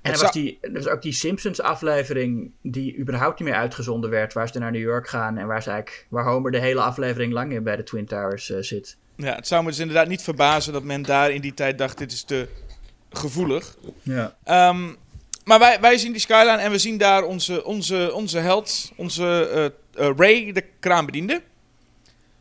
[0.02, 4.32] En er was, die, er was ook die Simpsons-aflevering die überhaupt niet meer uitgezonden werd,
[4.32, 7.32] waar ze naar New York gaan en waar, ze eigenlijk, waar Homer de hele aflevering
[7.32, 8.96] lang in bij de Twin Towers eh, zit.
[9.16, 11.98] ja, het zou me dus inderdaad niet verbazen dat men daar in die tijd dacht:
[11.98, 12.48] dit is te
[13.10, 13.76] gevoelig.
[14.02, 14.36] Ja.
[14.44, 14.88] Ehm,
[15.44, 19.48] maar wij, wij zien die skyline en we zien daar onze, onze, onze held, onze
[19.96, 21.42] eh, eh, Ray, de kraambediende.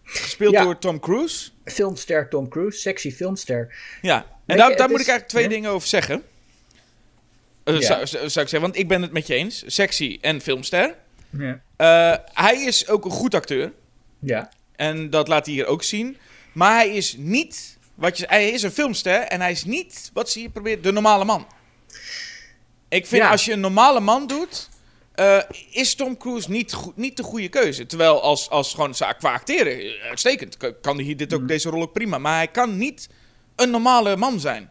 [0.10, 0.64] Gespeeld Ja.
[0.64, 1.49] door Tom Cruise.
[1.66, 3.76] Filmster Tom Cruise, sexy filmster.
[4.01, 6.24] Ja, en daar, moet ik eigenlijk twee dingen over zeggen.
[7.64, 7.82] Eh, Ja.
[7.82, 9.64] zou, zou ik zeggen, want ik ben het met je eens.
[9.66, 10.95] Sexy en filmster.
[11.30, 11.62] Ja.
[11.78, 13.72] Eh, hij is ook een goed acteur.
[14.20, 14.49] ja.
[14.76, 16.18] En dat laat hij hier ook zien.
[16.51, 20.30] Maar hij is niet, wat je, hij is een filmster en hij is niet, wat
[20.30, 21.47] ze hier probeert, de normale man.
[22.89, 23.30] Ik vind Ja.
[23.30, 24.70] als je een normale man doet,
[25.18, 25.38] eh,
[25.72, 27.86] is Tom Cruise niet, goed, niet de goede keuze.
[27.86, 31.47] Terwijl als, als gewoon qua acteren, eh, uitstekend, kan hij dit ook, Mm.
[31.47, 32.18] deze rol ook prima.
[32.18, 33.09] Maar hij kan niet
[33.55, 34.70] een normale man zijn.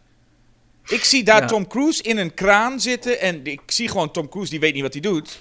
[0.87, 1.47] Ik zie daar Ja.
[1.47, 4.83] Tom Cruise in een kraan zitten en ik zie gewoon Tom Cruise, die weet niet
[4.83, 5.41] wat hij doet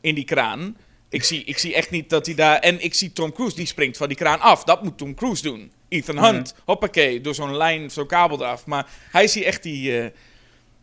[0.00, 0.76] in die kraan.
[1.10, 2.58] Ik zie, ik zie echt niet dat hij daar...
[2.58, 4.64] En ik zie Tom Cruise, die springt van die kraan af.
[4.64, 5.72] Dat moet Tom Cruise doen.
[5.88, 8.66] Ethan Hunt, hoppakee, door zo'n lijn, zo'n kabel eraf.
[8.66, 10.00] Maar hij is hier echt die...
[10.00, 10.06] eh,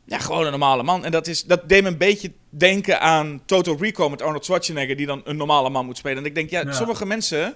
[0.06, 1.06] ja, gewoon een normale man.
[1.06, 4.96] En dat, is, dat deed me een beetje denken aan Total Recall met Arnold Schwarzenegger...
[4.96, 6.18] die dan een normale man moet spelen.
[6.18, 6.72] En ik denk, ja, Ja.
[6.72, 7.54] sommige mensen...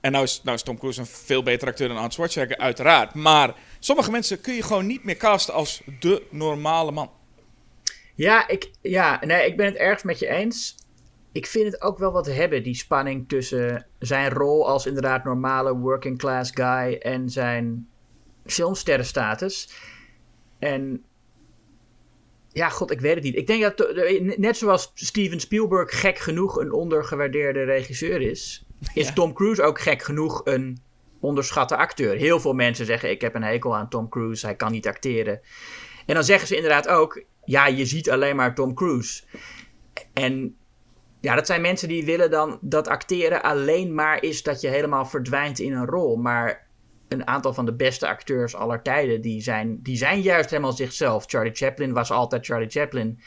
[0.00, 3.14] En nou is, nou is Tom Cruise een veel beter acteur dan Arnold Schwarzenegger, uiteraard.
[3.14, 7.10] Maar sommige mensen kun je gewoon niet meer casten als de normale man.
[8.14, 10.74] Ja, ik, ja, nee, ik ben het ergens met je eens.
[11.32, 15.76] Ik vind het ook wel wat hebben, die spanning tussen zijn rol als inderdaad normale
[15.76, 17.88] working class guy en zijn
[18.46, 19.68] filmsterrenstatus.
[20.58, 21.04] En
[22.56, 23.36] ja, god, ik weet het niet.
[23.36, 23.92] Ik denk dat, to-
[24.36, 29.12] net zoals Steven Spielberg gek genoeg een ondergewaardeerde regisseur is, is Ja.
[29.12, 30.78] Tom Cruise ook gek genoeg een
[31.20, 32.16] onderschatte acteur.
[32.16, 35.40] Heel veel mensen zeggen, ik heb een hekel aan Tom Cruise, hij kan niet acteren.
[36.06, 39.22] En dan zeggen ze inderdaad ook, ja, je ziet alleen maar Tom Cruise.
[40.12, 40.56] En
[41.20, 45.04] ja, dat zijn mensen die willen dan dat acteren alleen maar is dat je helemaal
[45.06, 46.16] verdwijnt in een rol.
[46.16, 46.65] Maar
[47.08, 51.24] een aantal van de beste acteurs aller tijden, die zijn, die zijn juist helemaal zichzelf.
[51.26, 53.20] Charlie Chaplin was altijd Charlie Chaplin.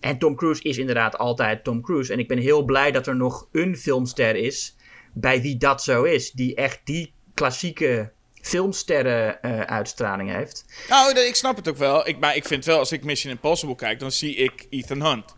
[0.00, 2.12] En Tom Cruise is inderdaad altijd Tom Cruise.
[2.12, 4.76] En ik ben heel blij dat er nog een filmster is
[5.12, 6.30] bij wie dat zo is.
[6.30, 9.80] Die echt die klassieke filmsterren eh,
[10.16, 10.64] heeft.
[10.88, 12.08] Nou, ik snap het ook wel.
[12.08, 15.35] Ik, maar ik vind wel, als ik Mission Impossible kijk, dan zie ik Ethan Hunt.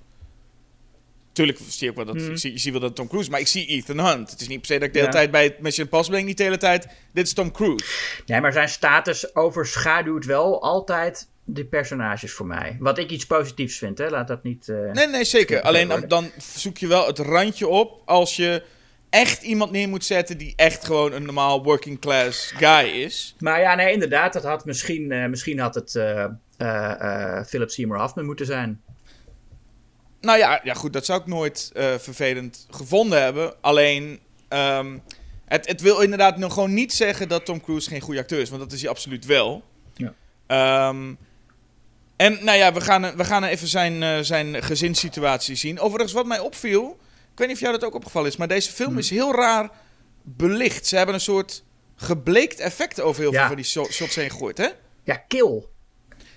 [1.39, 2.31] Tuurlijk zie ik wel dat, Mhm.
[2.31, 4.31] ik zie, je ziet wel dat Tom Cruise, maar ik zie Ethan Hunt.
[4.31, 5.19] Het is niet per se dat ik de hele Ja.
[5.19, 7.85] tijd bij het Mission Impossible denk, niet de hele tijd, dit is Tom Cruise.
[8.27, 12.77] Nee, maar zijn status overschaduwt wel altijd de personages voor mij.
[12.81, 14.09] Wat ik iets positiefs vind, hè.
[14.09, 14.69] Laat dat niet...
[14.69, 15.61] eh, Nee, nee, zeker.
[15.61, 18.63] Alleen dan, dan zoek je wel het randje op als je
[19.11, 23.35] echt iemand neer moet zetten die echt gewoon een normaal working class guy is.
[23.39, 24.33] Maar ja, nee, inderdaad.
[24.33, 26.25] Dat had misschien, eh, misschien had het eh,
[27.47, 28.81] Philip Seymour Hoffman moeten zijn.
[30.21, 33.55] Nou ja, ja goed, dat zou ik nooit eh, vervelend gevonden hebben.
[33.61, 34.99] Alleen, ehm,
[35.45, 38.49] het, het wil inderdaad nog gewoon niet zeggen dat Tom Cruise geen goede acteur is.
[38.49, 39.63] Want dat is hij absoluut wel.
[39.95, 40.15] Ja.
[40.47, 41.15] Ehm,
[42.17, 45.81] en nou ja, we gaan, we gaan even zijn, eh, zijn gezinssituatie zien.
[45.81, 46.99] Overigens, wat mij opviel,
[47.33, 48.99] ik weet niet of jou dat ook opgevallen is, maar deze film Hmm.
[48.99, 49.71] is heel raar
[50.23, 50.87] belicht.
[50.87, 51.65] Ze hebben een soort
[51.97, 53.39] gebleekt effect over heel Ja.
[53.39, 54.69] veel van die sho- shots heen gegooid, hè?
[55.05, 55.65] Ja, kill.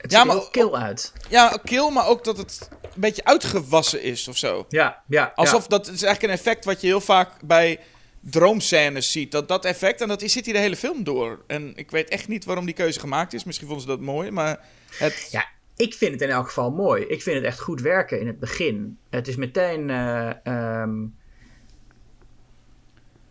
[0.01, 1.13] Het Ja, ziet maar er kill uit.
[1.29, 4.65] Ja, kill, maar ook dat het een beetje uitgewassen is of zo.
[4.69, 5.31] Ja, ja.
[5.35, 5.67] Alsof ja.
[5.67, 7.79] dat is eigenlijk een effect wat je heel vaak bij
[8.19, 9.31] droomscènes ziet.
[9.31, 11.43] Dat, dat effect, en dat is- zit hier de hele film door.
[11.47, 13.43] En ik weet echt niet waarom die keuze gemaakt is.
[13.43, 14.59] Misschien vonden ze dat mooi, maar
[14.97, 15.27] het...
[15.31, 15.45] Ja,
[15.75, 17.03] ik vind het in elk geval mooi.
[17.03, 18.97] Ik vind het echt goed werken in het begin.
[19.09, 19.89] Het is meteen.
[19.89, 21.05] eh, ehm,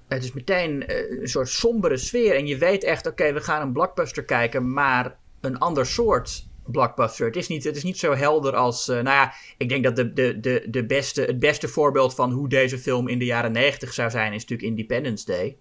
[0.08, 2.34] het is meteen eh, een soort sombere sfeer.
[2.36, 7.26] En je weet echt, oké, we gaan een blockbuster kijken, maar een ander soort blockbuster.
[7.26, 8.88] Het is niet, het is niet zo helder als.
[8.88, 12.32] eh, nou ja, ik denk dat de, de, de, de beste, het beste voorbeeld van
[12.32, 15.56] hoe deze film in de jaren 90 zou zijn, is natuurlijk Independence Day.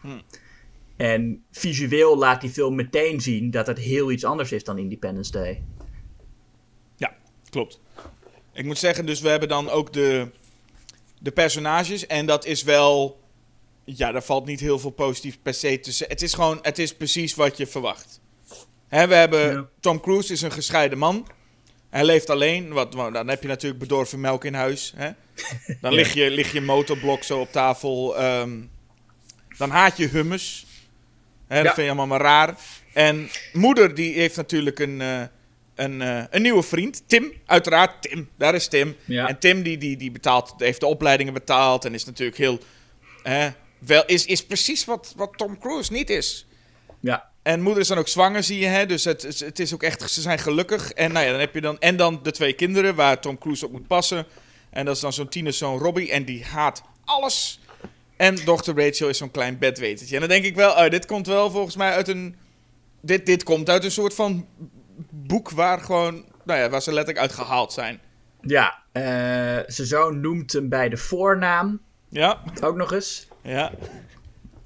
[0.00, 0.22] Hmm.
[0.96, 5.30] En visueel laat die film meteen zien dat het heel iets anders is dan Independence
[5.30, 5.62] Day.
[6.96, 7.16] Ja,
[7.50, 7.80] klopt.
[8.52, 10.30] Ik moet zeggen, dus we hebben dan ook de,
[11.20, 12.06] de personages.
[12.06, 13.22] En dat is wel...
[13.84, 16.08] Ja, daar valt niet heel veel positief per se tussen.
[16.08, 18.20] Het is gewoon, het is precies wat je verwacht.
[19.02, 19.52] We hebben...
[19.52, 19.68] Ja.
[19.80, 21.26] Tom Cruise is een gescheiden man.
[21.90, 22.72] Hij leeft alleen.
[22.72, 24.92] Wat, dan heb je natuurlijk bedorven melk in huis.
[24.96, 25.10] Hè?
[25.80, 25.96] Dan Ja.
[25.96, 28.16] lig, je, lig je motorblok zo op tafel.
[28.18, 28.60] ehm,
[29.58, 30.66] dan haat je hummus.
[31.46, 32.56] Hè, dat vind je allemaal maar raar.
[32.92, 35.22] En moeder die heeft natuurlijk een, eh,
[35.74, 37.02] een, eh, een nieuwe vriend.
[37.06, 38.02] Tim, uiteraard.
[38.02, 38.96] Tim, daar is Tim.
[39.04, 39.28] Ja.
[39.28, 41.84] En Tim die, die, die betaalt, heeft de opleidingen betaald.
[41.84, 42.58] En is natuurlijk heel...
[43.22, 43.48] hè,
[43.78, 46.46] wel, is, is precies wat, wat Tom Cruise niet is.
[47.00, 47.32] Ja.
[47.44, 48.66] En moeder is dan ook zwanger, zie je.
[48.66, 48.86] Hè?
[48.86, 50.92] Dus het, het, is ook echt, ze zijn gelukkig.
[50.92, 53.66] En, nou ja, dan heb je dan, en dan de twee kinderen waar Tom Cruise
[53.66, 54.26] op moet passen.
[54.70, 56.10] En dat is dan zo'n tienerzoon Robbie.
[56.10, 57.60] En die haat alles.
[58.16, 60.14] En dochter Rachel is zo'n klein bedwetertje.
[60.14, 62.36] En dan denk ik wel, oh, dit komt wel volgens mij uit een...
[63.00, 64.46] Dit, dit komt uit een soort van
[65.10, 66.24] boek waar gewoon...
[66.44, 68.00] Nou ja, waar ze letterlijk uit gehaald zijn.
[68.40, 69.02] Ja, eh,
[69.66, 73.28] zijn zoon noemt hem bij de voornaam Ja, ook nog eens.
[73.42, 73.72] ja.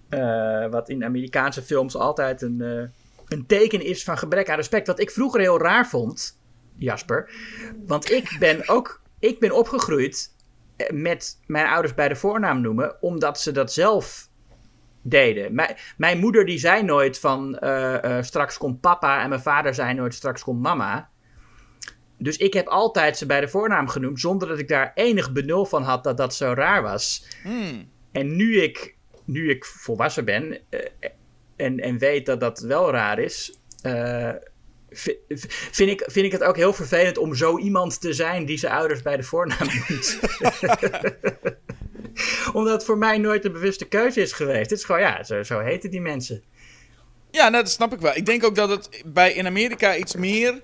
[0.09, 2.89] Eh, wat in Amerikaanse films altijd een, eh,
[3.29, 4.87] een teken is van gebrek aan respect.
[4.87, 6.41] Wat ik vroeger heel raar vond,
[6.77, 7.31] Jasper.
[7.87, 10.35] Want ik ben ook ik ben opgegroeid
[10.77, 14.29] eh, met mijn ouders bij de voornaam noemen, omdat ze dat zelf
[15.03, 15.55] deden.
[15.55, 17.59] Mijn, mijn moeder die zei nooit van
[18.21, 21.09] straks komt papa en mijn vader zei nooit straks komt mama.
[22.19, 25.65] Dus ik heb altijd ze bij de voornaam genoemd, zonder dat ik daar enig benul
[25.65, 27.27] van had dat dat zo raar was.
[27.43, 27.91] Hmm.
[28.13, 28.98] En nu ik,
[29.29, 30.81] nu ik volwassen ben eh,
[31.57, 34.31] en, en weet dat dat wel raar is, eh,
[34.91, 35.19] vi-
[35.71, 38.73] vind, ik, vind ik het ook heel vervelend om zo iemand te zijn die zijn
[38.73, 40.19] ouders bij de voornaam noemt.
[42.53, 44.71] Omdat het voor mij nooit een bewuste keuze is geweest.
[44.71, 46.43] Het is gewoon, ja, zo, zo heten die mensen.
[47.31, 48.17] Ja, nou, dat snap ik wel.
[48.17, 50.61] Ik denk ook dat het bij in Amerika iets meer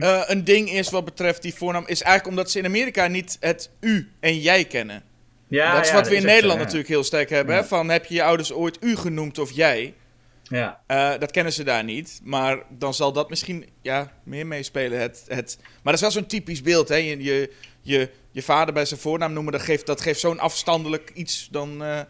[0.00, 1.86] eh, een ding is wat betreft die voornaam.
[1.86, 5.02] Is eigenlijk omdat ze in Amerika niet het u en jij kennen.
[5.48, 7.54] Ja, dat is ja, wat we in zo, Nederland natuurlijk heel sterk hebben.
[7.54, 7.64] Hè?
[7.64, 9.94] Van heb je je ouders ooit u genoemd of jij?
[10.42, 10.80] Ja.
[10.86, 12.20] Eh, dat kennen ze daar niet.
[12.24, 15.00] Maar dan zal dat misschien ja, meer meespelen.
[15.00, 15.56] Het, het...
[15.60, 16.88] Maar dat is wel zo'n typisch beeld.
[16.88, 16.96] Hè?
[16.96, 21.10] Je, je, je, je vader bij zijn voornaam noemen, dat geeft, dat geeft zo'n afstandelijk
[21.14, 21.48] iets.
[21.50, 22.00] Dan eh,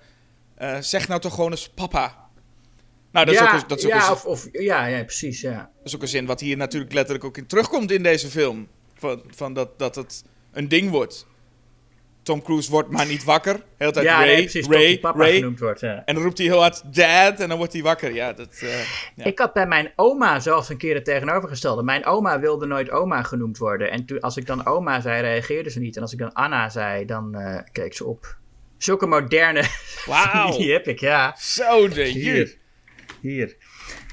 [0.55, 2.23] eh, zeg nou toch gewoon eens papa.
[3.13, 5.05] Nou, dat is ja, ook, een- dat is ook ja, een- of, of, ja, ja,
[5.05, 5.57] precies, ja.
[5.77, 8.69] dat is ook een zin wat hier natuurlijk letterlijk ook in terugkomt in deze film.
[8.95, 11.27] Van, van dat, dat het een ding wordt.
[12.25, 13.61] Tom Cruise wordt maar niet wakker.
[13.77, 15.35] Heel tijd ja, Ray, nee, precies, tot Ray, die papa Ray.
[15.35, 15.81] genoemd wordt.
[15.81, 16.03] Ja.
[16.05, 18.15] En dan roept hij heel hard dad en dan wordt hij wakker.
[18.15, 18.59] Ja, dat...
[18.61, 18.79] eh,
[19.17, 19.25] ja.
[19.25, 21.83] Ik had bij mijn oma zelfs een keer het tegenovergestelde.
[21.83, 23.91] Mijn oma wilde nooit oma genoemd worden.
[23.91, 25.97] En toen, als ik dan oma zei, reageerde ze niet.
[25.97, 28.37] En als ik dan Anna zei, dan eh, keek ze op.
[28.79, 29.63] Zulke moderne
[30.07, 30.25] Wauw.
[30.25, 31.37] familie heb ik, ja.
[31.39, 32.57] Zo de Hier.
[33.21, 33.57] hier.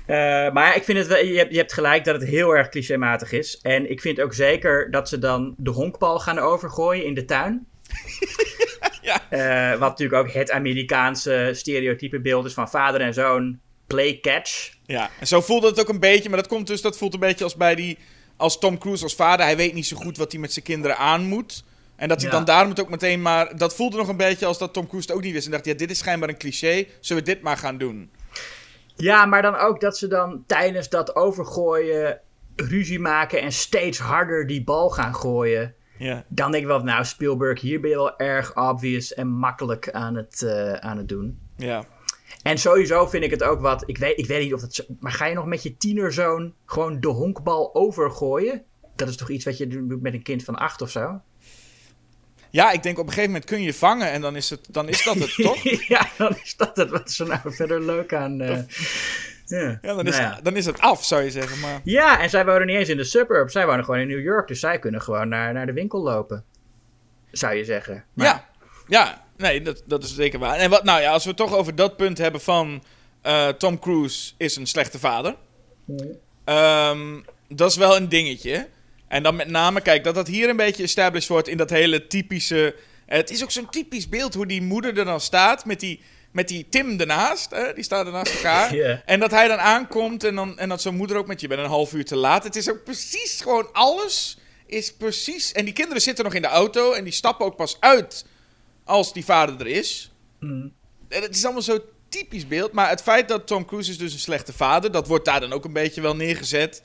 [0.06, 2.70] Eh, maar ik vind het wel, je hebt, je hebt gelijk dat het heel erg
[2.70, 3.60] clichématig is.
[3.62, 7.68] En ik vind ook zeker dat ze dan de honkbal gaan overgooien in de tuin.
[9.02, 9.30] Ja.
[9.30, 14.72] Eh, wat natuurlijk ook het Amerikaanse stereotype beeld is van vader en zoon play catch.
[14.86, 16.30] Ja, en zo voelde het ook een beetje.
[16.30, 17.98] Maar dat komt dus, dat voelt een beetje als bij die...
[18.38, 20.98] Als Tom Cruise als vader, hij weet niet zo goed wat hij met zijn kinderen
[20.98, 21.64] aan moet.
[21.96, 22.36] En dat hij Ja.
[22.36, 23.58] dan daarom het ook meteen maar...
[23.58, 25.46] Dat voelde nog een beetje als dat Tom Cruise het ook niet wist.
[25.46, 26.86] En dacht, ja, dit is schijnbaar een cliché.
[27.00, 28.12] Zullen we dit maar gaan doen?
[28.96, 32.20] Ja, maar dan ook dat ze dan tijdens dat overgooien
[32.56, 35.76] ruzie maken en steeds harder die bal gaan gooien.
[36.02, 36.26] Ja.
[36.28, 40.16] Dan denk ik wel, nou Spielberg, hier ben je wel erg obvious en makkelijk aan
[40.16, 41.40] het, eh, aan het doen.
[41.58, 41.86] Ja.
[42.44, 45.12] En sowieso vind ik het ook wat, ik weet, ik weet niet of het maar
[45.12, 48.64] ga je nog met je tienerzoon gewoon de honkbal overgooien?
[48.96, 51.22] Dat is toch iets wat je doet met een kind van acht of zo?
[52.50, 54.90] Ja, ik denk op een gegeven moment kun je vangen en dan is, het, dan
[54.90, 55.64] is dat het, toch?
[55.88, 56.90] ja, dan is dat het.
[56.90, 58.42] Wat is er nou verder leuk aan?
[58.42, 58.60] eh,
[59.60, 59.80] ja.
[59.82, 60.40] Ja, dan is, Nou ja.
[60.42, 61.60] dan is het af, zou je zeggen.
[61.60, 63.54] Maar Ja, en zij wonen niet eens in de suburbs.
[63.54, 64.48] Zij wonen gewoon in New York.
[64.48, 66.44] Dus zij kunnen gewoon naar, naar de winkel lopen.
[67.32, 68.04] Zou je zeggen.
[68.14, 68.46] Maar- ja,
[68.88, 70.56] ja, nee, dat, dat is zeker waar.
[70.58, 72.84] En wat, nou ja, als we het toch over dat punt hebben van
[73.22, 75.36] eh, Tom Cruise is een slechte vader.
[76.44, 78.68] Ehm, dat is wel een dingetje.
[79.08, 82.08] En dan met name, kijk, dat dat hier een beetje established wordt in dat hele
[82.08, 82.76] typische...
[83.06, 86.02] Het is ook zo'n typisch beeld hoe die moeder er dan staat met die,
[86.32, 87.52] met die Tim ernaast.
[87.52, 87.74] Hè?
[87.74, 88.76] Die staat er naast elkaar.
[89.06, 91.62] En dat hij dan aankomt en, dan, en dat zijn moeder ook met je bent
[91.62, 92.44] een half uur te laat.
[92.44, 94.38] Het is ook precies gewoon alles
[94.72, 95.52] is precies...
[95.52, 98.26] En die kinderen zitten nog in de auto en die stappen ook pas uit
[98.84, 100.12] als die vader er is.
[100.40, 100.74] Mm.
[101.10, 101.80] En Het is allemaal zo
[102.10, 102.72] typisch beeld.
[102.72, 104.92] Maar het feit dat Tom Cruise is dus een slechte vader...
[104.92, 106.84] dat wordt daar dan ook een beetje wel neergezet.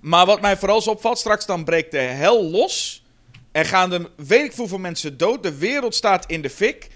[0.00, 1.18] Maar wat mij vooral zo opvalt...
[1.18, 3.04] straks dan breekt de hel los...
[3.52, 5.42] Er gaan er weet ik hoeveel mensen dood.
[5.42, 6.88] De wereld staat in de fik.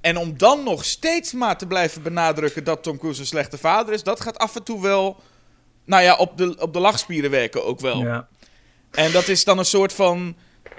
[0.00, 2.64] En om dan nog steeds maar te blijven benadrukken...
[2.64, 4.02] dat Tom Cruise een slechte vader is...
[4.02, 5.20] dat gaat af en toe wel...
[5.84, 8.02] Nou ja, op de, op de lachspieren werken ook wel.
[8.02, 8.28] Ja.
[8.90, 10.36] En dat is dan een soort van.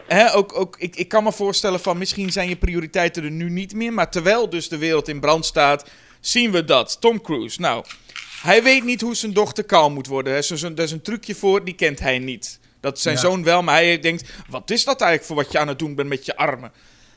[0.08, 3.50] Hè, ook, ook, ik, ik kan me voorstellen van misschien zijn je prioriteiten er nu
[3.50, 3.94] niet meer.
[3.94, 5.86] Maar terwijl dus de wereld in brand staat,
[6.20, 6.98] zien we dat.
[7.02, 7.62] Tom Cruise.
[7.62, 7.86] Nou,
[8.42, 10.34] hij weet niet hoe zijn dochter kalm moet worden.
[10.34, 10.42] Hè.
[10.42, 12.60] Zo, zo, daar is een trucje voor, die kent hij niet.
[12.80, 13.22] Dat zijn Ja.
[13.22, 15.96] zoon wel, maar hij denkt: wat is dat eigenlijk voor wat je aan het doen
[15.96, 16.72] bent met je armen?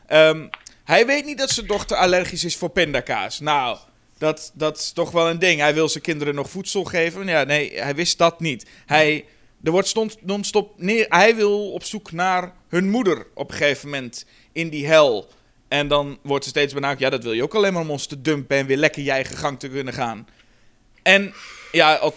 [0.06, 0.46] Ehm,
[0.84, 3.40] hij weet niet dat zijn dochter allergisch is voor pindakaas.
[3.40, 3.78] Nou,
[4.18, 5.60] dat, dat is toch wel een ding.
[5.60, 7.26] Hij wil zijn kinderen nog voedsel geven.
[7.26, 8.66] Ja, nee, hij wist dat niet.
[8.86, 9.24] Hij,
[9.62, 11.06] er wordt non-stop neer.
[11.08, 15.28] Hij wil op zoek naar hun moeder op een gegeven moment in die hel.
[15.68, 18.06] En dan wordt er steeds benadrukt: ja, dat wil je ook alleen maar om ons
[18.06, 20.28] te dumpen en weer lekker je eigen gang te kunnen gaan.
[21.02, 21.34] En
[21.72, 22.16] ja, op,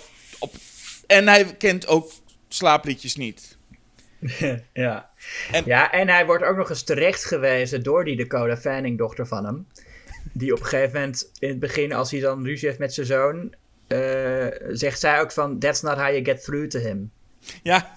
[1.07, 2.11] en hij kent ook
[2.47, 3.57] slaapliedjes niet.
[4.73, 5.09] ja.
[5.51, 9.27] En- ja, en hij wordt ook nog eens terecht gewezen door die Dakota Fanning, dochter
[9.27, 9.67] van hem.
[10.31, 13.05] Die op een gegeven moment in het begin, als hij dan ruzie heeft met zijn
[13.05, 13.53] zoon,
[13.87, 17.11] eh, zegt zij ook van: That's not how you get through to him.
[17.63, 17.91] Ja.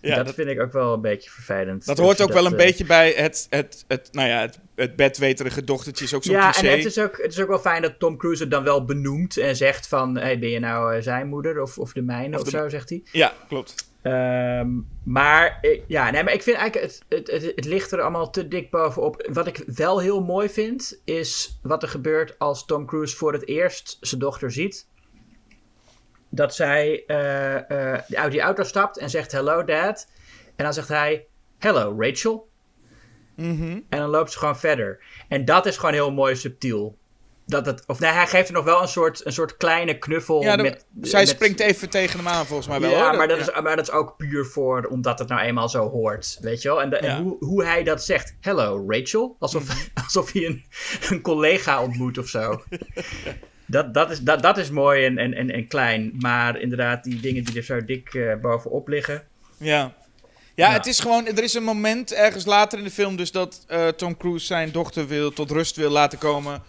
[0.00, 1.86] Ja, dat, dat, vind ik ook wel een beetje vervelend.
[1.86, 4.96] dat hoort ook wel een eh, beetje bij het, het, het, nou ja, het, het
[4.96, 6.66] bedweterige dochtertje is ook zo'n Ja, cliché.
[6.68, 8.84] en het is, ook, het is ook wel fijn dat Tom Cruise het dan wel
[8.84, 10.16] benoemt en zegt van...
[10.16, 12.68] Hey, ben je nou eh, zijn moeder of, of de mijne Of of, de- zo,
[12.68, 13.02] zegt hij.
[13.12, 13.92] Ja, klopt.
[14.04, 14.68] Ehm,
[15.02, 18.30] maar, ik- ja, nee, maar ik vind eigenlijk, het, het, het, het ligt er allemaal
[18.30, 19.28] te dik bovenop.
[19.32, 23.48] Wat ik wel heel mooi vind, is wat er gebeurt als Tom Cruise voor het
[23.48, 24.88] eerst zijn dochter ziet.
[26.28, 30.10] Dat zij eh, eh, uit die auto stapt en zegt hello dad.
[30.56, 31.26] En dan zegt hij
[31.58, 32.48] hello Rachel.
[33.36, 33.80] Mhm.
[33.88, 35.00] En dan loopt ze gewoon verder.
[35.28, 36.98] En dat is gewoon heel mooi subtiel.
[37.46, 40.42] Dat het, of nee, hij geeft er nog wel een soort, een soort kleine knuffel.
[40.42, 42.90] Ja, met, zij met- springt even tegen hem aan, volgens mij wel.
[42.90, 43.16] ja, hoor.
[43.16, 43.42] maar dat, ja.
[43.56, 46.38] Is, maar dat is ook puur voor omdat het nou eenmaal zo hoort.
[46.40, 46.82] Weet je wel?
[46.82, 48.36] En, de- en hoe, hoe hij dat zegt.
[48.40, 49.36] Hello, Rachel.
[49.38, 49.78] Alsof, Mhm.
[50.04, 50.64] alsof hij een,
[51.10, 52.62] een collega ontmoet of zo.
[53.66, 56.12] dat, dat, is, dat, dat is mooi en, en, en, en klein.
[56.18, 59.22] Maar inderdaad, die dingen die er zo dik eh, bovenop liggen.
[59.56, 59.92] Ja.
[60.56, 60.72] Ja, Ja.
[60.72, 63.88] het is gewoon, er is een moment ergens later in de film dus dat eh,
[63.88, 66.62] Tom Cruise zijn dochter wil, tot rust wil laten komen.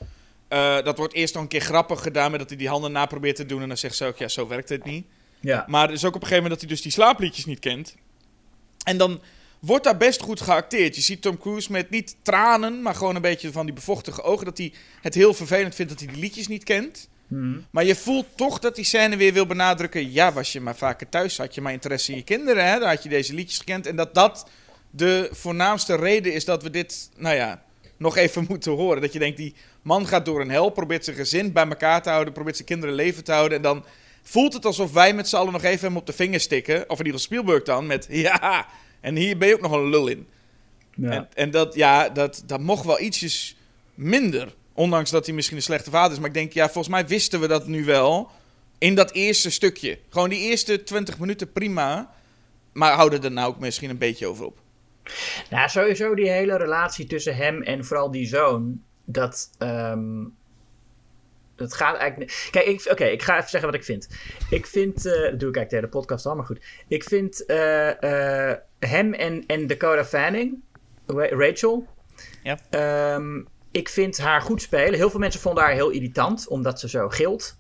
[0.56, 3.06] Eh, dat wordt eerst nog een keer grappig gedaan met dat hij die handen na
[3.06, 5.06] probeert te doen en dan zegt ze ook, ja, zo werkt het niet.
[5.40, 5.66] Ja.
[5.68, 7.96] Maar er is ook op een gegeven moment dat hij dus die slaapliedjes niet kent.
[8.84, 9.22] En dan
[9.60, 10.96] wordt daar best goed geacteerd.
[10.96, 14.46] Je ziet Tom Cruise met niet tranen, maar gewoon een beetje van die bevochtige ogen.
[14.46, 17.10] Dat hij het heel vervelend vindt dat hij die liedjes niet kent.
[17.28, 17.60] Hm.
[17.70, 20.12] Maar je voelt toch dat die scène weer wil benadrukken.
[20.12, 22.68] Ja, was je maar vaker thuis, had je maar interesse in je kinderen.
[22.70, 22.80] Hè?
[22.80, 23.88] Dan had je deze liedjes gekend.
[23.88, 24.50] En dat dat
[24.90, 27.64] de voornaamste reden is dat we dit, nou ja,
[27.98, 29.02] nog even moeten horen.
[29.02, 32.10] Dat je denkt, die man gaat door een hel, probeert zijn gezin bij elkaar te
[32.10, 33.58] houden, probeert zijn kinderen leven te houden.
[33.58, 33.86] En dan
[34.24, 36.90] voelt het alsof wij met z'n allen nog even hem op de vinger stikken.
[36.90, 38.68] Of in ieder geval Spielberg dan, met ja,
[39.02, 40.28] en hier ben je ook nog een lul in.
[40.96, 41.12] Ja.
[41.12, 43.58] En, en dat, ja, dat, dat mocht wel ietsjes
[43.94, 44.56] minder.
[44.74, 46.18] Ondanks dat hij misschien een slechte vader is.
[46.18, 48.30] Maar ik denk, ja, volgens mij wisten we dat nu wel.
[48.78, 50.00] In dat eerste stukje.
[50.10, 52.14] Gewoon die eerste 20 minuten prima.
[52.74, 54.58] Maar houden er nou ook misschien een beetje over op.
[55.50, 58.82] Nou, sowieso die hele relatie tussen hem en vooral die zoon.
[59.06, 59.50] Dat.
[59.58, 60.24] ehm,
[61.56, 62.48] dat gaat eigenlijk.
[62.52, 64.08] Kijk, ik- oké, ik ga even zeggen wat ik vind.
[64.50, 65.06] Ik vind.
[65.06, 66.60] eh, dat doe ik eigenlijk de hele podcast al, maar goed.
[66.88, 70.62] Ik vind eh, eh, hem en, en Dakota Fanning,
[71.06, 71.88] Ra- Rachel.
[72.44, 72.60] Ja.
[72.70, 74.94] ehm, ik vind haar goed spelen.
[74.94, 77.58] Heel veel mensen vonden haar heel irritant, omdat ze zo gilt.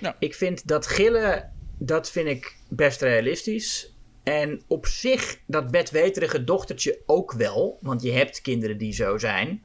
[0.00, 0.16] Ja.
[0.18, 3.94] Ik vind dat gillen, dat vind ik best realistisch.
[4.22, 7.78] En op zich, dat bedweterige dochtertje ook wel.
[7.80, 9.62] Want je hebt kinderen die zo zijn.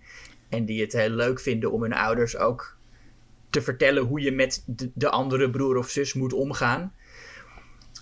[0.49, 2.77] En die het heel leuk vinden om hun ouders ook
[3.49, 6.93] te vertellen hoe je met de, de andere broer of zus moet omgaan.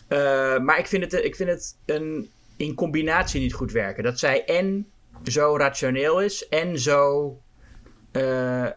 [0.07, 4.03] Eh, maar ik vind, het, ik vind het een, in combinatie niet goed werken.
[4.03, 4.87] Dat zij en
[5.23, 7.37] zo rationeel is en zo
[8.11, 8.67] eh,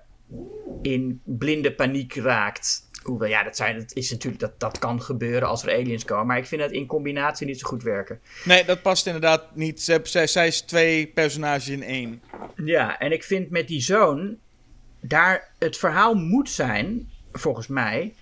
[0.82, 2.88] in blinde paniek raakt.
[3.02, 6.26] Hoewel, ja, dat, zijn, dat, is natuurlijk, dat, dat kan gebeuren als er aliens komen.
[6.26, 8.20] Maar ik vind het in combinatie niet zo goed werken.
[8.44, 9.82] Nee, dat past inderdaad niet.
[9.82, 12.22] Zij, zij is twee personages in één.
[12.64, 14.36] Ja, en ik vind met die zoon,
[15.00, 18.14] daar het verhaal moet zijn, volgens mij,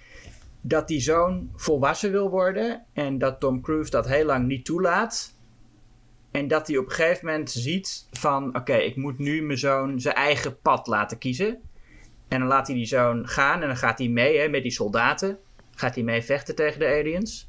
[0.60, 5.34] dat die zoon volwassen wil worden en dat Tom Cruise dat heel lang niet toelaat.
[6.30, 10.00] En dat hij op een gegeven moment ziet van, oké, ik moet nu mijn zoon
[10.00, 11.60] zijn eigen pad laten kiezen.
[12.28, 14.72] En dan laat hij die zoon gaan en dan gaat hij mee hè, met die
[14.72, 15.38] soldaten.
[15.74, 17.48] Gaat hij mee vechten tegen de aliens.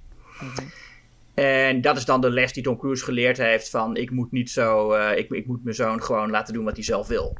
[1.33, 4.49] En dat is dan de les die Tom Cruise geleerd heeft van ik moet niet
[4.49, 7.37] zo, eh, ik, ik moet mijn zoon gewoon laten doen wat hij zelf wil.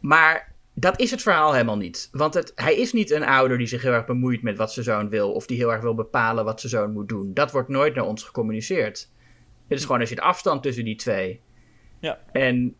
[0.00, 2.08] Maar dat is het verhaal helemaal niet.
[2.12, 4.84] Want het, hij is niet een ouder die zich heel erg bemoeit met wat zijn
[4.84, 5.32] zoon wil.
[5.32, 7.34] Of die heel erg wil bepalen wat zijn zoon moet doen.
[7.34, 9.10] Dat wordt nooit naar ons gecommuniceerd.
[9.68, 11.40] Het is gewoon, er zit afstand tussen die twee.
[12.00, 12.18] Ja.
[12.32, 12.76] En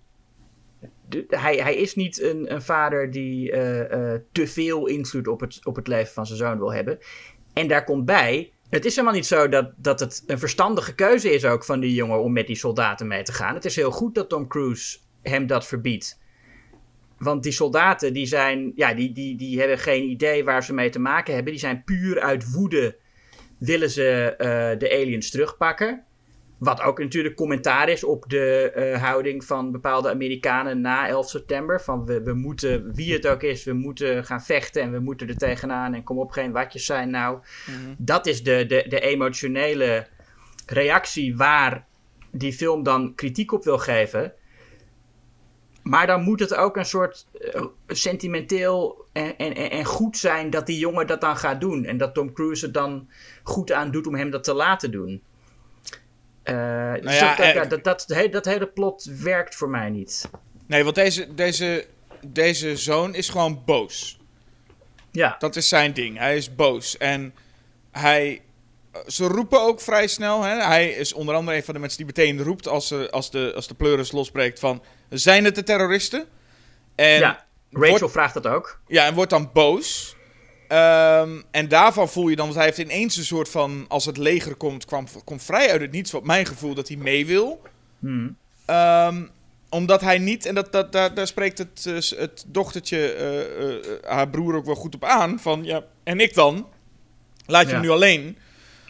[1.29, 5.67] hij, hij is niet een, een vader die eh, eh, te veel invloed op het,
[5.67, 6.99] op het leven van zijn zoon wil hebben.
[7.53, 11.33] En daar komt bij, het is helemaal niet zo dat, dat het een verstandige keuze
[11.33, 13.55] is ook van die jongen om met die soldaten mee te gaan.
[13.55, 16.21] Het is heel goed dat Tom Cruise hem dat verbiedt.
[17.19, 20.91] Want die soldaten, die zijn, ja, die, die, die hebben geen idee waar ze mee
[20.91, 21.53] te maken hebben.
[21.53, 22.97] Die zijn puur uit woede,
[23.59, 26.05] willen ze eh, de aliens terugpakken.
[26.61, 31.81] Wat ook natuurlijk commentaar is op de eh, houding van bepaalde Amerikanen na 11 september.
[31.81, 35.29] Van we, we moeten, wie het ook is, we moeten gaan vechten en we moeten
[35.29, 35.95] er tegenaan.
[35.95, 37.39] En kom op, geen watjes zijn nou.
[37.99, 40.07] Dat is de, de, de emotionele
[40.67, 41.87] reactie waar
[42.31, 44.33] die film dan kritiek op wil geven.
[45.83, 50.51] Maar dan moet het ook een soort eh, sentimenteel en, en, en en goed zijn
[50.51, 51.85] dat die jongen dat dan gaat doen.
[51.85, 53.09] En dat Tom Cruise er dan
[53.43, 55.23] goed aan doet om hem dat te laten doen.
[56.43, 59.91] Eh, dus ja, dat, dat, eh, ja, dat, dat, dat hele plot werkt voor mij
[59.91, 60.31] niet.
[60.67, 61.87] Nee, want deze, deze,
[62.27, 64.19] deze zoon is gewoon boos.
[65.13, 66.19] Ja, Dat is zijn ding.
[66.19, 66.97] Hij is boos.
[66.97, 67.35] En
[67.91, 68.43] hij
[69.07, 70.43] ze roepen ook vrij snel.
[70.43, 70.63] Hè?
[70.63, 73.53] Hij is onder andere een van de mensen die meteen roept als, uh, als, de,
[73.55, 74.83] als de pleuris losbreekt van...
[75.09, 76.25] Zijn het de terroristen?
[76.95, 78.81] En ja, Rachel wordt- vraagt dat ook.
[78.87, 80.17] Ja, en wordt dan boos.
[80.71, 84.17] Ehm, en daarvan voel je dan, want hij heeft ineens een soort van, als het
[84.17, 87.63] leger komt, kwam, komt vrij uit het niets, wat mijn gevoel, dat hij mee wil.
[87.99, 88.37] Hmm.
[88.65, 89.23] Ehm,
[89.69, 93.85] omdat hij niet, en dat, dat, daar, daar spreekt het, eh, het dochtertje, eh, eh,
[94.07, 96.67] haar broer ook wel goed op aan, van ja, en ik dan?
[97.47, 97.73] Laat je Ja.
[97.75, 98.39] hem nu alleen?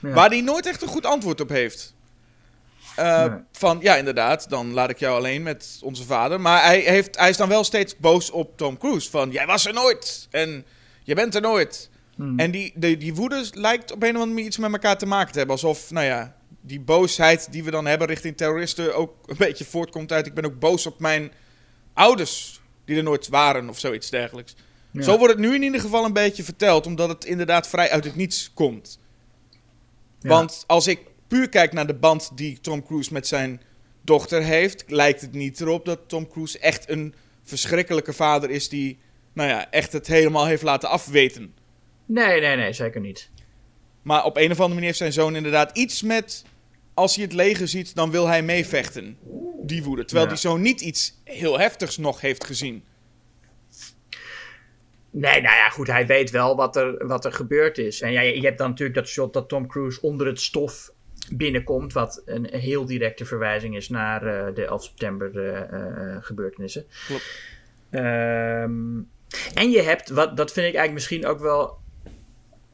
[0.02, 0.09] Ja.
[0.09, 1.94] Waar hij nooit echt een goed antwoord op heeft.
[2.97, 3.39] Eh, Nee.
[3.52, 6.40] Van ja, inderdaad, dan laat ik jou alleen met onze vader.
[6.40, 9.11] Maar hij, heeft, hij is dan wel steeds boos op Tom Cruise.
[9.11, 10.65] Van jij was er nooit en
[11.11, 11.91] je bent er nooit.
[12.16, 12.39] Hmm.
[12.39, 15.07] En die, die, die woede lijkt op een of andere manier iets met elkaar te
[15.07, 15.57] maken te hebben.
[15.57, 20.12] Alsof, nou ja, die boosheid die we dan hebben richting terroristen ook een beetje voortkomt
[20.12, 20.27] uit.
[20.27, 21.32] Ik ben ook boos op mijn
[21.95, 24.55] ouders, die er nooit waren of zoiets dergelijks.
[24.91, 25.03] Ja.
[25.03, 28.05] Zo wordt het nu in ieder geval een beetje verteld, omdat het inderdaad vrij uit
[28.05, 28.99] het niets komt.
[30.20, 30.28] Ja.
[30.28, 33.61] Want als ik puur kijk naar de band die Tom Cruise met zijn
[34.03, 38.99] dochter heeft, lijkt het niet erop dat Tom Cruise echt een verschrikkelijke vader is die,
[39.32, 41.55] nou ja, echt het helemaal heeft laten afweten.
[42.07, 43.31] Nee, nee, nee, zeker niet.
[44.02, 46.44] Maar op een of andere manier heeft zijn zoon inderdaad iets met.
[46.94, 49.19] Als hij het leger ziet, dan wil hij meevechten.
[49.62, 50.05] Die woede.
[50.05, 50.32] Terwijl Ja.
[50.32, 52.85] die zoon niet iets heel heftigs nog heeft gezien.
[55.11, 58.01] Nee, nou ja, goed, hij weet wel wat er, wat er gebeurd is.
[58.01, 60.90] En ja, je je hebt dan natuurlijk dat shot dat Tom Cruise onder het stof
[61.32, 66.85] binnenkomt, wat een heel directe verwijzing is naar eh, de 11 september eh, eh, gebeurtenissen.
[67.07, 67.39] Klopt.
[67.90, 68.98] Ehm,
[69.55, 71.78] en je hebt, wat, dat vind ik eigenlijk misschien ook wel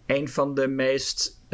[0.07, 1.45] een van de meest,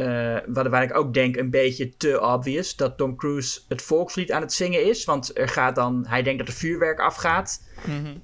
[0.46, 4.40] wat, waar ik ook denk, een beetje te obvious, dat Tom Cruise het volkslied aan
[4.40, 5.04] het zingen is.
[5.04, 7.62] Want er gaat dan, hij denkt dat er vuurwerk afgaat.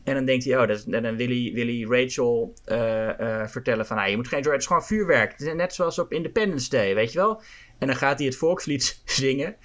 [0.04, 3.48] En dan denkt hij, oh, dat en dan wil hij, wil hij Rachel eh, eh,
[3.48, 5.54] vertellen van, ah, je moet geen zorgen, het is gewoon vuurwerk.
[5.54, 7.42] Net zoals op Independence Day, weet je wel?
[7.78, 9.56] En dan gaat hij het volkslied zingen.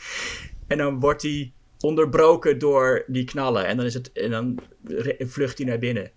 [0.67, 3.65] En dan wordt hij onderbroken door die knallen.
[3.65, 4.59] En dan, is het, en dan
[5.19, 6.11] vlucht hij naar binnen.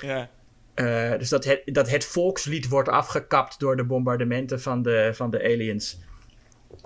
[0.00, 0.30] Ja.
[0.74, 5.30] Eh, dus dat het, dat het volkslied wordt afgekapt door de bombardementen van de, van
[5.30, 5.98] de aliens.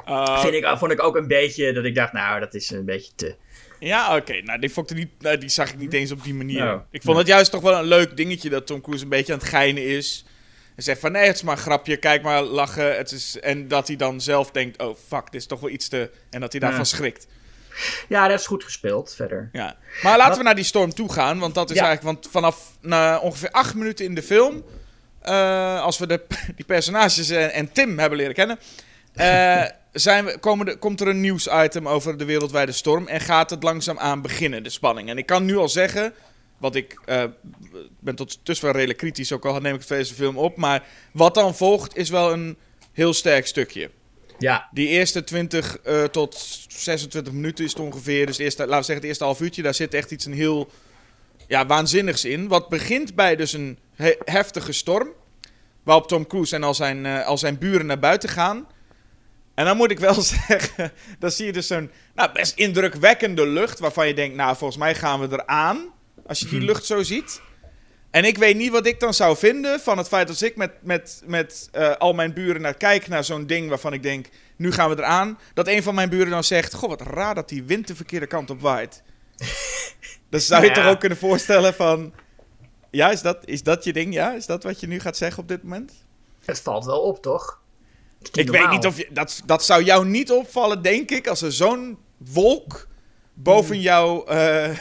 [0.08, 2.84] Uh, Vind ik, vond ik ook een beetje dat ik dacht, nou, dat is een
[2.84, 3.34] beetje te.
[3.80, 4.40] ja, oké.
[4.40, 6.58] Nou, die, vond niet, nou, die zag ik niet eens op die manier.
[6.58, 7.18] Nou, ik vond nou.
[7.18, 9.86] het juist toch wel een leuk dingetje dat Tom Cruise een beetje aan het geinen
[9.86, 10.24] is.
[10.76, 12.96] En zegt van nee, het is maar een grapje, kijk maar lachen.
[12.96, 13.40] Het is...
[13.40, 16.10] En dat hij dan zelf denkt, oh fuck, dit is toch wel iets te...
[16.30, 16.84] En dat hij daarvan Ja.
[16.86, 17.26] schrikt.
[18.08, 19.48] Ja, dat is goed gespeeld verder.
[19.52, 19.76] Ja.
[20.02, 21.38] Maar laten Wat- we naar die storm toe gaan.
[21.38, 21.84] Want dat is Ja.
[21.86, 22.14] eigenlijk.
[22.20, 24.64] Want vanaf na ongeveer acht minuten in de film.
[25.20, 26.20] eh, als we de,
[26.56, 28.58] die personages en, en Tim hebben leren kennen.
[29.14, 33.06] eh, zijn we, komen de, komt er een nieuwsitem over de wereldwijde storm.
[33.08, 35.08] En gaat het langzaam aan beginnen, de spanning.
[35.08, 36.14] En ik kan nu al zeggen.
[36.58, 37.24] Want ik eh,
[38.00, 39.32] ben tot dusver redelijk kritisch.
[39.32, 40.56] Ook al neem ik deze film op.
[40.56, 40.82] Maar
[41.12, 42.56] wat dan volgt is wel een
[42.92, 43.90] heel sterk stukje.
[44.38, 46.34] Ja, Die eerste 20 eh, tot
[46.68, 48.26] 26 minuten is het ongeveer.
[48.26, 49.62] Dus eerste, laten we zeggen het eerste half uurtje.
[49.62, 50.70] Daar zit echt iets een heel
[51.48, 52.48] ja, waanzinnigs in.
[52.48, 55.08] Wat begint bij dus een he- heftige storm.
[55.82, 58.66] Waarop Tom Cruise en al zijn, eh, al zijn buren naar buiten gaan.
[59.54, 63.78] En dan moet ik wel zeggen, dan zie je dus zo'n nou, best indrukwekkende lucht.
[63.78, 65.92] Waarvan je denkt, nou volgens mij gaan we eraan.
[66.26, 67.40] Als je die lucht zo ziet.
[68.14, 70.72] En ik weet niet wat ik dan zou vinden van het feit dat ik met,
[70.82, 74.26] met, met eh, al mijn buren naar kijk naar zo'n ding waarvan ik denk,
[74.56, 75.38] nu gaan we eraan.
[75.54, 78.26] Dat een van mijn buren dan zegt, goh wat raar dat die wind de verkeerde
[78.26, 79.02] kant op waait.
[80.30, 80.74] dan zou je Ja.
[80.74, 82.12] toch ook kunnen voorstellen van,
[82.90, 84.14] ja is dat, is dat je ding?
[84.14, 85.92] Ja, is dat wat je nu gaat zeggen op dit moment?
[86.44, 87.60] het valt wel op, toch?
[88.32, 91.52] Ik weet niet of je, dat, dat zou jou niet opvallen, denk ik, als er
[91.52, 92.88] zo'n wolk
[93.34, 94.26] boven jou.
[94.28, 94.78] eh,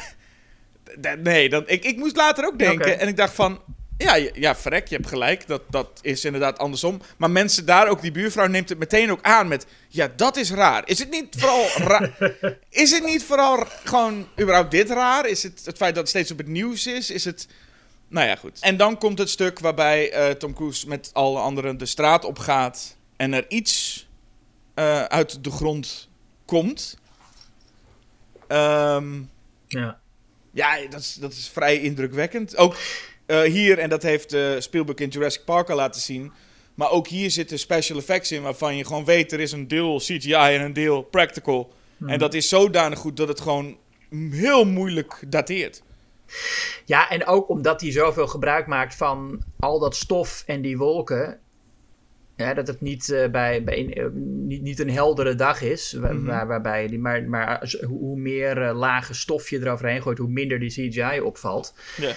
[1.19, 2.99] nee, dan, ik, ik moest later ook denken.
[2.99, 3.61] En ik dacht van.
[3.97, 5.47] Ja, ja, verrek, je hebt gelijk.
[5.47, 7.01] Dat, dat is inderdaad andersom.
[7.17, 9.65] Maar mensen daar, ook die buurvrouw, neemt het meteen ook aan met...
[9.87, 10.81] Ja, dat is raar.
[10.85, 12.11] Is het niet vooral raar...
[12.69, 15.27] is het niet vooral gewoon überhaupt dit raar?
[15.27, 17.11] Is het het feit dat het steeds op het nieuws is?
[17.11, 17.47] Is het...
[18.07, 18.59] Nou ja, goed.
[18.61, 22.39] En dan komt het stuk waarbij eh, Tom Cruise met alle anderen de straat op
[22.39, 22.97] gaat...
[23.15, 24.07] en er iets
[24.73, 26.09] eh, uit de grond
[26.45, 26.97] komt.
[28.47, 29.21] Ehm...
[29.67, 30.01] Ja.
[30.53, 32.57] Ja, dat is, dat is vrij indrukwekkend.
[32.57, 32.75] Ook
[33.25, 36.31] eh, hier, en dat heeft eh, Spielberg in Jurassic Park al laten zien.
[36.75, 39.31] Maar ook hier zitten special effects in waarvan je gewoon weet...
[39.31, 41.73] er is een deel CGI en een deel practical.
[42.05, 43.77] En dat is zodanig goed dat het gewoon
[44.31, 45.83] heel moeilijk dateert.
[46.85, 51.39] Ja, en ook omdat hij zoveel gebruik maakt van al dat stof en die wolken.
[52.35, 55.93] Ja, dat het niet, eh, bij, bij eh, niet, niet een heldere dag is.
[55.93, 56.25] wa- Mhm.
[56.25, 60.59] waar, waarbij die, maar, maar hoe meer eh, lage stof je eroverheen gooit, hoe minder
[60.59, 61.73] die CGI opvalt.
[61.97, 62.13] Ja.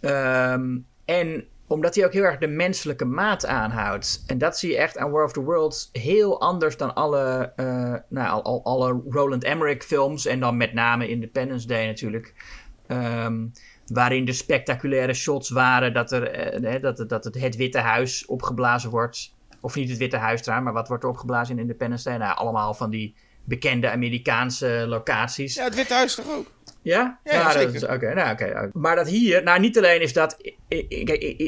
[0.00, 4.22] Ehm, en omdat hij ook heel erg de menselijke maat aanhoudt.
[4.26, 7.52] En dat zie je echt aan War of the Worlds heel anders dan alle,
[8.08, 10.26] nou, al, al, alle Roland Emmerich films.
[10.26, 12.34] En dan met name Independence Day natuurlijk.
[12.88, 13.52] Um,
[13.86, 18.90] waarin de spectaculaire shots waren dat, er, uh, dat, dat het, het Witte Huis opgeblazen
[18.90, 19.34] wordt.
[19.66, 22.18] Of niet het Witte Huis maar wat wordt er opgeblazen in Independence Day?
[22.18, 23.14] Nou, allemaal van die
[23.44, 25.54] bekende Amerikaanse locaties.
[25.54, 26.46] Ja, het Witte Huis toch ook?
[26.82, 27.20] Ja?
[27.24, 28.70] Ja, ja nou, Oké, nou, oké.
[28.72, 30.36] Maar dat hier, nou niet alleen is dat...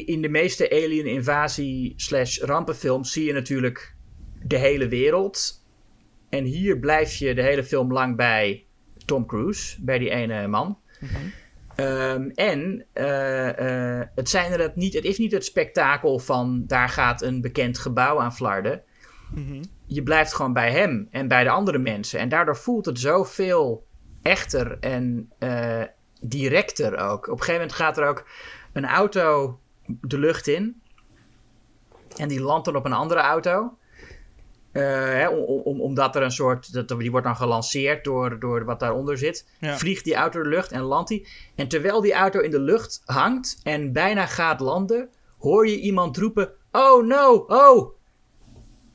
[0.05, 3.95] in de meeste alien invasie slash rampenfilms zie je natuurlijk
[4.43, 5.65] de hele wereld.
[6.29, 8.65] En hier blijf je de hele film lang bij
[9.05, 10.79] Tom Cruise, bij die ene man.
[11.79, 16.63] Um, en uh, uh, het, zijn er het, niet, het is niet het spektakel van
[16.67, 18.83] daar gaat een bekend gebouw aan flarden.
[19.33, 19.63] Mhm.
[19.85, 22.19] Je blijft gewoon bij hem en bij de andere mensen.
[22.19, 23.87] En daardoor voelt het zoveel
[24.21, 25.83] echter en uh,
[26.21, 27.27] directer ook.
[27.27, 28.27] Op een gegeven moment gaat er ook
[28.73, 30.81] een auto de lucht in.
[32.15, 33.77] En die landt dan op een andere auto.
[34.79, 36.73] Uh, hè, om, om, omdat er een soort.
[36.73, 39.45] Dat, die wordt dan gelanceerd door, door wat daaronder zit.
[39.59, 39.77] Ja.
[39.77, 41.27] Vliegt die auto de lucht en landt die.
[41.55, 46.17] En terwijl die auto in de lucht hangt en bijna gaat landen, hoor je iemand
[46.17, 47.97] roepen: Oh no, oh!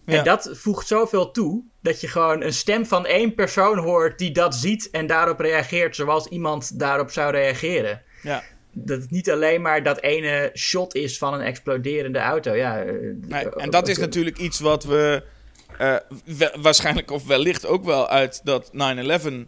[0.07, 0.19] Ja.
[0.19, 4.31] En dat voegt zoveel toe dat je gewoon een stem van één persoon hoort die
[4.31, 8.03] dat ziet en daarop reageert zoals iemand daarop zou reageren.
[8.23, 8.43] Ja.
[8.73, 12.53] Dat het niet alleen maar dat ene shot is van een exploderende auto.
[12.53, 15.23] Ja, eh, Nee, en dat is natuurlijk iets wat we
[15.79, 15.95] eh,
[16.39, 19.47] wa- waarschijnlijk of wellicht ook wel uit dat 9-11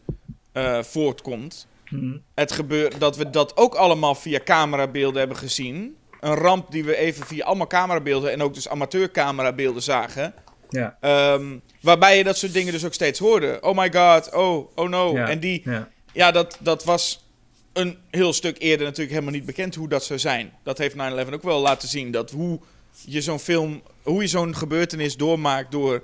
[0.53, 1.66] eh, voortkomt.
[1.90, 2.16] Mhm.
[2.35, 5.97] Het gebeurt dat we dat ook allemaal via camerabeelden hebben gezien.
[6.20, 10.35] Een ramp die we even via allemaal camerabeelden en ook dus amateurcamerabeelden zagen.
[10.70, 10.97] Ja.
[11.01, 13.59] Ehm, waarbij je dat soort dingen dus ook steeds hoorde.
[13.61, 15.12] Oh my god, oh, oh no.
[15.12, 15.28] Ja.
[15.28, 15.89] En die, Ja.
[16.12, 17.24] ja, dat, dat was
[17.73, 20.53] een heel stuk eerder natuurlijk helemaal niet bekend hoe dat zou zijn.
[20.62, 22.11] Dat heeft 9-11 ook wel laten zien.
[22.11, 22.61] Dat hoe
[23.07, 26.03] je zo'n film, hoe je zo'n gebeurtenis doormaakt door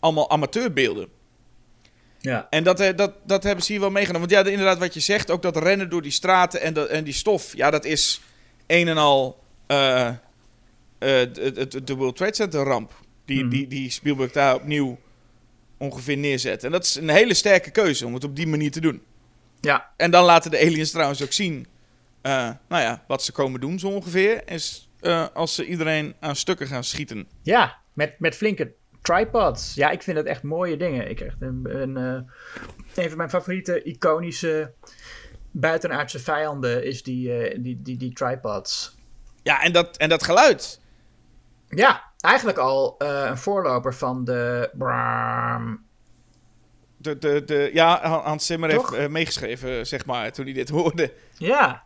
[0.00, 1.08] allemaal amateurbeelden.
[2.20, 2.46] Ja.
[2.50, 4.28] En dat, eh, dat, dat hebben ze hier wel meegenomen.
[4.28, 7.04] Want ja, inderdaad, wat je zegt, ook dat rennen door die straten en, dat, en
[7.04, 7.56] die stof.
[7.56, 8.20] Ja, dat is
[8.66, 10.16] een en al eh, eh,
[10.98, 12.92] de World Trade Center ramp.
[13.24, 13.48] Die, Mhm.
[13.50, 14.98] die, die Spielberg daar opnieuw
[15.78, 16.64] ongeveer neerzet.
[16.64, 19.02] En dat is een hele sterke keuze om het op die manier te doen.
[19.60, 19.90] ja.
[19.96, 21.66] En dan laten de aliens trouwens ook zien,
[22.22, 24.48] nou ja, wat ze komen doen zo ongeveer.
[24.48, 24.88] Is
[25.34, 27.28] als ze iedereen aan stukken gaan schieten.
[27.42, 28.72] Ja, met, met flinke
[29.02, 29.74] tripods.
[29.74, 31.10] Ja, ik vind dat echt mooie dingen.
[31.10, 34.72] Ik echt een, een, eh, een van mijn favoriete iconische
[35.50, 38.96] buitenaardse vijanden is die, eh, die, die, die tripods.
[39.42, 40.80] Ja, en dat, en dat geluid.
[41.68, 44.70] Ja, eigenlijk al eh, een voorloper van de.
[46.96, 48.96] De, de, de, ja, Han- Hans Zimmer Toch?
[48.96, 51.12] heeft meegeschreven, zeg maar, toen hij dit hoorde.
[51.36, 51.82] Ja,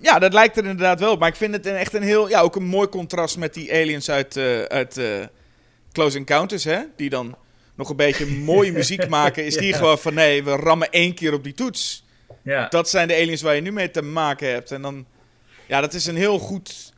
[0.00, 1.18] ja, dat lijkt er inderdaad wel op.
[1.18, 3.72] Maar ik vind het een, echt een heel, ja, ook een mooi contrast met die
[3.72, 4.36] aliens uit,
[4.68, 5.00] uit
[5.92, 6.80] Close Encounters, hè?
[6.96, 7.36] Die dan
[7.74, 9.44] nog een beetje mooie muziek maken.
[9.44, 12.04] Is die gewoon van, nee, we rammen één keer op die toets.
[12.42, 12.68] ja.
[12.68, 14.70] Dat zijn de aliens waar je nu mee te maken hebt.
[14.72, 15.06] En dan,
[15.66, 16.92] ja, dat is een heel goed,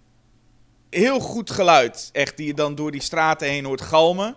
[0.90, 2.09] heel goed geluid.
[2.12, 4.36] Echt, die je dan door die straten heen hoort galmen.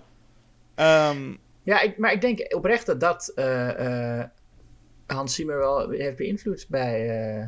[0.76, 1.34] Ehm,
[1.64, 4.26] ja ik, maar ik denk oprecht dat dat eh, eh,
[5.06, 7.10] Hans Zimmer wel heeft beïnvloed bij.
[7.10, 7.48] eh,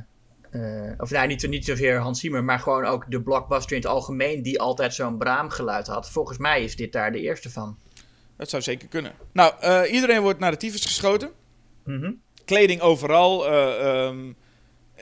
[0.51, 3.91] eh, of nou, niet, niet zozeer Hans Zimmer, maar gewoon ook de blockbuster in het
[3.91, 6.09] algemeen, die altijd zo'n braamgeluid had.
[6.09, 7.77] Volgens mij is dit daar de eerste van.
[8.37, 9.11] dat zou zeker kunnen.
[9.31, 11.31] Nou, eh, iedereen wordt naar de tyfus geschoten.
[11.83, 12.11] Mhm.
[12.45, 13.47] kleding overal.
[13.47, 14.33] ehm,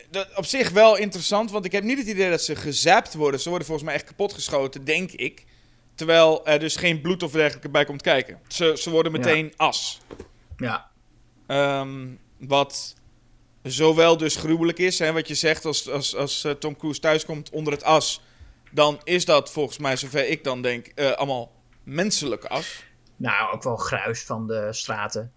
[0.10, 3.40] dat, op zich wel interessant, want ik heb niet het idee dat ze gezapt worden.
[3.40, 5.46] Ze worden volgens mij echt kapotgeschoten, denk ik.
[5.96, 8.40] Terwijl er dus geen bloed of dergelijke bij komt kijken.
[8.48, 10.02] Ze, ze worden meteen as.
[10.58, 10.90] Ja.
[11.48, 12.08] Ehm,
[12.38, 12.96] wat
[13.66, 17.50] zowel dus gruwelijk is, hè, wat je zegt, als, als, als eh, Tom Cruise thuiskomt
[17.50, 18.22] onder het as.
[18.72, 21.52] Dan is dat volgens mij, zover ik dan denk, eh, allemaal
[21.84, 22.84] menselijke as.
[23.16, 25.32] Nou, ook wel gruis van de straten.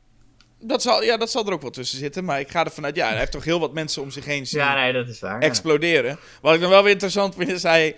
[0.60, 2.24] Dat zal, ja, dat zal er ook wel tussen zitten.
[2.24, 4.46] Maar ik ga ervan uit, ja, hij heeft toch heel wat mensen om zich heen
[4.46, 4.60] zien.
[4.60, 5.40] Ja, nee, dat is waar.
[5.40, 5.46] ja.
[5.46, 6.18] exploderen.
[6.40, 7.96] Wat ik dan wel weer interessant vind, is hij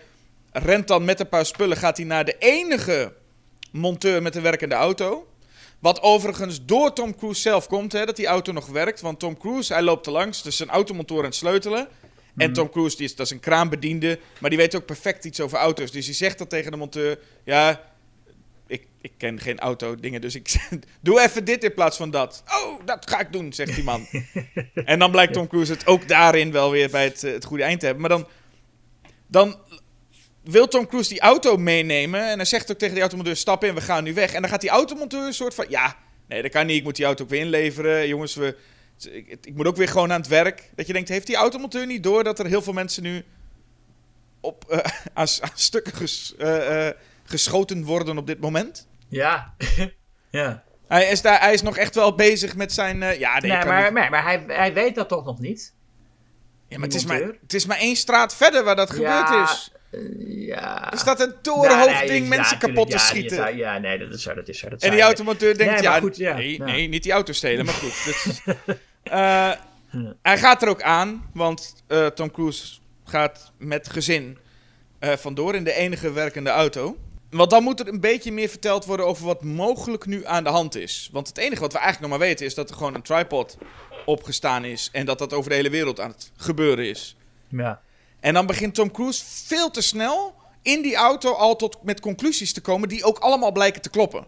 [0.52, 3.12] rent dan met een paar spullen, gaat hij naar de enige
[3.72, 5.29] monteur met een werkende auto.
[5.80, 9.00] Wat overigens door Tom Cruise zelf komt, hè, dat die auto nog werkt.
[9.00, 11.88] Want Tom Cruise, hij loopt er langs, dus zijn automonteur aan het sleutelen.
[12.36, 15.40] En Tom Cruise, die is, dat is een kraambediende, maar die weet ook perfect iets
[15.40, 15.90] over auto's.
[15.90, 17.82] Dus die zegt dat tegen de monteur, ja,
[18.66, 20.68] ik, ik ken geen auto-dingen, dus ik
[21.00, 22.42] doe even dit in plaats van dat.
[22.46, 24.06] Oh, dat ga ik doen, zegt die man.
[24.74, 27.62] en dan blijkt Tom Cruise het ook daarin wel weer bij het, eh, het goede
[27.62, 28.08] eind te hebben.
[28.08, 28.28] Maar dan,
[29.26, 29.56] dan
[30.42, 33.74] wil Tom Cruise die auto meenemen en hij zegt ook tegen die automonteur, stap in,
[33.74, 34.32] we gaan nu weg.
[34.32, 35.96] En dan gaat die automonteur een soort van, ja,
[36.28, 38.08] nee, dat kan niet, ik moet die auto ook weer inleveren.
[38.08, 38.56] Jongens, we,
[39.10, 40.70] ik, ik moet ook weer gewoon aan het werk.
[40.74, 43.24] Dat je denkt, heeft die automonteur niet door dat er heel veel mensen nu
[44.40, 44.78] op, eh,
[45.14, 46.94] aan, stukken ges- eh, eh,
[47.24, 48.88] geschoten worden op dit moment.
[49.08, 49.54] Ja.
[50.30, 50.64] ja.
[50.88, 52.98] Hij is, daar, hij is nog echt wel bezig met zijn...
[52.98, 55.74] ja, nee, Nee, maar, niet- maar, maar hij, hij weet dat toch nog niet?
[56.68, 59.48] ja, maar het, is maar, het is maar één straat verder waar dat Ja, gebeurd
[59.48, 59.72] is.
[59.90, 60.92] Eh, ja.
[60.92, 63.36] Er staat een torenhoog nee, ding ja, mensen kapot te schieten.
[63.36, 64.34] zou- ja, nee, dat is zo.
[64.34, 67.32] Dat is zo dat En die automonteur denkt, Nee, ja, goed, nee, niet die auto
[67.32, 68.42] stelen, maar goed.
[69.02, 69.50] Eh,
[70.22, 74.38] hij gaat er ook aan, want eh, Tom Cruise gaat met gezin
[74.98, 76.96] eh, vandoor in de enige werkende auto.
[77.30, 80.50] Want dan moet er een beetje meer verteld worden over wat mogelijk nu aan de
[80.50, 81.08] hand is.
[81.12, 83.58] Want het enige wat we eigenlijk nog maar weten is dat er gewoon een tripod
[84.04, 84.88] opgestaan is.
[84.92, 87.16] En dat dat over de hele wereld aan het gebeuren is.
[87.48, 87.80] Ja.
[88.20, 92.52] En dan begint Tom Cruise veel te snel in die auto al tot met conclusies
[92.52, 94.26] te komen die ook allemaal blijken te kloppen.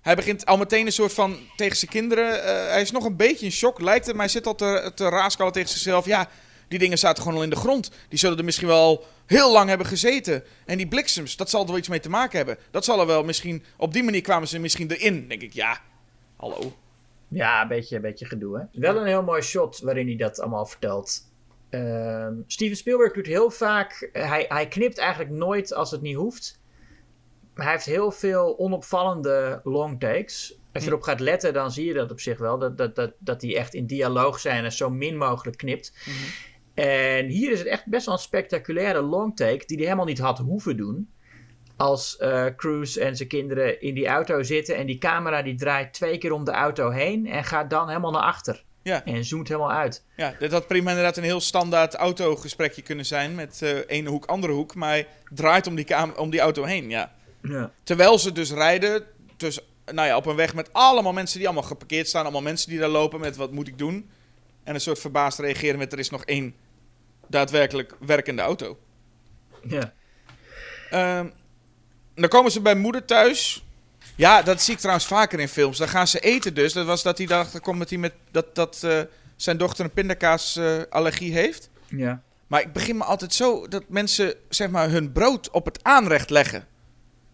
[0.00, 2.44] Hij begint al meteen een soort van tegen zijn kinderen.
[2.44, 4.92] eh, hij is nog een beetje in shock, lijkt het, maar hij zit al te,
[4.94, 6.06] te raaskallen tegen zichzelf.
[6.06, 6.28] Ja,
[6.68, 7.90] die dingen zaten gewoon al in de grond.
[8.08, 10.44] Die zullen er misschien wel heel lang hebben gezeten.
[10.66, 12.58] En die bliksems, dat zal er wel iets mee te maken hebben.
[12.70, 13.64] Dat zal er wel misschien.
[13.76, 15.28] Op die manier kwamen ze misschien erin.
[15.28, 15.80] Denk ik, ja,
[16.36, 16.76] hallo.
[17.28, 18.80] Ja, een beetje, een beetje gedoe, hè?
[18.80, 21.24] Wel een heel mooi shot waarin hij dat allemaal vertelt.
[21.70, 24.08] Ehm, Steven Spielberg doet heel vaak...
[24.12, 26.60] Hij, hij knipt eigenlijk nooit als het niet hoeft.
[27.54, 30.60] Maar hij heeft heel veel onopvallende long takes.
[30.72, 32.58] Als je erop gaat letten, dan zie je dat op zich wel.
[32.58, 35.92] Dat, dat, dat, dat die echt in dialoog zijn en zo min mogelijk knipt.
[36.74, 39.66] En hier is het echt best wel een spectaculaire long take...
[39.66, 41.10] die hij helemaal niet had hoeven doen
[41.76, 45.92] als eh Cruise en zijn kinderen in die auto zitten en die camera die draait
[45.92, 48.64] twee keer om de auto heen en gaat dan helemaal naar achter.
[48.86, 49.04] Ja.
[49.04, 50.04] En zoomt helemaal uit.
[50.16, 53.34] Ja, dit had prima inderdaad een heel standaard autogesprekje kunnen zijn.
[53.34, 54.74] Met eh ene hoek, andere hoek.
[54.74, 57.12] Maar draait om die, om die auto heen, ja.
[57.42, 57.72] Ja.
[57.82, 59.04] Terwijl ze dus rijden
[59.36, 62.22] dus, nou ja, op een weg met allemaal mensen die allemaal geparkeerd staan.
[62.22, 64.10] Allemaal mensen die daar lopen met wat moet ik doen.
[64.64, 66.54] En een soort verbaasd reageren met er is nog één
[67.26, 68.78] daadwerkelijk werkende auto.
[69.68, 69.92] ja.
[70.90, 71.28] Ehm,
[72.14, 73.65] dan komen ze bij moeder thuis.
[74.16, 75.78] Ja, dat zie ik trouwens vaker in films.
[75.78, 76.72] Dan gaan ze eten dus.
[76.72, 79.00] Dat was dat hij dacht, komt dat, hij met, dat, dat eh,
[79.36, 81.70] zijn dochter een pindakaasallergie heeft.
[81.88, 82.22] ja.
[82.46, 86.30] Maar ik begin me altijd zo dat mensen zeg maar, hun brood op het aanrecht
[86.30, 86.66] leggen.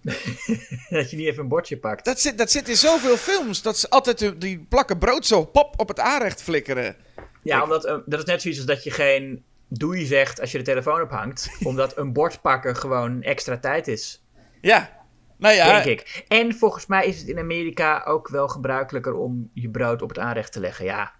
[0.90, 2.04] Dat je niet even een bordje pakt.
[2.04, 3.62] Dat zit, dat zit in zoveel films.
[3.62, 6.96] Dat ze altijd die- plakken brood zo pop op het aanrecht flikkeren.
[7.42, 10.52] Ja, Ik- omdat eh, dat is net zoiets als dat je geen doei zegt als
[10.52, 11.48] je de telefoon ophangt.
[11.64, 14.22] omdat een bord pakken gewoon extra tijd is.
[14.60, 15.00] Ja.
[15.42, 16.24] Nou ja, Denk ik.
[16.28, 20.18] En volgens mij is het in Amerika ook wel gebruikelijker om je brood op het
[20.18, 20.84] aanrecht te leggen.
[20.84, 21.12] Ja.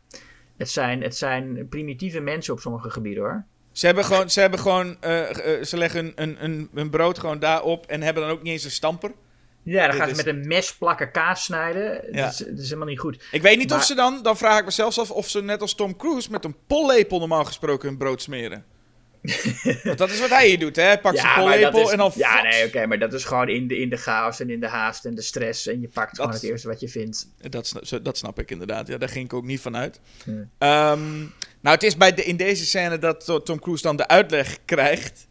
[0.57, 3.45] Het zijn, het zijn primitieve mensen op sommige gebieden hoor.
[3.73, 7.39] ze hebben gewoon, ze, hebben gewoon eh, eh, ze leggen een, een, een brood gewoon
[7.39, 9.13] daarop en hebben dan ook niet eens een stamper.
[9.63, 12.03] Ja, dan gaan ze met een mes plakken kaas snijden.
[12.13, 12.25] Ja.
[12.25, 13.25] Dat, is, dat is helemaal niet goed.
[13.31, 15.61] Ik weet niet of ze dan, dan vraag ik me zelfs af of ze net
[15.61, 18.65] als Tom Cruise met een pollepel normaal gesproken hun brood smeren.
[19.83, 20.83] Want dat is wat hij hier doet, hè?
[20.83, 22.13] Hij pakt zijn maar pollepel en dan...
[22.15, 24.69] Ja, nee, oké, maar dat is gewoon in de, in de chaos en in de
[24.69, 25.67] haast en de stress.
[25.67, 27.29] En je pakt gewoon het eerste wat je vindt.
[27.51, 27.73] Dat,
[28.03, 28.87] dat snap ik inderdaad.
[28.87, 30.01] Ja, daar ging ik ook niet van uit.
[30.25, 30.33] Ja.
[30.59, 31.19] Ehm,
[31.61, 34.59] nou, het is bij de, in deze scène dat To- Tom Cruise dan de uitleg
[34.65, 35.27] krijgt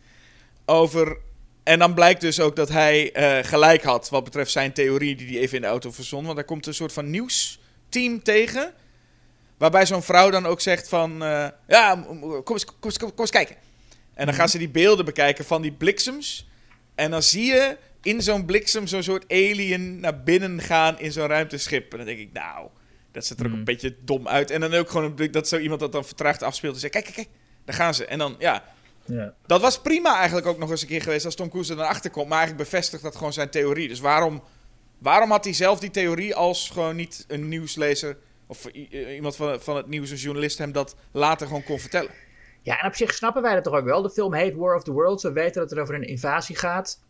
[0.66, 1.18] over...
[1.64, 5.28] En dan blijkt dus ook dat hij eh, gelijk had wat betreft zijn theorie die
[5.28, 6.24] hij even in de auto verzon.
[6.24, 8.74] Want daar komt een soort van nieuwsteam tegen.
[9.58, 11.24] Waarbij zo'n vrouw dan ook zegt van...
[11.24, 13.56] eh, ja, kom eens, kom, eens, kom, kom eens kijken.
[14.22, 16.50] En dan gaan ze die beelden bekijken van die bliksems.
[16.96, 21.28] En dan zie je in zo'n bliksem zo'n soort alien naar binnen gaan in zo'n
[21.28, 21.92] ruimteschip.
[21.92, 22.68] En dan denk ik, nou,
[23.12, 23.60] dat ziet er ook Hmm.
[23.60, 24.52] een beetje dom uit.
[24.52, 27.04] En dan ook gewoon een- dat zo iemand dat dan vertraagd afspeelt en zegt, kijk,
[27.06, 27.28] kijk, kijk,
[27.66, 28.06] daar gaan ze.
[28.06, 28.64] En dan, ja,
[29.06, 29.34] Ja.
[29.46, 31.88] dat was prima eigenlijk ook nog eens een keer geweest als Tom Cruise er dan
[31.88, 32.28] achter komt.
[32.30, 33.88] Maar eigenlijk bevestigt dat gewoon zijn theorie.
[33.88, 34.44] Dus waarom,
[34.98, 38.18] waarom had hij zelf die theorie als gewoon niet een nieuwslezer...
[38.48, 38.66] of
[39.16, 42.12] iemand van, van het nieuws, een journalist, hem dat later gewoon kon vertellen?
[42.62, 44.02] Ja, en op zich snappen wij dat toch ook wel.
[44.02, 45.24] De film heet War of the Worlds.
[45.24, 47.04] We weten dat het over een invasie gaat.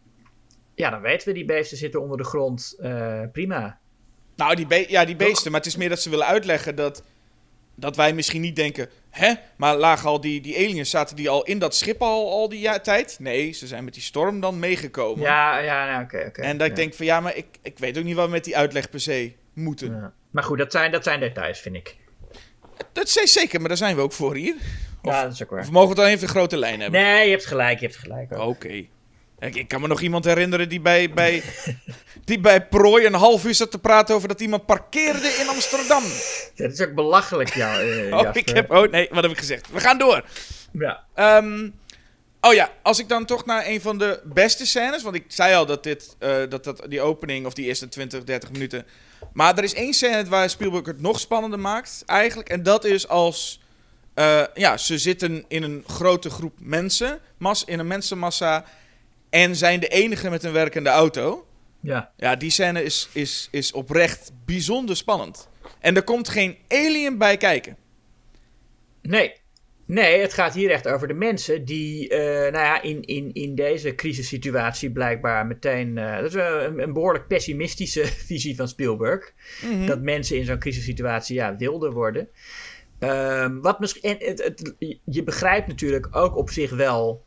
[0.75, 2.75] Ja, dan weten we, die beesten zitten onder de grond.
[2.79, 3.79] Eh, prima.
[4.35, 5.51] Nou, die, be- ja, die beesten.
[5.51, 7.03] Maar het is meer dat ze willen uitleggen dat,
[7.75, 8.89] dat wij misschien niet denken...
[9.09, 9.33] Hè?
[9.57, 12.59] Maar lagen al die, die aliens, zaten die al in dat schip al, al die
[12.59, 13.17] ja- tijd?
[13.19, 15.23] Nee, ze zijn met die storm dan meegekomen.
[15.23, 16.41] Ja, ja, nou, oké, oké.
[16.41, 16.73] en dat ja.
[16.73, 18.89] ik denk van ja, maar ik, ik weet ook niet wat we met die uitleg
[18.89, 19.91] per se moeten.
[19.91, 20.13] Ja.
[20.31, 21.97] Maar goed, dat zijn, dat zijn details, vind ik.
[22.93, 24.55] Dat is zeker, maar daar zijn we ook voor hier.
[25.01, 25.59] Of- ja, dat is ook waar.
[25.59, 27.01] Of mogen we het dan even de grote lijn hebben?
[27.01, 28.37] Nee, je hebt gelijk, je hebt gelijk.
[28.37, 28.85] Oké.
[29.39, 31.43] Ik, ik kan me nog iemand herinneren die bij, bij,
[32.25, 36.03] die bij Prooi een half uur zat te praten over dat iemand parkeerde in Amsterdam.
[36.55, 39.71] Dat is ook belachelijk, ja, eh, Oh, ik heb, oh nee, wat heb ik gezegd?
[39.71, 40.23] We gaan door.
[40.71, 41.03] Ja.
[41.13, 41.69] Ehm,
[42.41, 45.03] oh ja, als ik dan toch naar een van de beste scènes.
[45.03, 48.23] Want ik zei al dat, dit, eh, dat, dat die opening of die eerste 20,
[48.23, 48.85] 30 minuten.
[49.33, 52.49] Maar er is één scène waar Spielberg het nog spannender maakt, eigenlijk.
[52.49, 53.61] En dat is als
[54.13, 58.65] eh, ja, ze zitten in een grote groep mensen, mas, in een mensenmassa,
[59.29, 61.45] en zijn de enige met een werkende auto.
[61.81, 62.11] Ja.
[62.17, 65.49] Ja, die scène is, is, is oprecht bijzonder spannend.
[65.79, 67.77] En er komt geen alien bij kijken.
[69.01, 69.39] Nee.
[69.85, 73.55] Nee, het gaat hier echt over de mensen die eh, nou ja, in, in, in
[73.55, 75.97] deze crisissituatie blijkbaar meteen.
[75.97, 79.33] eh, dat is een, een behoorlijk pessimistische visie van Spielberg.
[79.61, 79.85] Mhm.
[79.85, 82.29] Dat mensen in zo'n crisissituatie ja, wilder worden.
[83.01, 84.73] Ehm, wat misschien, en het, het,
[85.05, 87.23] je begrijpt natuurlijk ook op zich wel.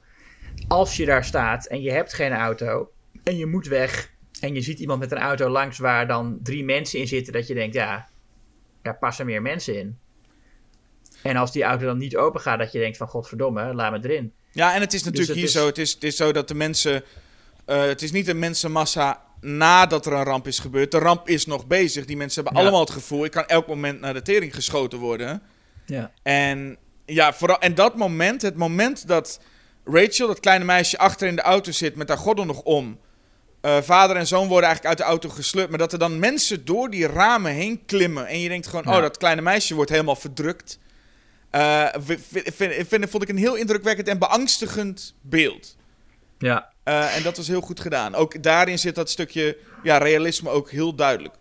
[0.69, 2.91] Als je daar staat en je hebt geen auto.
[3.23, 4.13] En je moet weg.
[4.41, 7.33] En je ziet iemand met een auto langs waar dan drie mensen in zitten.
[7.33, 8.09] Dat je denkt, ja,
[8.83, 9.99] daar passen meer mensen in.
[11.23, 14.09] En als die auto dan niet open gaat, dat je denkt van godverdomme, laat me
[14.09, 14.33] erin.
[14.53, 15.67] Ja, en het is natuurlijk het hier is- zo.
[15.67, 17.05] Het is, het is zo dat de mensen.
[17.65, 20.91] eh, het is niet een mensenmassa nadat er een ramp is gebeurd.
[20.91, 22.05] De ramp is nog bezig.
[22.05, 22.67] Die mensen hebben Ja.
[22.69, 23.25] allemaal het gevoel.
[23.25, 25.43] Ik kan elk moment naar de tering geschoten worden.
[25.87, 26.11] Ja.
[26.23, 27.59] En ja, vooral.
[27.59, 29.41] En dat moment, het moment dat
[29.85, 32.99] Rachel, dat kleine meisje, achter in de auto zit met haar gordel nog om.
[33.61, 35.69] eh, vader en zoon worden eigenlijk uit de auto gesleurd.
[35.69, 38.27] Maar dat er dan mensen door die ramen heen klimmen.
[38.27, 38.97] En je denkt gewoon, Ja.
[38.97, 40.79] oh, dat kleine meisje wordt helemaal verdrukt.
[41.51, 42.21] Eh, vind,
[42.55, 45.77] vind, vind, vond ik een heel indrukwekkend en beangstigend beeld.
[46.39, 46.73] Ja.
[46.85, 48.15] Eh, en dat was heel goed gedaan.
[48.15, 51.35] Ook daarin zit dat stukje ja, realisme ook heel duidelijk.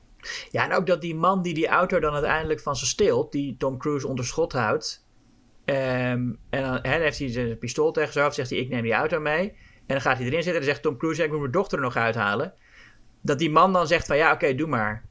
[0.51, 3.55] Ja, en ook dat die man die die auto dan uiteindelijk van ze steelt, die
[3.57, 5.05] Tom Cruise onder schot houdt.
[5.65, 8.93] ehm, en dan, heeft hij zijn pistool tegen zijn hoofd, zegt hij: Ik neem die
[8.93, 9.49] auto mee.
[9.49, 11.83] En dan gaat hij erin zitten en zegt Tom Cruise: Ik moet mijn dochter er
[11.83, 12.53] nog uithalen.
[13.21, 15.05] Dat die man dan zegt: van ja, oké, doe maar.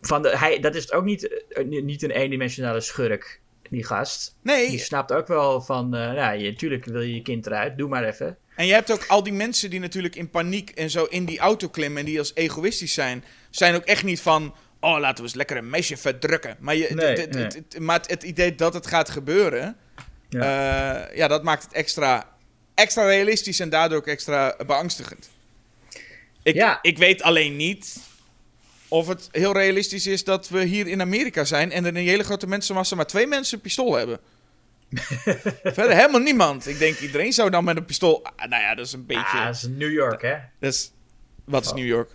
[0.00, 4.34] Van de, hij, dat is ook niet, eh, niet een eendimensionale schurk, die gast.
[4.42, 7.78] Die Nee, snapt ook wel van: eh ja, je, tuurlijk wil je je kind eruit,
[7.78, 8.36] doe maar even.
[8.56, 11.38] en je hebt ook al die mensen die natuurlijk in paniek en zo in die
[11.38, 15.22] auto klimmen en die als egoïstisch zijn, zijn ook echt niet van, oh laten we
[15.22, 16.56] eens lekker een meisje verdrukken.
[16.60, 17.42] Maar, je, Nee, het, het- nee.
[17.44, 19.76] het- het- maar het, het idee dat het gaat gebeuren,
[20.28, 21.08] ja.
[21.14, 22.30] ja, dat maakt het extra,
[22.74, 25.30] extra realistisch en daardoor ook extra beangstigend.
[26.42, 26.78] Ik, Ja.
[26.82, 27.96] ik weet alleen niet
[28.94, 32.08] of het heel realistisch is dat we hier in Amerika zijn en er in een
[32.08, 34.18] hele grote mensenmassa maar twee mensen een pistool hebben.
[35.76, 36.66] Verder helemaal niemand.
[36.66, 38.24] Ik denk iedereen zou dan met een pistool.
[38.24, 39.38] Ah, nou ja, dat is een beetje.
[39.38, 40.34] Ah, dat is New York, hè?
[40.60, 40.92] dat is,
[41.44, 42.10] wat is New York?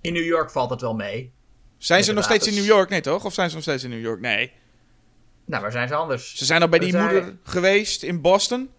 [0.00, 1.32] In New York valt het wel mee.
[1.78, 2.54] Zijn ze nog steeds in.
[2.54, 2.88] New York?
[2.88, 3.24] Nee, toch?
[3.24, 4.20] Of zijn ze nog steeds in New York?
[4.20, 4.52] Nee.
[5.44, 6.36] Nou, waar zijn ze anders?
[6.36, 8.70] Ze zijn al bij die zijn- moeder geweest in Boston.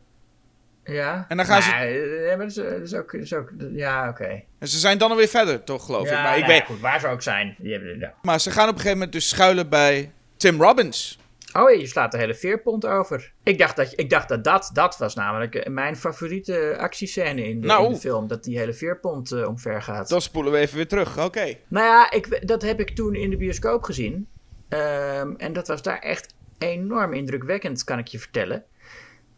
[0.83, 1.25] Ja.
[1.27, 3.49] En dan gaan ze- eh, ja, maar dat is, dat is ook, dat is ook...
[3.71, 4.41] Ja, oké.
[4.59, 6.23] En ze zijn dan alweer verder, toch, geloof Ja, ik.
[6.23, 7.55] Maar, ik nou weet, goed, waar ze ook zijn.
[7.61, 8.13] Ja.
[8.21, 11.17] maar ze gaan op een gegeven moment dus schuilen bij Tim Robbins.
[11.53, 13.31] Oh, je slaat de hele veerpont over.
[13.43, 17.61] Ik dacht dat, ik dacht dat, dat dat was namelijk eh, mijn favoriete actiescène in
[17.61, 17.85] de, Nou.
[17.85, 18.27] in de film.
[18.27, 20.09] Dat die hele veerpont eh, omver gaat.
[20.09, 21.19] Dan spoelen we even weer terug.
[21.23, 21.53] Oké.
[21.67, 24.27] Nou ja, ik, dat heb ik toen in de bioscoop gezien.
[24.69, 28.63] Ehm, en dat was daar echt enorm indrukwekkend, kan ik je vertellen.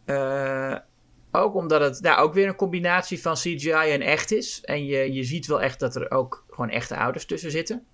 [0.06, 0.76] Eh,
[1.36, 4.62] ook omdat het nou, ook weer een combinatie van CGI en echt is.
[4.64, 7.86] En je, je ziet wel echt dat er ook gewoon echte ouders tussen zitten.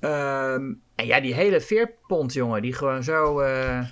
[0.00, 3.86] Ehm, en ja, die hele veerpont, jongen, die gewoon zo eh,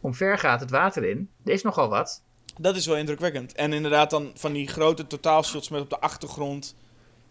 [0.00, 1.30] omver gaat het water in.
[1.44, 2.24] Er is nogal wat.
[2.60, 3.52] Dat is wel indrukwekkend.
[3.52, 6.76] En inderdaad dan van die grote totaalshots met op de achtergrond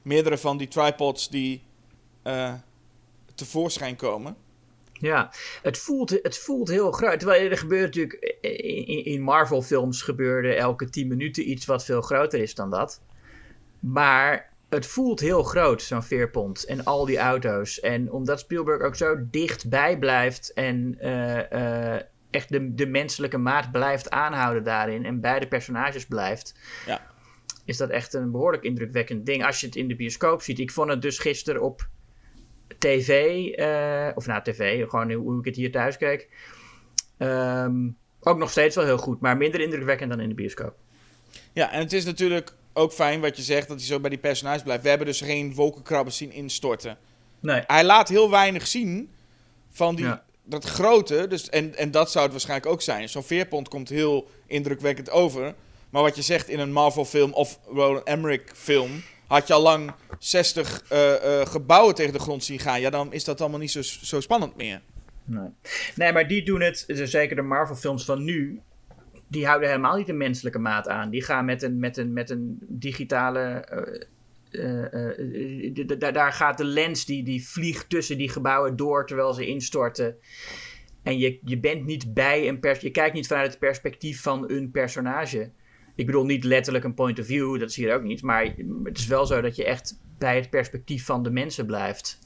[0.02, 1.64] meerdere van die tripods die
[2.24, 2.54] eh,
[3.36, 4.36] tevoorschijn komen.
[5.04, 5.32] Ja,
[5.62, 7.20] het voelt, het voelt heel groot.
[7.20, 12.02] Terwijl er gebeurt natuurlijk in, in- in Marvel-films gebeurde elke 10 minuten iets wat veel
[12.02, 13.02] groter is dan dat.
[13.80, 17.80] Maar het voelt heel groot, zo'n veerpont en al die auto's.
[17.80, 22.02] En omdat Spielberg ook zo dichtbij blijft en eh, eh,
[22.32, 26.56] echt de, de menselijke maat blijft aanhouden daarin en bij de personages blijft,
[26.86, 27.02] Ja.
[27.66, 29.46] is dat echt een behoorlijk indrukwekkend ding.
[29.46, 30.60] Als je het in de bioscoop ziet.
[30.60, 31.88] Ik vond het dus gisteren op
[32.78, 36.30] tv, eh, of nou tv, gewoon hoe ik het hier thuis keek.
[37.18, 40.76] Ehm, ook nog steeds wel heel goed, maar minder indrukwekkend dan in de bioscoop.
[41.54, 44.20] Ja, en het is natuurlijk ook fijn wat je zegt, dat hij zo bij die
[44.20, 44.84] personages blijft.
[44.84, 46.98] We hebben dus geen wolkenkrabbers zien instorten.
[47.40, 47.62] Nee.
[47.68, 49.12] Hij laat heel weinig zien
[49.72, 50.24] van die, Ja.
[50.44, 51.28] dat grote.
[51.28, 53.10] Dus, en, en dat zou het waarschijnlijk ook zijn.
[53.10, 55.54] Zo'n veerpont komt heel indrukwekkend over.
[55.90, 59.04] Maar wat je zegt in een Marvel-film of Roland Emmerich-film...
[59.28, 62.82] had je al lang 60 eh, eh, gebouwen tegen de grond zien gaan.
[62.82, 64.82] Ja, dan is dat allemaal niet zo, zo spannend meer.
[65.26, 65.50] Nee.
[65.96, 68.62] nee, maar die doen het, dus zeker de Marvel-films van nu,
[69.28, 71.10] die houden helemaal niet de menselijke maat aan.
[71.10, 73.40] Die gaan met een, met een, met een digitale.
[73.42, 74.02] eh,
[74.52, 79.34] eh, eh, d- daar gaat de lens die, die vliegt tussen die gebouwen door terwijl
[79.34, 80.16] ze instorten.
[81.04, 84.50] En je, je bent niet bij een pers je kijkt niet vanuit het perspectief van
[84.52, 85.52] een personage.
[85.96, 88.22] Ik bedoel niet letterlijk een point of view, dat is hier ook niet.
[88.22, 88.54] Maar
[88.84, 92.20] het is wel zo dat je echt bij het perspectief van de mensen blijft.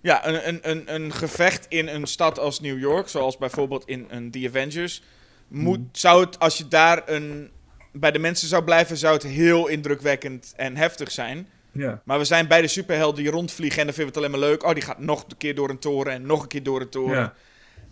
[0.00, 4.06] Ja, een, een, een, een gevecht in een stad als New York, zoals bijvoorbeeld in
[4.08, 5.02] een The Avengers,
[5.48, 5.88] moet, Hmm.
[5.92, 7.50] zou het, als je daar een,
[7.92, 11.48] bij de mensen zou blijven, zou het heel indrukwekkend en heftig zijn.
[11.72, 12.02] Ja.
[12.04, 14.50] Maar we zijn bij de superhelden die rondvliegen en dan vinden we het alleen maar
[14.50, 14.64] leuk.
[14.64, 16.88] Oh, die gaat nog een keer door een toren en nog een keer door een
[16.88, 17.18] toren.
[17.18, 17.34] Ja.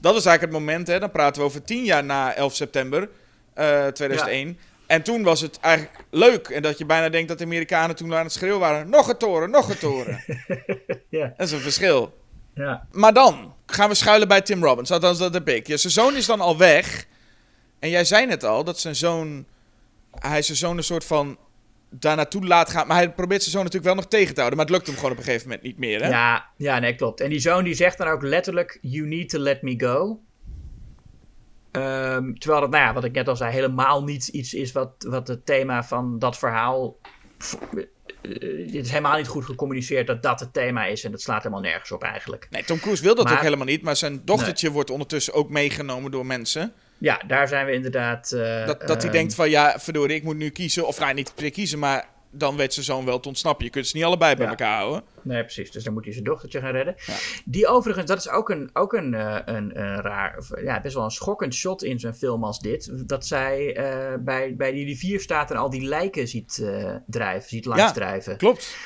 [0.00, 0.98] Dat was eigenlijk het moment, hè.
[0.98, 3.08] Dan praten we over tien jaar na 11 september
[3.54, 4.58] eh 2001.
[4.86, 6.48] En toen was het eigenlijk leuk.
[6.48, 8.90] En dat je bijna denkt dat de Amerikanen toen aan het schreeuwen waren.
[8.90, 10.24] Nog een toren, nog een toren.
[11.08, 11.32] Ja.
[11.36, 12.18] Dat is een verschil.
[12.54, 12.86] Ja.
[12.92, 14.90] Maar dan gaan we schuilen bij Tim Robbins.
[14.90, 15.66] Althans, dat heb ik.
[15.66, 17.06] Ja, zijn zoon is dan al weg.
[17.78, 19.44] En jij zei net al dat zijn zoon...
[20.18, 21.38] Hij zijn zoon een soort van
[21.90, 22.86] daar naartoe laat gaan.
[22.86, 24.58] Maar hij probeert zijn zoon natuurlijk wel nog tegen te houden.
[24.58, 26.08] Maar het lukt hem gewoon op een gegeven moment niet meer, hè?
[26.08, 27.20] Ja, ja, nee, klopt.
[27.20, 30.20] En die zoon die zegt dan ook letterlijk: You need to let me go.
[31.72, 34.90] Ehm, terwijl dat, nou ja, wat ik net al zei, helemaal niet iets is wat,
[34.98, 36.96] wat het thema van dat verhaal.
[37.76, 37.82] eh,
[38.72, 41.04] Het is helemaal niet goed gecommuniceerd dat dat het thema is.
[41.04, 42.46] En dat slaat helemaal nergens op eigenlijk.
[42.50, 43.82] Nee, Tom Cruise wil dat Maar- ook helemaal niet.
[43.82, 46.72] Maar zijn dochtertje wordt ondertussen ook meegenomen door mensen.
[46.98, 48.32] Ja, daar zijn we inderdaad.
[48.32, 50.86] eh, Dat, dat hij ehm, denkt van, ja, verdorie, ik moet nu kiezen.
[50.86, 53.64] Of nou, niet kiezen, maar dan weet zijn zoon wel te ontsnappen.
[53.64, 54.50] Je kunt ze niet allebei bij Ja.
[54.50, 55.02] elkaar houden.
[55.22, 55.70] Nee, precies.
[55.70, 56.94] Dus dan moet hij zijn dochtertje gaan redden.
[57.06, 57.14] Ja.
[57.44, 60.94] Die overigens, dat is ook een, ook een, eh, een, een raar, of, ja, best
[60.94, 63.08] wel een schokkend shot in zo'n film als dit.
[63.08, 67.48] Dat zij eh, bij, bij die rivier staat en al die lijken ziet eh, drijven,
[67.48, 68.36] ziet langsdrijven.
[68.36, 68.76] Klopt.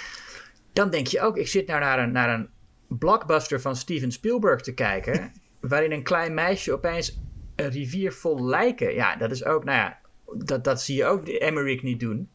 [0.72, 2.48] Dan denk je ook, ik zit nou naar een, naar een
[2.88, 5.32] blockbuster van Steven Spielberg te kijken.
[5.60, 7.18] waarin een klein meisje opeens
[7.56, 8.94] een rivier vol lijken.
[8.94, 9.98] Ja, dat is ook, nou ja,
[10.32, 12.28] dat, dat zie je ook de Emmerich niet doen.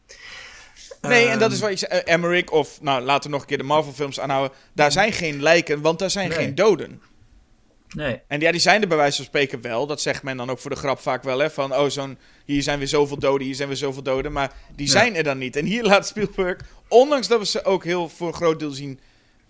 [1.08, 2.00] Nee, en dat Ehm, is wat je zei.
[2.00, 4.56] eh, Emmerich, of nou, laten we nog een keer de Marvel-films aanhouden.
[4.72, 6.38] Daar zijn geen lijken, want daar zijn Nee.
[6.38, 7.02] geen doden.
[7.94, 8.20] Nee.
[8.26, 9.86] En ja, die zijn er bij wijze van spreken wel.
[9.86, 11.50] Dat zegt men dan ook voor de grap vaak wel, hè.
[11.50, 14.32] Van, oh, zo'n, hier zijn weer zoveel doden, hier zijn weer zoveel doden.
[14.32, 14.92] Maar die Ja.
[14.92, 15.56] zijn er dan niet.
[15.56, 16.56] En hier laat Spielberg,
[16.88, 19.00] ondanks dat we ze ook heel voor een groot deel zien...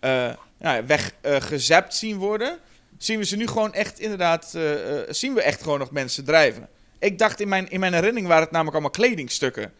[0.00, 2.58] eh ja, weggezapt zien worden...
[2.98, 4.52] zien we ze nu gewoon echt inderdaad...
[4.54, 6.68] eh, eh, zien we echt gewoon nog mensen drijven.
[6.98, 9.72] Ik dacht in mijn, in mijn herinnering waren het namelijk allemaal kledingstukken.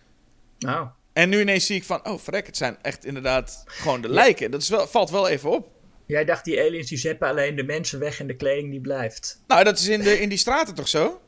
[0.59, 4.09] Nou, En nu ineens zie ik van, oh verrek, het zijn echt inderdaad gewoon de
[4.09, 4.51] lijken.
[4.51, 5.69] Dat is wel, valt wel even op.
[6.07, 9.43] Jij dacht die aliens die zeppen alleen de mensen weg en de kleding die blijft.
[9.47, 11.21] Nou, dat is in, de, in die straten toch zo?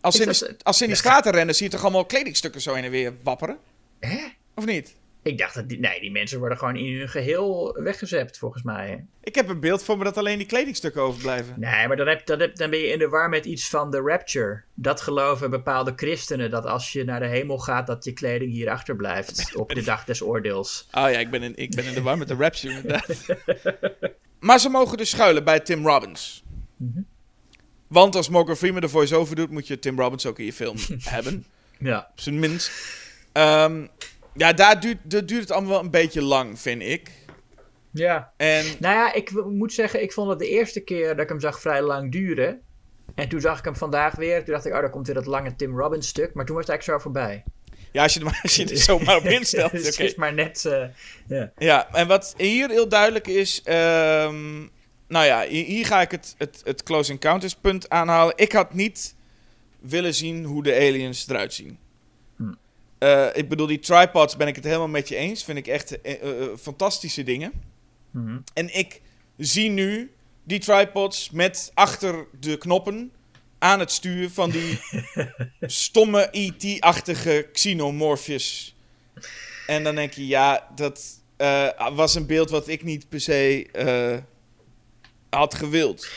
[0.00, 2.74] Als ze, in die, als in die straten rennen, zie je toch allemaal kledingstukken zo
[2.74, 3.58] heen en weer wapperen?
[4.00, 4.24] Hè?
[4.54, 4.94] Of niet?
[5.26, 9.04] Ik dacht dat die, nee, die mensen worden gewoon in hun geheel weggezept, volgens mij.
[9.22, 11.54] Ik heb een beeld voor me dat alleen die kledingstukken overblijven.
[11.56, 13.90] Nee, maar dan, heb, dan, heb, dan ben je in de war met iets van
[13.90, 14.62] de rapture.
[14.74, 18.70] Dat geloven bepaalde christenen, dat als je naar de hemel gaat, dat je kleding hier
[18.70, 20.88] achterblijft op de dag des oordeels.
[20.92, 23.26] Oh ja, ik ben in, ik ben in de war met de rapture inderdaad.
[24.40, 26.44] maar ze mogen dus schuilen bij Tim Robbins.
[26.76, 27.00] Mhm.
[27.86, 30.76] Want als Morgan Freeman de voice-over doet, moet je Tim Robbins ook in je film
[31.02, 31.46] hebben.
[31.78, 32.08] Ja.
[32.10, 32.70] Op zijn minst.
[33.32, 33.86] Ehm,
[34.36, 34.98] ja, daar duurt,
[35.28, 37.10] duurt het allemaal wel een beetje lang, vind ik.
[37.90, 38.32] Ja.
[38.36, 41.40] En Nou ja, ik moet zeggen, ik vond het de eerste keer dat ik hem
[41.40, 42.60] zag vrij lang duren.
[43.14, 44.44] En toen zag ik hem vandaag weer.
[44.44, 46.34] Toen dacht ik, oh, daar komt weer dat lange Tim Robbins stuk.
[46.34, 47.44] Maar toen was het eigenlijk zo voorbij.
[47.92, 49.72] ja, als je, er maar, als je er zomaar op instelt.
[49.72, 50.64] het is maar net...
[50.64, 50.84] eh,
[51.26, 51.52] ja.
[51.58, 53.62] Ja, en wat hier heel duidelijk is.
[53.64, 54.58] ehm,
[55.08, 58.32] nou ja, hier, hier ga ik het, het, het Close Encounters punt aanhalen.
[58.36, 59.14] Ik had niet
[59.80, 61.78] willen zien hoe de aliens eruit zien.
[62.98, 65.44] Eh, ik bedoel, die tripods ben ik het helemaal met je eens.
[65.44, 67.52] Vind ik echt eh, eh, fantastische dingen.
[68.10, 68.38] Mhm.
[68.54, 69.00] En ik
[69.36, 70.12] zie nu
[70.44, 73.12] die tripods met achter de knoppen
[73.58, 74.80] aan het stuur van die
[75.60, 78.76] stomme ET-achtige xenomorphjes.
[79.66, 81.20] En dan denk je, ja, dat
[81.94, 83.66] was een beeld wat ik niet per se
[85.30, 86.08] had gewild.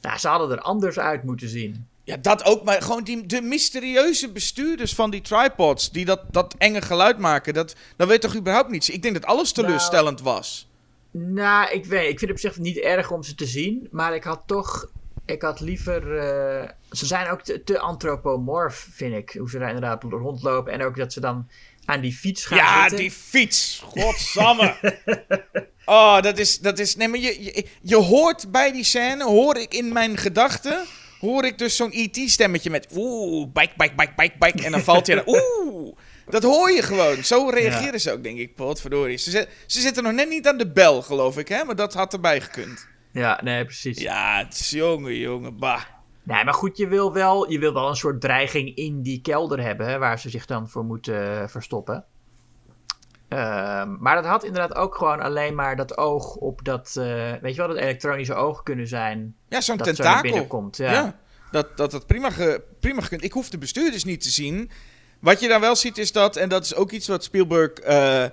[0.00, 1.86] Nou, ze hadden er anders uit moeten zien.
[2.08, 6.54] Ja, dat ook, maar gewoon die, de mysterieuze bestuurders van die tripods, die dat, dat
[6.58, 8.90] enge geluid maken, dat, dat weet toch überhaupt niets.
[8.90, 10.68] Ik denk dat alles teleurstellend was.
[11.10, 13.88] Nou, ik weet Ik vind het op zich niet erg om ze te zien.
[13.90, 14.90] Maar ik had toch...
[15.26, 16.18] Ik had liever...
[16.18, 19.34] eh, ze zijn ook te, te antropomorf, vind ik.
[19.38, 20.72] Hoe ze daar inderdaad rondlopen.
[20.72, 21.48] En ook dat ze dan
[21.84, 22.98] aan die fiets gaan Ja, zitten.
[22.98, 23.82] die fiets.
[23.84, 24.76] Godsamme.
[25.84, 26.96] oh, dat is, dat is...
[26.96, 30.84] Nee, maar je, je, je hoort bij die scène, hoor ik in mijn gedachten...
[31.20, 32.88] Hoor ik dus zo'n E.T.-stemmetje met...
[32.94, 34.64] Oeh, bike, bike, bike, bike, bike.
[34.64, 35.16] En dan valt hij...
[35.16, 35.96] en Oeh.
[36.28, 37.24] Dat hoor je gewoon.
[37.24, 38.54] Zo reageren ze ook, denk ik.
[38.54, 39.16] Potverdorie.
[39.16, 41.64] Ze, ze zitten nog net niet aan de bel, geloof ik, hè?
[41.64, 42.86] Maar dat had erbij gekund.
[43.12, 43.98] Ja, nee, precies.
[43.98, 45.82] Ja, het is jongen, jongen, bah.
[46.22, 49.62] Nee, maar goed, je wil, wel, je wil wel een soort dreiging in die kelder
[49.62, 52.04] hebben, hè, waar ze zich dan voor moeten eh, verstoppen.
[53.28, 57.54] Ehm, maar dat had inderdaad ook gewoon alleen maar dat oog op dat, eh, weet
[57.54, 59.34] je wel, dat elektronische oog kunnen zijn.
[59.48, 60.22] Ja, zo'n zo tentakel.
[60.22, 60.76] binnen komt.
[60.76, 60.92] Ja.
[60.92, 61.18] Ja,
[61.50, 63.24] dat dat, dat prima, ge, prima gekund.
[63.24, 64.70] Ik hoef de bestuurders niet te zien.
[65.20, 68.24] Wat je dan wel ziet is dat, en dat is ook iets wat Spielberg eh,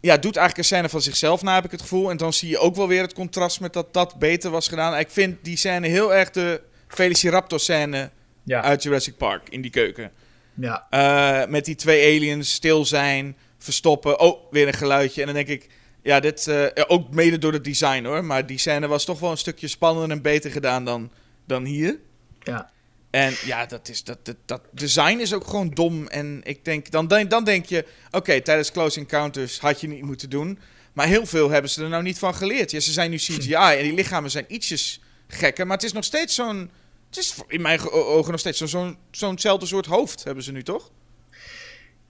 [0.00, 2.10] ja, doet eigenlijk een scène van zichzelf na, heb ik het gevoel.
[2.10, 4.98] En dan zie je ook wel weer het contrast met dat dat beter was gedaan.
[4.98, 8.10] Ik vind die scène heel erg de Velociraptor scène
[8.42, 8.62] Ja.
[8.62, 10.10] uit Jurassic Park in die keuken.
[10.54, 10.86] ja.
[10.90, 14.20] Eh, met die twee aliens stil zijn, verstoppen.
[14.20, 15.20] Oh, weer een geluidje.
[15.20, 15.68] En dan denk ik,
[16.02, 18.24] ja, dit ja, ook mede door het design hoor.
[18.24, 21.10] Maar die scène was toch wel een stukje spannender en beter gedaan dan,
[21.46, 21.98] dan hier.
[22.42, 22.74] ja.
[23.10, 26.06] En ja, dat, is, dat, dat, dat design is ook gewoon dom.
[26.06, 30.30] En ik denk, dan, dan, denk je, oké, tijdens Close Encounters had je niet moeten
[30.30, 30.58] doen.
[30.92, 32.70] Maar heel veel hebben ze er nou niet van geleerd.
[32.70, 35.66] Ja, ze zijn nu CGI en die lichamen zijn ietsjes gekker.
[35.66, 36.70] Maar het is nog steeds zo'n...
[37.08, 40.52] Het is in mijn ge- ogen nog steeds zo- zo'n zo'nzelfde soort hoofd hebben ze
[40.52, 40.90] nu, toch?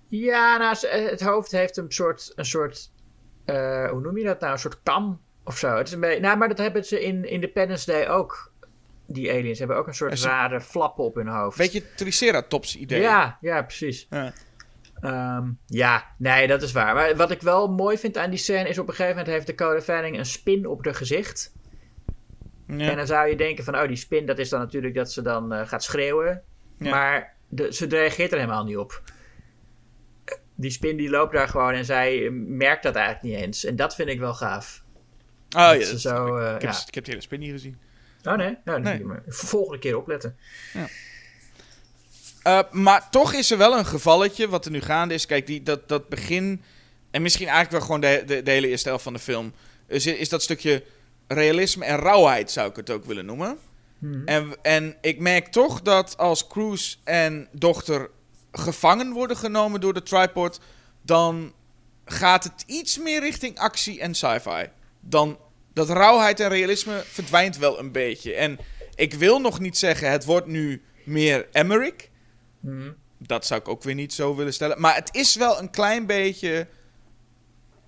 [0.08, 2.90] Ja, nou, ze- het hoofd heeft een soort, een soort
[3.44, 4.52] eh, hoe noem je dat nou?
[4.52, 5.76] Een soort kam of zo.
[5.76, 8.52] Het is een beetje, nou, maar dat hebben ze in Independence Day ook.
[9.06, 11.56] Die aliens hebben ook een soort ze- rare flappen op hun hoofd.
[11.58, 13.00] Beetje Triceratops idee.
[13.00, 14.06] Ja, ja, precies.
[14.10, 14.32] Ja.
[15.00, 16.94] Ehm, ja, nee, dat is waar.
[16.94, 19.46] Maar wat ik wel mooi vind aan die scène is op een gegeven moment heeft
[19.46, 21.52] Dakota Fanning een spin op haar gezicht.
[22.66, 22.90] Ja.
[22.90, 25.22] En dan zou je denken van, oh, die spin, dat is dan natuurlijk dat ze
[25.22, 26.42] dan eh, gaat schreeuwen.
[26.78, 26.90] Ja.
[26.90, 29.02] Maar de, ze reageert er helemaal niet op.
[30.56, 33.64] Die spin die loopt daar gewoon en zij eh, merkt dat eigenlijk niet eens.
[33.64, 34.82] En dat vind ik wel gaaf.
[35.56, 36.42] Oh ja, dat zo, ik.
[36.42, 36.82] eh, ik, heb, ja.
[36.86, 37.78] ik heb de hele spin niet gezien.
[38.24, 38.56] Oh nee?
[38.64, 39.02] Nou, Nee.
[39.26, 40.36] Volgende keer opletten.
[42.42, 45.26] Eh, maar toch is er wel een gevalletje wat er nu gaande is.
[45.26, 46.62] Kijk, die, dat, dat begin.
[47.10, 49.52] En misschien eigenlijk wel gewoon de, de, de hele eerste helft van de film.
[49.86, 50.82] Is, is dat stukje
[51.28, 53.58] realisme en rauwheid, zou ik het ook willen noemen.
[53.98, 54.26] Mhm.
[54.26, 58.10] En, en ik merk toch dat als Cruise en dochter
[58.58, 60.60] gevangen worden genomen door de tripod.
[61.02, 61.52] dan
[62.04, 64.68] gaat het iets meer richting actie en sci-fi.
[65.00, 65.38] Dan
[65.72, 68.34] dat rauwheid en realisme verdwijnt wel een beetje.
[68.34, 68.58] En
[68.94, 72.08] ik wil nog niet zeggen, het wordt nu meer Emmerich.
[72.60, 72.92] Mhm.
[73.18, 74.80] Dat zou ik ook weer niet zo willen stellen.
[74.80, 76.68] Maar het is wel een klein beetje.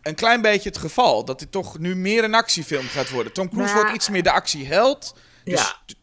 [0.02, 1.24] Een klein beetje het geval.
[1.24, 3.32] Dat dit toch nu meer een actiefilm gaat worden.
[3.32, 5.16] Tom Cruise Nou, wordt iets meer de actieheld.
[5.44, 5.96] Dus Ja.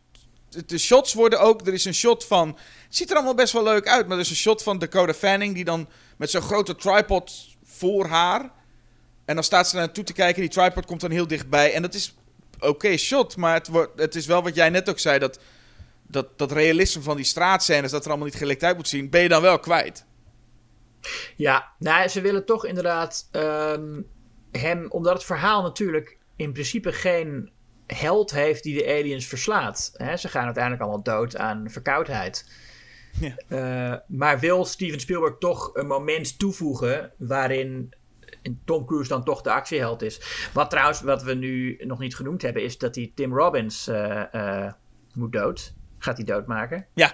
[0.65, 1.67] De, shots worden ook.
[1.67, 2.47] Er is een shot van.
[2.85, 4.07] Het ziet er allemaal best wel leuk uit.
[4.07, 5.55] Maar er is een shot van Dakota Fanning.
[5.55, 8.51] Die dan met zo'n grote tripod voor haar.
[9.25, 10.41] En dan staat ze naar naartoe te kijken.
[10.41, 11.73] Die tripod komt dan heel dichtbij.
[11.73, 12.15] En dat is
[12.59, 13.37] oké shot.
[13.37, 15.19] Maar het, wordt, het is wel wat jij net ook zei.
[15.19, 15.39] Dat,
[16.07, 17.91] dat, dat realisme van die straatscènes.
[17.91, 19.09] Dat er allemaal niet gelikt uit moet zien.
[19.09, 20.05] Ben je dan wel kwijt.
[21.35, 24.01] Ja, nou, ze willen toch inderdaad ehm,
[24.51, 27.51] hem, omdat het verhaal natuurlijk in principe geen
[27.87, 29.91] held heeft die de aliens verslaat.
[30.15, 32.45] Ze gaan uiteindelijk allemaal dood aan verkoudheid.
[33.19, 33.35] Ja.
[33.47, 37.93] Eh, maar wil Steven Spielberg toch een moment toevoegen waarin
[38.65, 40.49] Tom Cruise dan toch de actieheld is.
[40.53, 44.33] Wat trouwens, wat we nu nog niet genoemd hebben, is dat hij Tim Robbins eh,
[44.33, 44.73] eh,
[45.13, 45.73] moet dood.
[45.97, 46.85] Gaat hij doodmaken.
[46.93, 47.13] Ja.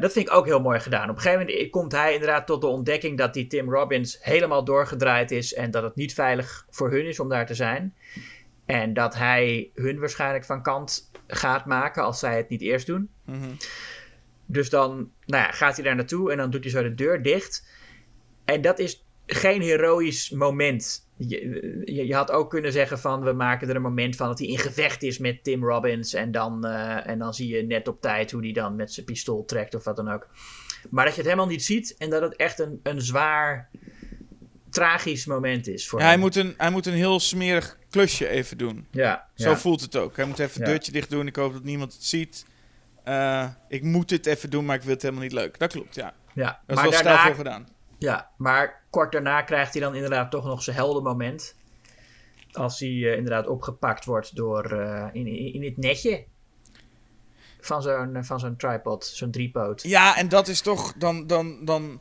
[0.00, 1.10] Dat vind ik ook heel mooi gedaan.
[1.10, 4.64] Op een gegeven moment komt hij inderdaad tot de ontdekking dat die Tim Robbins helemaal
[4.64, 7.94] doorgedraaid is en dat het niet veilig voor hun is om daar te zijn.
[8.66, 13.08] En dat hij hun waarschijnlijk van kant gaat maken als zij het niet eerst doen.
[13.24, 13.50] Mhm.
[14.46, 17.22] Dus dan nou ja, gaat hij daar naartoe en dan doet hij zo de deur
[17.22, 17.68] dicht.
[18.44, 21.08] En dat is geen heroïsch moment.
[21.16, 24.38] Je, je, je had ook kunnen zeggen van we maken er een moment van dat
[24.38, 26.14] hij in gevecht is met Tim Robbins.
[26.14, 29.06] En dan, eh, en dan zie je net op tijd hoe hij dan met zijn
[29.06, 30.28] pistool trekt of wat dan ook.
[30.90, 33.70] Maar dat je het helemaal niet ziet en dat het echt een, een zwaar
[34.74, 36.22] tragisch moment is voor Ja, hij, hem.
[36.22, 38.86] moet een, hij moet een heel smerig klusje even doen.
[38.90, 39.56] Ja, Zo ja.
[39.56, 40.16] voelt het ook.
[40.16, 41.26] Hij moet even het deurtje dicht doen.
[41.26, 42.46] Ik hoop dat niemand het ziet.
[43.04, 45.58] Eh, ik moet dit even doen, maar ik vind het helemaal niet leuk.
[45.58, 46.14] Dat klopt, ja.
[46.32, 46.46] ja.
[46.46, 47.68] Dat is Maar wel daarna, stijlvol gedaan.
[47.98, 51.54] Ja, maar kort daarna krijgt hij dan inderdaad toch nog zijn heldenmoment.
[52.52, 54.72] Als hij eh, inderdaad opgepakt wordt door
[55.12, 56.24] in, in, in het netje
[57.60, 59.82] van zo'n van zo'n tripod, zo'n driepoot.
[59.82, 62.00] Ja, en dat is toch dan, dan, dan...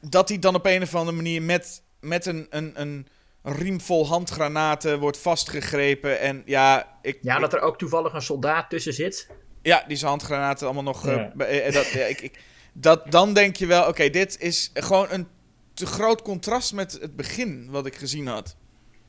[0.00, 3.06] Dat hij dan op een of andere manier met, met een, een, een
[3.42, 6.20] riem vol handgranaten wordt vastgegrepen.
[6.20, 7.18] En ja, ik...
[7.22, 9.28] Ja, dat er ook toevallig een soldaat tussen zit.
[9.62, 11.06] Ja, die zijn handgranaten allemaal nog.
[11.06, 11.32] eh, Ja.
[11.46, 12.38] eh, dat, ja, ik, ik,
[12.72, 15.26] dat, dan denk je wel, oké, dit is gewoon een
[15.74, 18.56] te groot contrast met het begin wat ik gezien had.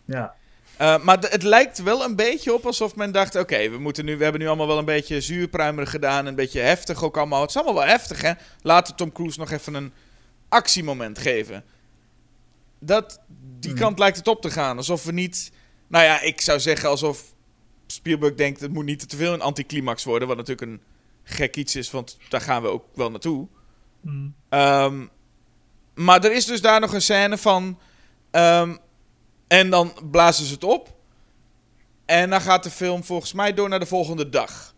[0.05, 0.34] Ja.
[0.77, 4.17] Eh, maar het lijkt wel een beetje op alsof men dacht: oké, we moeten nu,
[4.17, 7.41] we hebben nu allemaal wel een beetje zuurpruimerig gedaan, een beetje heftig ook allemaal.
[7.41, 8.31] Het is allemaal wel heftig, hè?
[8.61, 9.93] Laten Tom Cruise nog even een
[10.49, 11.63] actiemoment geven.
[12.86, 13.20] Dat,
[13.60, 13.80] die Mhm.
[13.80, 14.78] kant lijkt het op te gaan.
[14.78, 15.52] Alsof we niet.
[15.88, 17.24] Nou ja, ik zou zeggen alsof
[17.88, 20.28] Spielberg denkt: het moet niet te veel een anticlimax worden.
[20.28, 20.82] Wat natuurlijk een
[21.24, 23.48] gek iets is, want daar gaan we ook wel naartoe.
[24.49, 25.06] Ehm,
[25.94, 27.80] maar er is dus daar nog een scène van.
[28.32, 28.76] ehm,
[29.48, 30.94] en dan blazen ze het op.
[32.06, 34.74] En dan gaat de film volgens mij door naar de volgende dag.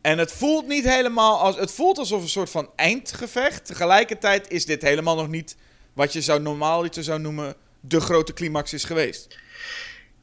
[0.00, 1.56] En het voelt niet helemaal als.
[1.56, 3.64] Het voelt alsof een soort van eindgevecht.
[3.66, 5.56] Tegelijkertijd is dit helemaal nog niet
[5.98, 9.38] wat je zou normaal iets zou noemen de grote climax is geweest.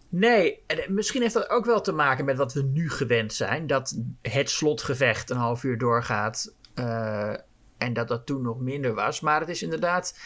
[0.09, 3.67] Nee, eh, misschien heeft dat ook wel te maken met wat we nu gewend zijn.
[3.67, 6.53] Dat het slotgevecht een half uur doorgaat.
[6.75, 7.33] Uh,
[7.77, 9.19] en dat dat toen nog minder was.
[9.19, 10.19] Maar het is inderdaad.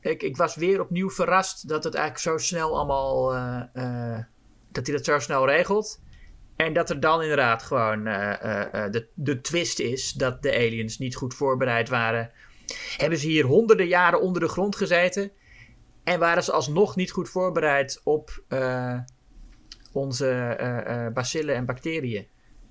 [0.00, 3.34] Ik, ik was weer opnieuw verrast dat het eigenlijk zo snel allemaal.
[3.34, 4.18] Uh,
[4.72, 6.00] dat hij dat zo snel regelt.
[6.56, 11.34] En dat er dan inderdaad gewoon de, de twist is dat de aliens niet goed
[11.34, 12.30] voorbereid waren.
[12.96, 15.30] Hebben ze hier honderden jaren onder de grond gezeten?
[16.04, 18.42] En waren ze alsnog niet goed voorbereid op
[19.92, 22.26] onze uh, bacillen en bacteriën.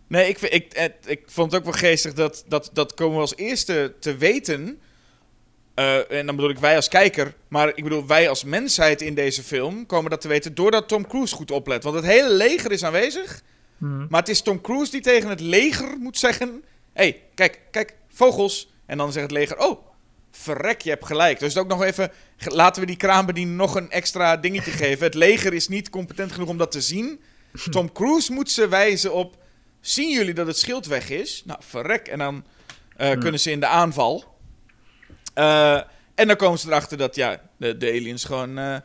[0.07, 3.35] Nee, ik, ik, ik vond het ook wel geestig dat, dat, dat komen we als
[3.35, 4.81] eerste te weten.
[5.75, 9.13] Uh, en dan bedoel ik wij als kijker, maar ik bedoel wij als mensheid in
[9.13, 11.83] deze film komen dat te weten doordat Tom Cruise goed oplet.
[11.83, 13.41] Want het hele leger is aanwezig,
[13.77, 14.07] hmm.
[14.09, 16.47] maar het is Tom Cruise die tegen het leger moet zeggen:
[16.93, 18.72] hé, hey, kijk, kijk, vogels.
[18.85, 19.88] En dan zegt het leger: oh,
[20.31, 21.39] verrek, je hebt gelijk.
[21.39, 25.05] Dus ook nog even, laten we die kraambediener nog een extra dingetje geven.
[25.05, 27.22] Het leger is niet competent genoeg om dat te zien.
[27.69, 29.38] Tom Cruise moet ze wijzen op,
[29.81, 31.43] zien jullie dat het schild weg is?
[31.45, 32.07] Nou, verrek.
[32.07, 32.45] En dan
[32.97, 34.23] uh, kunnen ze in de aanval.
[35.35, 35.81] Uh,
[36.15, 38.60] en dan komen ze erachter dat, ja, de, de aliens gewoon...
[38.60, 38.77] Uh,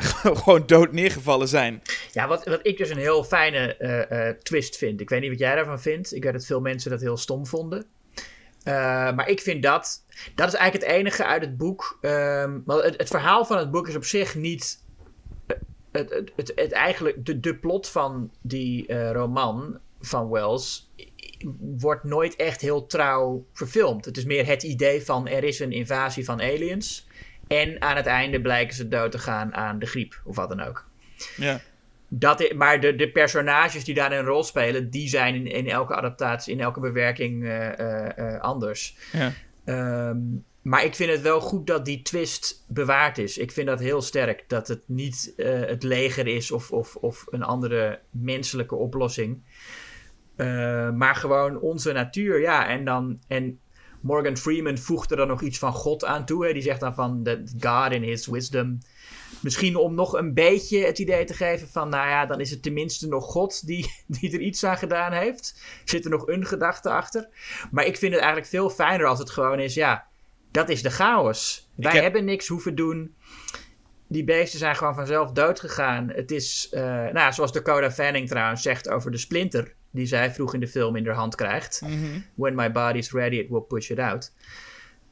[0.40, 1.82] gewoon dood neergevallen zijn.
[2.12, 5.00] Ja, wat, wat ik dus een heel fijne twist vind.
[5.00, 6.14] Ik weet niet wat jij daarvan vindt.
[6.14, 7.86] Ik weet dat veel mensen dat heel stom vonden.
[8.64, 8.74] Uh,
[9.14, 10.04] maar ik vind dat.
[10.34, 11.98] Dat is eigenlijk het enige uit het boek.
[12.00, 14.84] Um, het, het, verhaal van het boek is op zich niet.
[15.46, 15.56] Eh,
[15.92, 17.26] het, het, het, eigenlijk.
[17.26, 20.92] De, de plot van die uh, roman van Wells.
[21.60, 24.04] wordt nooit echt heel trouw verfilmd.
[24.04, 27.08] Het is meer het idee van er is een invasie van aliens.
[27.46, 30.60] En aan het einde blijken ze dood te gaan aan de griep of wat dan
[30.60, 30.86] ook.
[31.36, 31.60] Ja.
[32.12, 35.94] Dat, maar de, de personages die daar een rol spelen, die zijn in, in elke
[35.94, 38.96] adaptatie, in elke bewerking uh, anders.
[39.12, 39.32] Ja.
[40.08, 43.38] Um, maar ik vind het wel goed dat die twist bewaard is.
[43.38, 44.44] Ik vind dat heel sterk.
[44.46, 49.42] Dat het niet uh, het leger is of, of, of een andere menselijke oplossing.
[50.36, 52.40] Uh, maar gewoon onze natuur.
[52.40, 53.18] Ja, en dan.
[53.28, 53.60] En
[54.00, 56.46] Morgan Freeman voegt er dan nog iets van God aan toe.
[56.46, 56.52] Hè.
[56.52, 58.78] Die zegt dan van that God in his wisdom
[59.42, 62.62] Misschien om nog een beetje het idee te geven van, nou ja, dan is het
[62.62, 65.62] tenminste nog God die, die er iets aan gedaan heeft.
[65.84, 67.28] Zit er nog een gedachte achter.
[67.70, 70.06] Maar ik vind het eigenlijk veel fijner als het gewoon is, ja,
[70.50, 71.70] dat is de chaos.
[71.76, 73.14] Wij hebben niks hoeven doen.
[74.08, 76.08] Die beesten zijn gewoon vanzelf dood gegaan.
[76.08, 80.54] Het is, uh, nou, zoals Dakota Fanning trouwens zegt over de splinter, die zij vroeg
[80.54, 81.80] in de film in haar hand krijgt.
[81.84, 82.20] Mhm.
[82.34, 84.32] When my body's ready, it will push it out.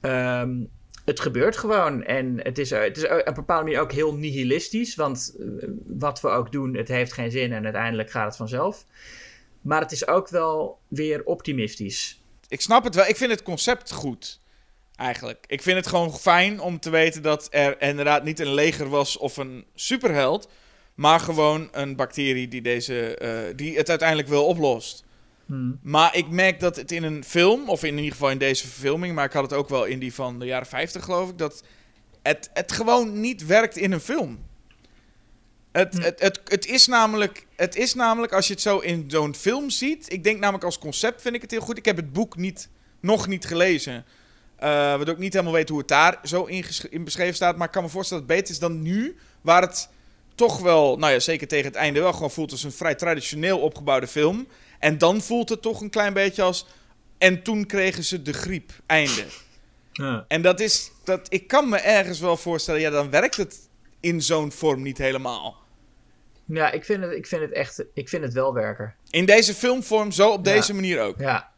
[0.00, 0.68] Um,
[1.08, 2.04] het gebeurt gewoon.
[2.04, 4.94] En het is, het is op een bepaalde manier ook heel nihilistisch.
[4.94, 8.84] Want eh, wat we ook doen, het heeft geen zin en uiteindelijk gaat het vanzelf.
[9.60, 12.22] Maar het is ook wel weer optimistisch.
[12.48, 13.06] Ik snap het wel.
[13.06, 14.40] Ik vind het concept goed.
[14.96, 15.44] Eigenlijk.
[15.46, 19.18] Ik vind het gewoon fijn om te weten dat er inderdaad niet een leger was
[19.18, 20.48] of een superheld.
[20.94, 25.04] Maar gewoon een bacterie die, deze, uh, die het uiteindelijk wel oplost.
[25.48, 25.78] Hmm.
[25.82, 29.14] Maar ik merk dat het in een film, of in ieder geval in deze verfilming,
[29.14, 31.62] maar ik had het ook wel in die van de jaren 50 geloof ik, dat
[32.22, 34.38] het, het gewoon niet werkt in een film.
[35.72, 36.02] Het, Hmm.
[36.02, 39.70] het, het, het, is namelijk, het is namelijk, als je het zo in zo'n film
[39.70, 41.78] ziet, ik denk namelijk als concept vind ik het heel goed.
[41.78, 42.68] Ik heb het boek niet,
[43.00, 43.94] nog niet gelezen.
[43.94, 47.56] Uh, waardoor ik niet helemaal weet hoe het daar zo in, in beschreven staat.
[47.56, 49.88] Maar ik kan me voorstellen dat het beter is dan nu, waar het
[50.34, 53.58] toch wel, nou ja, zeker tegen het einde wel gewoon voelt als een vrij traditioneel
[53.58, 54.46] opgebouwde film.
[54.78, 56.66] En dan voelt het toch een klein beetje als.
[57.18, 58.72] En toen kregen ze de griep.
[58.86, 59.24] Einde.
[59.92, 60.24] Ja.
[60.28, 60.90] En dat is.
[61.04, 62.80] Dat, ik kan me ergens wel voorstellen.
[62.80, 63.68] Ja, dan werkt het
[64.00, 65.56] in zo'n vorm niet helemaal.
[66.44, 67.84] Ja, ik vind het, ik vind het echt.
[67.94, 68.94] Ik vind het wel werken.
[69.10, 70.52] In deze filmvorm, zo op Ja.
[70.52, 71.18] deze manier ook.
[71.18, 71.50] Ja.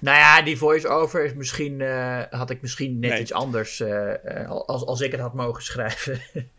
[0.00, 1.80] Nou ja, die voice-over is misschien.
[1.80, 3.20] eh, had ik misschien net Nee.
[3.20, 3.80] iets anders.
[3.80, 6.20] eh, eh, als, als ik het had mogen schrijven.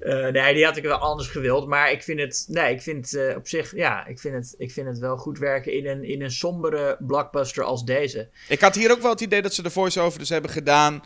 [0.00, 1.66] Eh, nee, die had ik wel anders gewild.
[1.66, 2.44] Maar ik vind het.
[2.48, 3.74] Nee, ik vind eh, op zich.
[3.76, 6.96] Ja, ik vind het, ik vind het wel goed werken in een, in een sombere
[7.00, 8.28] blockbuster als deze.
[8.48, 11.04] Ik had hier ook wel het idee dat ze de voice-over dus hebben gedaan.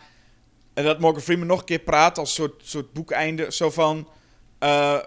[0.74, 3.46] En dat Morgan Freeman nog een keer praat als soort, soort boekeinde.
[3.52, 4.08] Zo van.
[4.58, 4.98] eh,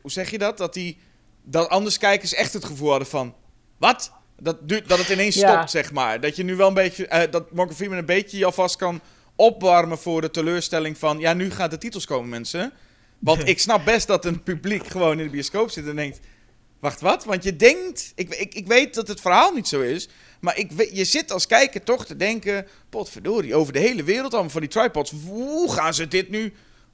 [0.00, 0.58] hoe zeg je dat?
[0.58, 0.98] Dat, die,
[1.42, 3.34] dat anders kijkers echt het gevoel hadden van.
[3.78, 4.12] Wat?
[4.38, 5.52] Dat, dat het ineens Ja.
[5.52, 6.20] stopt, zeg maar.
[6.20, 7.28] Dat je nu wel een beetje.
[7.30, 9.00] dat Morgan Freeman een beetje je alvast kan
[9.40, 11.18] opwarmen voor de teleurstelling van.
[11.18, 12.72] Ja, nu gaan de titels komen, mensen.
[13.18, 16.20] Want ik snap best dat een publiek gewoon in de bioscoop zit en denkt.
[16.80, 17.24] Wacht, wat?
[17.24, 18.12] Want je denkt.
[18.14, 20.08] Ik, ik, ik weet dat het verhaal niet zo is.
[20.40, 22.66] Maar ik, je zit als kijker toch te denken.
[22.88, 25.12] Potverdorie, over de hele wereld allemaal van die tripods.
[25.26, 26.52] Hoe gaan ze dit nu.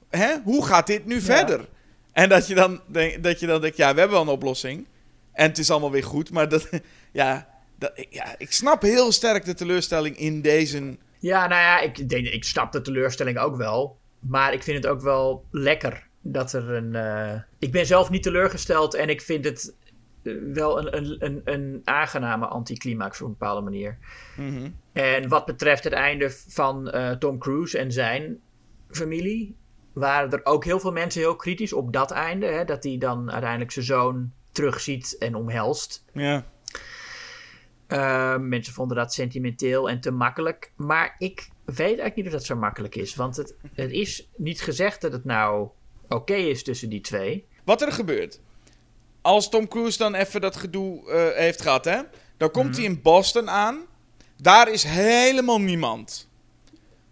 [0.09, 0.35] Hè?
[0.43, 1.69] Hoe gaat dit nu verder?
[2.11, 4.87] En dat je, dan denk, dat je dan denkt: ja, we hebben wel een oplossing.
[5.31, 6.31] En het is allemaal weer goed.
[6.31, 6.69] Maar dat.
[7.11, 7.47] Ja,
[7.79, 10.97] dat, ja ik snap heel sterk de teleurstelling in deze.
[11.19, 13.97] Ja, nou ja, ik, denk, ik snap de teleurstelling ook wel.
[14.19, 16.95] maar ik vind het ook wel lekker dat er een.
[16.95, 19.75] eh, ik ben zelf niet teleurgesteld en ik vind het
[20.23, 23.97] eh, wel een, een, een, een aangename anticlimax op een bepaalde manier.
[24.37, 24.69] Mhm.
[24.93, 28.39] En wat betreft het einde van eh, Tom Cruise en zijn
[28.89, 29.55] familie,
[29.93, 32.45] waren er ook heel veel mensen heel kritisch op dat einde.
[32.45, 36.05] Hè, dat hij dan uiteindelijk zijn zoon terugziet en omhelst.
[36.13, 36.45] Ja.
[37.87, 40.71] Uh, mensen vonden dat sentimenteel en te makkelijk.
[40.75, 43.15] Maar ik weet eigenlijk niet of dat zo makkelijk is.
[43.15, 45.67] Want het, het is niet gezegd dat het nou
[46.07, 47.45] oké is tussen die twee.
[47.63, 48.39] Wat er gebeurt.
[49.21, 52.01] Als Tom Cruise dan even dat gedoe eh, heeft gehad, hè.
[52.37, 53.85] Dan komt hij in Boston aan.
[54.41, 56.29] Daar is helemaal niemand.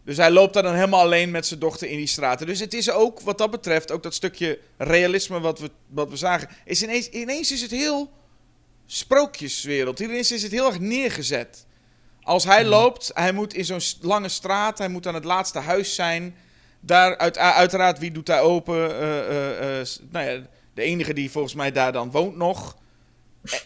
[0.03, 2.47] Dus hij loopt daar dan helemaal alleen met zijn dochter in die straten.
[2.47, 6.15] Dus het is ook, wat dat betreft, ook dat stukje realisme wat we, wat we
[6.15, 6.49] zagen.
[6.65, 8.11] Is ineens, ineens is het heel
[8.85, 9.99] sprookjeswereld.
[9.99, 11.65] Ineens is het heel erg neergezet.
[12.21, 15.95] Als hij loopt, hij moet in zo'n lange straat, hij moet aan het laatste huis
[15.95, 16.35] zijn.
[16.79, 18.89] Daar, uit, uiteraard, wie doet daar open?
[19.87, 20.41] S- nou ja,
[20.73, 22.77] de enige die volgens mij daar dan woont nog.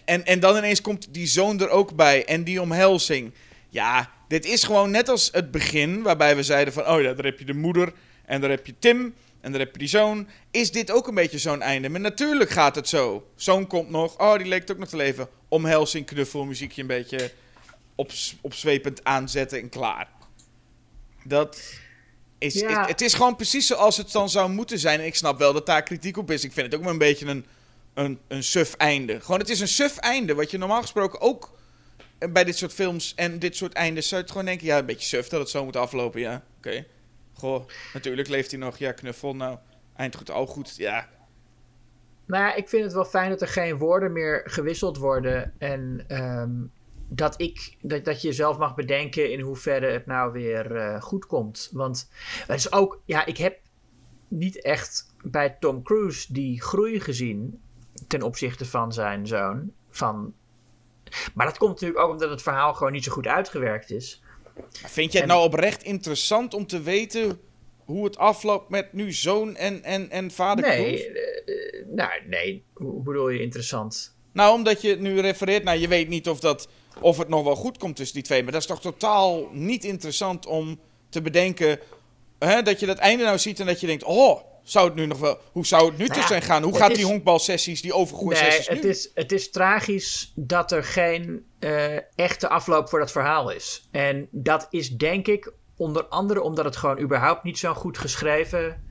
[0.05, 2.25] En, en dan ineens komt die zoon er ook bij.
[2.25, 3.33] En die omhelzing.
[3.69, 6.01] Ja, dit is gewoon net als het begin.
[6.01, 6.87] Waarbij we zeiden van...
[6.87, 7.93] Oh ja, daar heb je de moeder.
[8.25, 9.13] En daar heb je Tim.
[9.41, 10.27] En daar heb je die zoon.
[10.51, 11.89] Is dit ook een beetje zo'n einde?
[11.89, 13.27] Maar natuurlijk gaat het zo.
[13.35, 14.17] Zoon komt nog.
[14.19, 15.27] Oh, die leek ook nog te leven.
[15.47, 17.31] Omhelzing, knuffel, muziekje een beetje
[17.95, 20.07] ops, opzwepend aanzetten en klaar.
[21.23, 21.61] Dat
[22.37, 22.81] is, Ja.
[22.83, 24.99] is- het is gewoon precies zoals het dan zou moeten zijn.
[24.99, 26.43] En ik snap wel dat daar kritiek op is.
[26.43, 27.45] Ik vind het ook wel een beetje een,
[27.93, 29.19] een, een suf einde.
[29.21, 30.33] Gewoon, het is een suf einde.
[30.33, 31.57] Wat je normaal gesproken ook
[32.17, 34.67] eh, bij dit soort films en dit soort eindes zou je het gewoon denken.
[34.67, 36.19] Ja, een beetje suf dat het zo moet aflopen.
[36.21, 36.85] Ja, oké.
[37.39, 38.77] Goh, natuurlijk leeft hij nog.
[38.77, 39.35] Ja, knuffel.
[39.35, 39.57] Nou,
[39.95, 40.75] eind goed, al goed.
[40.75, 41.09] Ja,
[42.25, 45.53] Nou, ja, ik vind het wel fijn dat er geen woorden meer gewisseld worden.
[45.57, 46.51] En ehm,
[47.09, 51.25] dat, ik, dat, dat je zelf mag bedenken in hoeverre het nou weer eh, goed
[51.25, 51.69] komt.
[51.71, 52.09] Want
[52.47, 53.59] het is ook, ja, ik heb
[54.27, 57.61] niet echt bij Tom Cruise die groei gezien
[58.07, 59.71] ten opzichte van zijn zoon.
[59.89, 60.33] Van,
[61.33, 64.23] maar dat komt natuurlijk ook omdat het verhaal gewoon niet zo goed uitgewerkt is.
[64.71, 67.39] Vind je het En- nou oprecht interessant om te weten
[67.85, 72.63] hoe het afloopt met nu zoon en, en, en vader Nee, eh, eh, nou, nee,
[72.73, 74.15] hoe bedoel je interessant?
[74.31, 76.67] Nou, omdat je nu refereert naar, je weet niet of, dat,
[77.01, 78.43] of het nog wel goed komt tussen die twee.
[78.43, 80.79] Maar dat is toch totaal niet interessant om
[81.09, 81.79] te bedenken
[82.39, 85.05] hè, dat je dat einde nou ziet en dat je denkt, oh, zou het nu
[85.05, 86.63] nog wel, hoe zou het nu Nou hen gaan?
[86.63, 88.89] Hoe het gaat is- die honkbalsessies, die overgooi Nee, sessies het nu?
[88.89, 93.87] is, het is tragisch dat er geen eh, echte afloop voor dat verhaal is.
[93.91, 98.83] En dat is denk ik onder andere omdat het gewoon überhaupt niet zo'n goed geschreven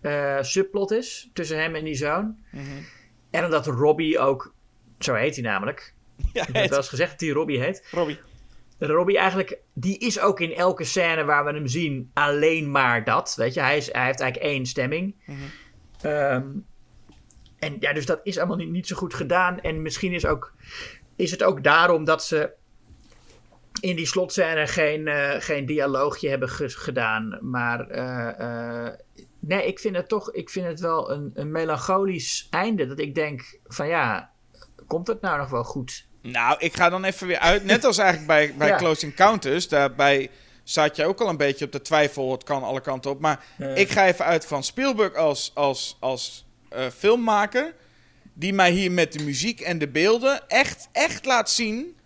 [0.00, 2.36] eh, subplot is tussen hem en die zoon.
[2.52, 2.64] Mhm.
[3.30, 4.54] En omdat Robbie ook,
[4.98, 5.94] zo heet hij namelijk.
[6.32, 7.86] Ja, Ik heb wel eens gezegd dat hij Robbie heet.
[7.90, 8.18] Robbie.
[8.86, 13.34] Robbie eigenlijk, die is ook in elke scène waar we hem zien alleen maar dat.
[13.36, 15.14] Weet je, hij, is, hij heeft eigenlijk één stemming.
[15.26, 15.38] Mhm.
[16.00, 16.46] Ehm,
[17.58, 19.60] en ja, dus dat is allemaal niet, niet zo goed gedaan.
[19.60, 20.52] En misschien is, ook,
[21.16, 22.52] is het ook daarom dat ze
[23.80, 27.38] in die slotscène geen, eh, geen dialoogje hebben ge- gedaan.
[27.40, 28.94] Maar eh, eh,
[29.38, 32.86] nee, ik vind het toch ik vind het wel een, een melancholisch einde.
[32.86, 34.32] Dat ik denk van ja,
[34.86, 36.08] komt het nou nog wel goed?
[36.22, 37.64] Nou, ik ga dan even weer uit.
[37.64, 38.76] Net als eigenlijk bij, bij Ja.
[38.76, 39.68] Close Encounters.
[39.68, 40.30] Daarbij
[40.64, 42.32] zat je ook al een beetje op de twijfel.
[42.32, 43.20] Het kan alle kanten op.
[43.20, 43.66] Maar Ja.
[43.66, 47.74] ik ga even uit van Spielberg als, als, als eh, filmmaker.
[48.34, 51.96] Die mij hier met de muziek en de beelden echt, echt laat zien.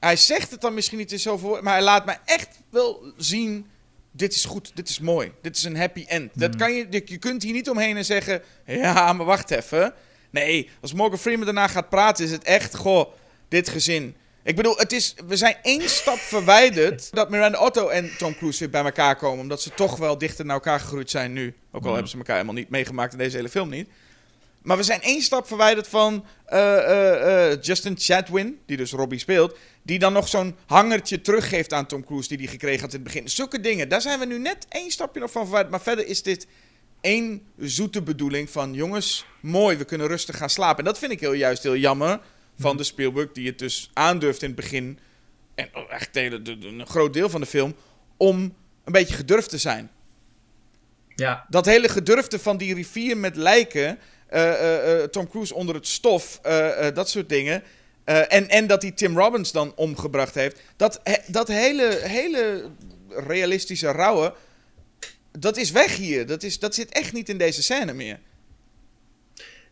[0.00, 1.64] Hij zegt het dan misschien niet in zoveel woorden.
[1.64, 3.66] Maar hij laat mij echt wel zien.
[4.12, 6.30] Dit is goed, dit is mooi, dit is een happy end.
[6.34, 9.94] Dat kan je, je kunt hier niet omheen en zeggen: Ja, maar wacht even.
[10.30, 13.12] Nee, als Morgan Freeman daarna gaat praten, is het echt: Goh,
[13.50, 14.16] dit gezin.
[14.42, 18.58] Ik bedoel, het is, we zijn één stap verwijderd dat Miranda Otto en Tom Cruise
[18.58, 19.40] weer bij elkaar komen.
[19.40, 21.54] Omdat ze toch wel dichter naar elkaar gegroeid zijn nu.
[21.72, 23.88] Ook al hebben ze elkaar helemaal niet meegemaakt in deze hele film niet.
[24.62, 29.18] Maar we zijn één stap verwijderd van eh, eh, eh, Justin Chatwin, die dus Robbie
[29.18, 29.56] speelt.
[29.82, 33.12] Die dan nog zo'n hangertje teruggeeft aan Tom Cruise die hij gekregen had in het
[33.12, 33.28] begin.
[33.28, 35.70] Zulke dingen, daar zijn we nu net één stapje nog van verwijderd.
[35.70, 36.46] Maar verder is dit
[37.00, 38.74] één zoete bedoeling van...
[38.74, 40.78] jongens, mooi, we kunnen rustig gaan slapen.
[40.78, 42.20] En dat vind ik heel juist heel jammer
[42.60, 43.32] van de Spielberg...
[43.32, 44.98] die het dus aandurft in het begin...
[45.54, 47.74] en echt de hele- de- de- een groot deel van de film...
[48.16, 48.36] om
[48.84, 49.90] een beetje gedurfd te zijn.
[51.14, 53.98] Ja, Dat hele gedurfde van die rivier met lijken.
[54.26, 56.40] eh, eh, eh, Tom Cruise onder het stof.
[56.94, 57.62] dat soort dingen.
[58.04, 60.60] en, en dat hij Tim Robbins dan omgebracht heeft.
[60.76, 62.70] Dat, he- dat hele, hele
[63.08, 64.34] realistische rauwe.
[65.38, 66.26] Dat is weg hier.
[66.26, 68.20] Dat, is, dat zit echt niet in deze scène meer.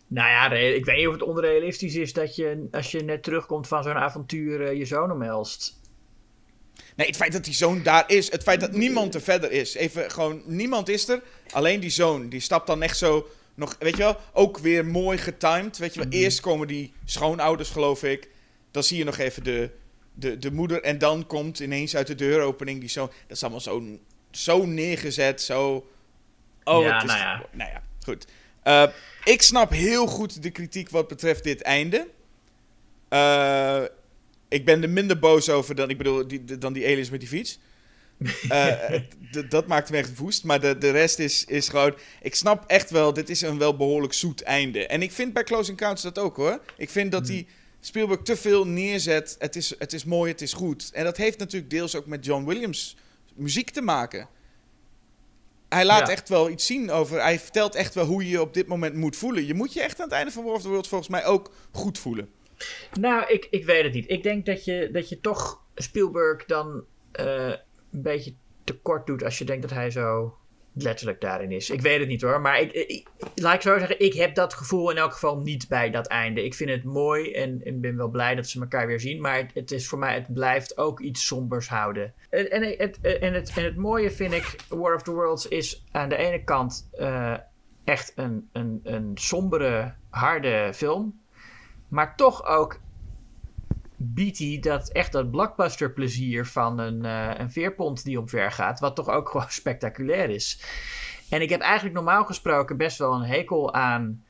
[0.08, 3.68] Nou ja, ik weet niet of het onrealistisch is dat je als je net terugkomt
[3.68, 5.80] van zo'n avontuur eh, je zoon omhelst.
[6.96, 8.30] Nee, het feit dat die zoon daar is.
[8.30, 9.74] Het feit dat niemand er verder is.
[9.74, 11.22] Even gewoon, niemand is er.
[11.50, 12.28] Alleen die zoon.
[12.28, 15.78] Die stapt dan echt zo nog, weet je wel, ook weer mooi getimed.
[15.78, 18.28] Weet je wel, eerst komen die schoonouders, geloof ik.
[18.70, 19.70] Dan zie je nog even de,
[20.12, 20.82] de, de moeder.
[20.82, 23.10] En dan komt ineens uit de deuropening die zoon.
[23.26, 23.82] Dat is allemaal zo,
[24.30, 25.88] zo neergezet, zo...
[26.64, 27.46] Oh, Ja, het is, nou ja.
[27.52, 28.26] Nou ja, goed.
[28.68, 28.86] Eh,
[29.24, 32.08] ik snap heel goed de kritiek wat betreft dit einde.
[33.08, 33.82] Eh,
[34.48, 37.28] ik ben er minder boos over dan, ik bedoel, die, dan die aliens met die
[37.28, 37.58] fiets.
[38.48, 39.00] Eh,
[39.48, 40.44] dat maakt me echt woest.
[40.44, 41.94] Maar de, de rest is, is gewoon...
[42.22, 44.86] Ik snap echt wel, dit is een wel behoorlijk zoet einde.
[44.86, 46.60] En ik vind bij Close Encounters dat ook hoor.
[46.76, 47.46] Ik vind dat die
[47.80, 49.36] Spielberg te veel neerzet.
[49.38, 50.90] Het is, het is mooi, het is goed.
[50.92, 52.96] En dat heeft natuurlijk deels ook met John Williams
[53.34, 54.28] muziek te maken.
[55.68, 56.12] Hij laat Ja.
[56.12, 57.22] echt wel iets zien over...
[57.22, 59.46] Hij vertelt echt wel hoe je je op dit moment moet voelen.
[59.46, 61.98] Je moet je echt aan het einde van War of the volgens mij ook goed
[61.98, 62.30] voelen.
[63.00, 64.10] Nou, ik, ik weet het niet.
[64.10, 67.46] Ik denk dat je, dat je toch Spielberg dan eh,
[67.92, 68.34] een beetje
[68.64, 70.36] tekort doet als je denkt dat hij zo
[70.72, 71.70] letterlijk daarin is.
[71.70, 74.90] Ik weet het niet hoor, maar ik, laat ik zo zeggen, ik heb dat gevoel
[74.90, 76.44] in elk geval niet bij dat einde.
[76.44, 79.36] Ik vind het mooi en ik ben wel blij dat ze elkaar weer zien, maar
[79.36, 82.14] het, het is voor mij, het blijft ook iets sombers houden.
[82.30, 85.84] En, en, het, en, het, en het mooie vind ik, War of the Worlds is
[85.90, 87.34] aan de ene kant eh,
[87.84, 91.20] echt een, een, een sombere, harde film.
[91.88, 92.80] Maar toch ook
[94.00, 98.80] biedt hij dat echt dat blockbuster plezier van een, eh, een veerpont die omver gaat.
[98.80, 100.62] Wat toch ook gewoon spectaculair is.
[101.30, 104.24] En ik heb eigenlijk normaal gesproken best wel een hekel aan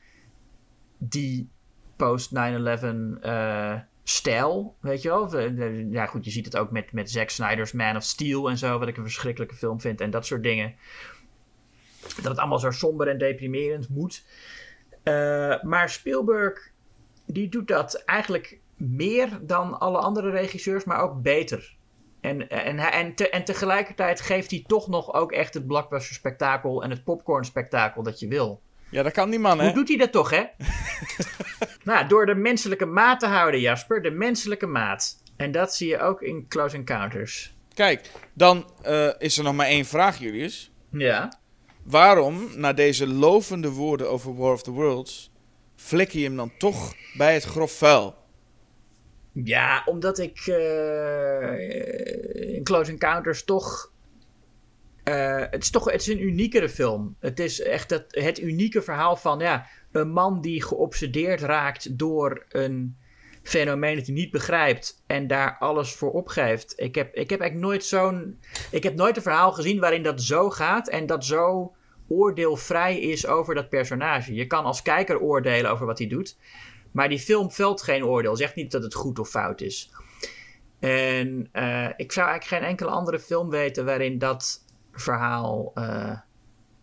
[0.97, 1.49] die
[1.95, 4.75] post 9-11 eh, stijl.
[4.81, 5.27] Weet je wel?
[5.29, 8.57] De- Ja goed, je ziet het ook met, met Zack Snyder's Man of Steel en
[8.57, 8.79] zo.
[8.79, 10.01] Wat ik een verschrikkelijke film vind.
[10.01, 10.75] En dat soort dingen.
[12.01, 14.25] Dat het allemaal zo somber en deprimerend moet.
[15.03, 16.71] Eh, maar Spielberg
[17.25, 21.77] die doet dat eigenlijk meer dan alle andere regisseurs, maar ook beter.
[22.21, 26.83] En, en, en, te- en tegelijkertijd geeft hij toch nog ook echt het blockbuster spektakel
[26.83, 28.61] en het popcorn spektakel dat je wil.
[28.91, 29.65] Ja, dat kan die man, hè?
[29.65, 30.43] Hoe doet hij dat toch, hè?
[31.91, 34.01] nou, door de menselijke maat te houden, Jasper.
[34.01, 35.21] De menselijke maat.
[35.37, 37.55] En dat zie je ook in Close Encounters.
[37.73, 40.71] Kijk, dan eh, is er nog maar één vraag, Julius.
[40.91, 41.39] Ja.
[41.83, 45.31] Waarom, na deze lovende woorden over War of the Worlds,
[45.75, 48.15] flik je hem dan toch bij het grof vuil?
[49.43, 53.91] Ja, omdat ik eh, in Close Encounters toch.
[55.03, 57.15] eh, het is toch het is een uniekere film.
[57.19, 62.45] Het is echt het, het unieke verhaal van ja, een man die geobsedeerd raakt door
[62.49, 62.97] een
[63.43, 66.73] fenomeen dat hij niet begrijpt en daar alles voor opgeeft.
[66.75, 68.39] Ik heb, ik heb eigenlijk nooit zo'n.
[68.71, 71.73] Ik heb nooit een verhaal gezien waarin dat zo gaat en dat zo
[72.07, 74.33] oordeelvrij is over dat personage.
[74.33, 76.37] Je kan als kijker oordelen over wat hij doet.
[76.91, 78.35] Maar die film velt geen oordeel.
[78.35, 79.89] Zegt niet dat het goed of fout is.
[80.79, 86.17] En eh, ik zou eigenlijk geen enkele andere film weten waarin dat verhaal eh,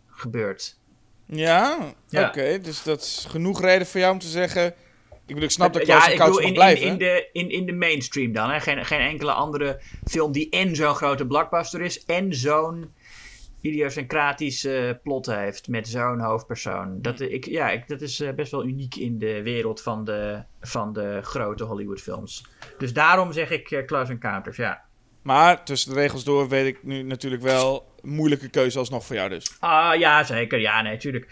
[0.09, 0.79] gebeurt.
[1.25, 1.77] Ja,
[2.07, 2.27] Ja.
[2.27, 2.59] oké.
[2.61, 4.65] dus dat is genoeg reden voor jou om te zeggen...
[5.11, 6.87] Ik bedoel, ik snap dat ja, ik Encounters bedoel mag in, in, blijven.
[6.87, 8.49] in, de, in, in de mainstream dan.
[8.49, 8.59] Hè?
[8.59, 12.93] Geen, geen enkele andere film die en zo'n grote blockbuster is en zo'n
[13.61, 17.01] idiosyncratische plot heeft met zo'n hoofdpersoon.
[17.01, 20.43] Dat, ik, ja, ik, dat is eh, best wel uniek in de wereld van de,
[20.61, 22.45] van de grote Hollywoodfilms.
[22.77, 24.81] Dus daarom zeg ik eh, Close Encounters, ja.
[25.21, 27.95] Maar tussen de regels door weet ik nu natuurlijk wel...
[28.01, 29.55] Moeilijke keuze alsnog voor jou dus.
[29.59, 30.59] Ah, ja, zeker.
[30.59, 31.27] Ja, nee, tuurlijk.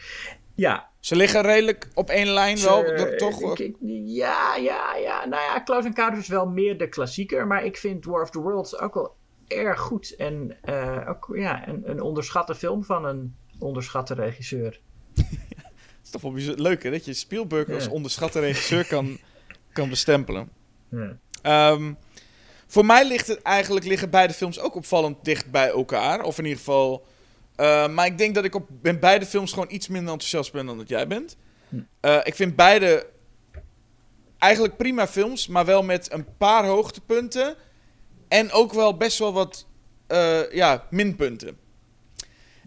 [0.56, 0.90] Ja.
[1.00, 3.60] Ze liggen redelijk op één lijn wel, Eh, toch?
[3.60, 3.76] ik-
[4.06, 5.26] ja, ja, ja.
[5.26, 7.48] Nou ja, Close Encounters is wel meer de klassieker.
[7.48, 9.16] Maar ik vind War of the Worlds ook wel
[9.48, 10.16] erg goed.
[10.16, 14.80] En eh, ook ja, een, een onderschatte film van een onderschatte regisseur.
[15.16, 17.92] Het is toch wel bijzonder- leuk hè, dat je Spielberg als Ja.
[17.92, 19.18] onderschatte regisseur kan,
[19.74, 20.50] kan bestempelen.
[20.90, 21.18] Ja.
[21.42, 21.94] Ehm,
[22.68, 26.22] voor mij ligt het eigenlijk, liggen beide films ook opvallend dicht bij elkaar.
[26.24, 27.06] Of in ieder geval...
[27.56, 30.66] eh, maar ik denk dat ik op in beide films gewoon iets minder enthousiast ben
[30.66, 31.38] dan dat jij bent.
[31.70, 31.80] Hm.
[32.00, 33.08] Eh, ik vind beide
[34.38, 37.56] eigenlijk prima films, maar wel met een paar hoogtepunten.
[38.28, 39.66] En ook wel best wel wat
[40.08, 41.58] eh, ja, minpunten.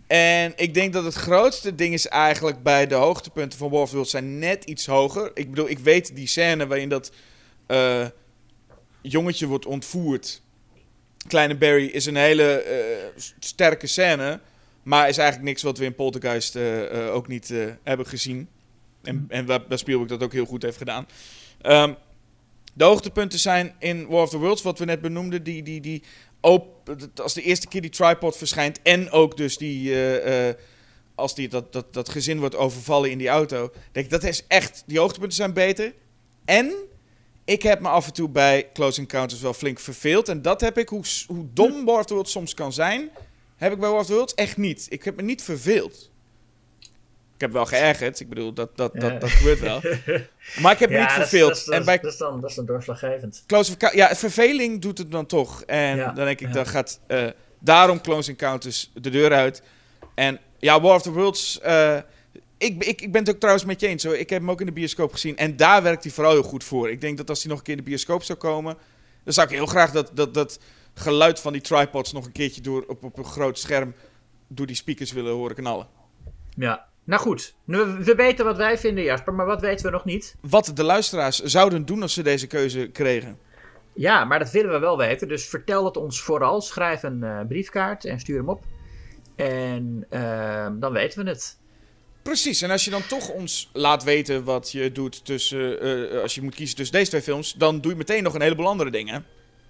[0.07, 4.09] En ik denk dat het grootste ding is eigenlijk bij de hoogtepunten van War of
[4.09, 5.31] zijn net iets hoger.
[5.35, 7.13] Ik bedoel, ik weet die scène waarin dat
[7.67, 8.07] eh,
[9.03, 10.43] jongetje wordt ontvoerd.
[11.27, 14.41] Kleine Barry is een hele eh, sterke scène.
[14.83, 16.57] Maar is eigenlijk niks wat we in Poltergeist
[17.13, 17.53] ook niet
[17.83, 18.49] hebben gezien.
[19.03, 21.07] En, en waar, waar Spielberg dat ook heel goed heeft gedaan.
[21.61, 21.93] Ehm,
[22.79, 25.43] de hoogtepunten zijn in War of the Worlds, wat we net benoemden.
[25.43, 26.03] Die, die, die
[26.41, 28.83] op, als de eerste keer die tripod verschijnt.
[28.83, 29.93] En ook dus die...
[29.93, 30.55] eh, eh,
[31.15, 33.73] als die, dat, dat, dat gezin wordt overvallen in die auto.
[33.93, 34.83] Denk ik, dat is echt...
[34.87, 35.95] Die hoogtepunten zijn beter.
[36.45, 36.75] En
[37.45, 40.29] ik heb me af en toe bij Close Encounters wel flink verveeld.
[40.29, 43.11] En dat heb ik, hoe, hoe dom War of the Worlds soms kan zijn,
[43.57, 44.87] heb ik bij War of the Worlds echt niet.
[44.91, 46.11] Ik heb me niet verveeld.
[47.39, 48.21] Ik heb wel geërgerd.
[48.21, 49.81] Ik bedoel, dat, dat, dat, dat gebeurt wel.
[50.63, 51.49] Maar ik heb me niet dat is- verveeld.
[51.49, 53.45] Dat is, en bij dat, is dan, dat is dan doorslaggevend.
[53.47, 53.75] Close.
[53.93, 55.63] Ja, verveling doet het dan toch.
[55.63, 57.27] En Ja, dan denk ik, dan gaat eh,
[57.59, 59.63] daarom Close Encounters de deur uit.
[60.15, 61.61] En ja, War of the Worlds...
[61.61, 61.97] eh,
[62.59, 64.17] ik, ik, ik ben het ook trouwens met je eens hoor.
[64.17, 65.37] Ik heb hem ook in de bioscoop gezien.
[65.37, 66.91] En daar werkt hij vooral heel goed voor.
[66.91, 68.77] Ik denk dat als hij nog een keer in de bioscoop zou komen...
[69.25, 70.59] dan zou ik heel graag dat, dat, dat
[70.95, 73.95] geluid van die tripods nog een keertje door, op, op een groot scherm...
[74.49, 75.87] door die speakers willen horen knallen.
[76.57, 76.88] Ja.
[77.09, 80.37] Nou goed, we weten wat wij vinden, Jasper, maar wat weten we nog niet?
[80.41, 83.39] Wat de luisteraars zouden doen als ze deze keuze kregen.
[83.95, 85.29] Ja, maar dat willen we wel weten.
[85.29, 86.61] Dus vertel het ons vooral.
[86.61, 88.65] Schrijf een eh, briefkaart en stuur hem op.
[89.37, 91.59] En ehm, dan weten we het.
[92.23, 96.35] Precies, en als je dan toch ons laat weten wat je doet tussen, eh, als
[96.35, 98.91] je moet kiezen tussen deze twee films, dan doe je meteen nog een heleboel andere
[98.91, 99.25] dingen.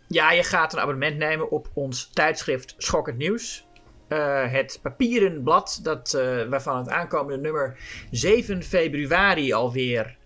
[0.07, 3.67] Ja, je gaat een abonnement nemen op ons tijdschrift Schokkend Nieuws.
[4.09, 7.77] Eh, het papieren blad dat, eh, waarvan het aankomende nummer
[8.11, 10.17] 7 februari alweer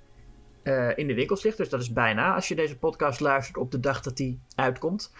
[0.62, 1.56] eh, in de winkels ligt.
[1.56, 5.12] Dus dat is bijna als je deze podcast luistert op de dag dat die uitkomt.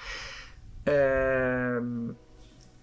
[0.85, 2.09] Ehm,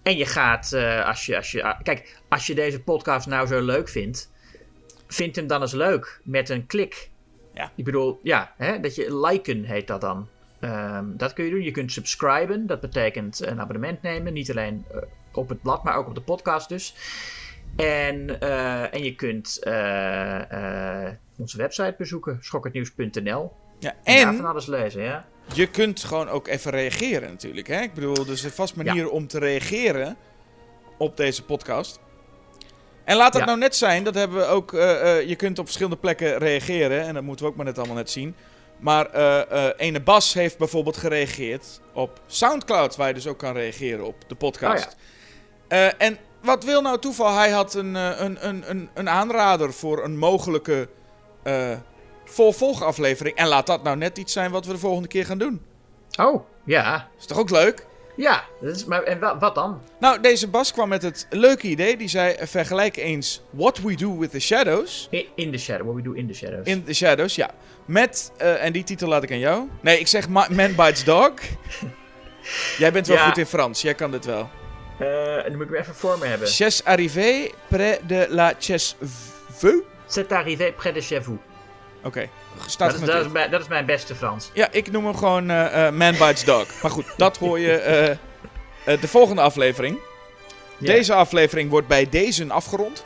[0.02, 0.72] en je gaat,
[1.04, 4.32] als je, als je, ah, kijk, als je deze podcast nou zo leuk vindt,
[5.06, 7.10] vind hem dan eens leuk met een klik.
[7.54, 7.72] Ja.
[7.74, 10.28] Ik bedoel, ja, hè, dat je liken heet dat dan.
[10.60, 11.62] Ehm, dat kun je doen.
[11.62, 12.66] Je kunt subscriben.
[12.66, 14.32] Dat betekent een abonnement nemen.
[14.32, 14.84] Niet alleen
[15.32, 16.94] op het blad, maar ook op de podcast dus.
[17.76, 22.38] En, eh, en je kunt eh, eh, onze website bezoeken.
[22.40, 23.52] schokkendnieuws.nl.
[23.78, 25.26] Ja, En daar van alles lezen, ja.
[25.54, 27.66] je kunt gewoon ook even reageren natuurlijk.
[27.66, 27.80] Hè?
[27.80, 30.16] Ik bedoel, er is een vast manier om te reageren
[30.98, 32.00] op deze podcast.
[33.04, 33.46] En laat dat Ja.
[33.46, 34.70] nou net zijn, dat hebben we ook.
[35.26, 37.02] je kunt op verschillende plekken reageren.
[37.02, 38.34] En dat moeten we ook maar net allemaal net zien.
[38.78, 39.14] Maar
[39.76, 44.34] ene Bas heeft bijvoorbeeld gereageerd op Soundcloud, waar je dus ook kan reageren op de
[44.34, 44.96] podcast.
[45.70, 47.36] Eh, en wat wil nou toeval?
[47.36, 50.88] Hij had een, eh, een, een, een, een aanrader voor een mogelijke
[52.24, 53.36] volvolgaflevering.
[53.36, 55.62] En laat dat nou net iets zijn wat we de volgende keer gaan doen.
[56.20, 57.08] Oh, ja.
[57.18, 57.86] Is toch ook leuk?
[58.16, 59.80] Ja, dat is, maar en wa- wat dan?
[60.00, 61.96] Nou, deze Bas kwam met het leuke idee.
[61.96, 65.08] Die zei: vergelijk eens What We Do with the Shadows.
[65.34, 66.66] In, the shadow, what we do in the shadows.
[66.66, 67.50] In the Shadows, ja.
[67.84, 69.68] Met, en die titel laat ik aan jou.
[69.80, 71.32] Nee, ik zeg Ma- Man Bites Dog.
[72.78, 73.26] Jij bent wel Ja.
[73.26, 74.48] goed in Frans, jij kan dit wel.
[75.00, 76.48] Eh, en dan moet ik hem even voor me hebben.
[76.48, 78.96] Ches arrivé près de la Ches
[79.50, 79.82] Veu.
[80.06, 81.38] C'est arrivé près de chez vous.
[82.02, 82.28] Oké,
[82.66, 83.26] staat Dat is, dat, genoteerd.
[83.26, 84.50] is mijn, dat is mijn beste Frans.
[84.52, 86.82] Ja, ik noem hem gewoon eh, eh, Man Bites Dog.
[86.82, 88.16] Maar goed, dat hoor je
[88.84, 89.98] de volgende aflevering.
[90.78, 90.86] Ja.
[90.86, 93.04] Deze aflevering wordt bij deze afgerond.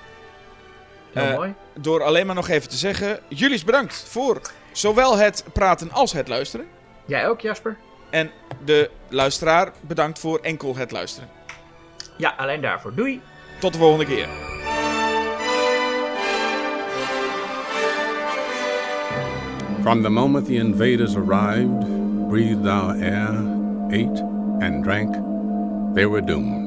[1.13, 1.55] Heel eh, mooi.
[1.75, 4.41] Door alleen maar nog even te zeggen: jullie is bedankt voor
[4.73, 6.67] zowel het praten als het luisteren.
[7.05, 7.77] Jij ook, Jasper?
[8.11, 8.31] En
[8.65, 11.29] de luisteraar bedankt voor enkel het luisteren.
[12.17, 12.95] Ja, alleen daarvoor.
[12.95, 13.21] Doei!
[13.61, 14.29] Tot de volgende keer.
[19.83, 21.81] From the moment the invaders arrived,
[22.29, 23.35] breathed our air,
[23.91, 24.21] ate,
[24.61, 25.15] and drank,
[25.95, 26.64] they were doomed.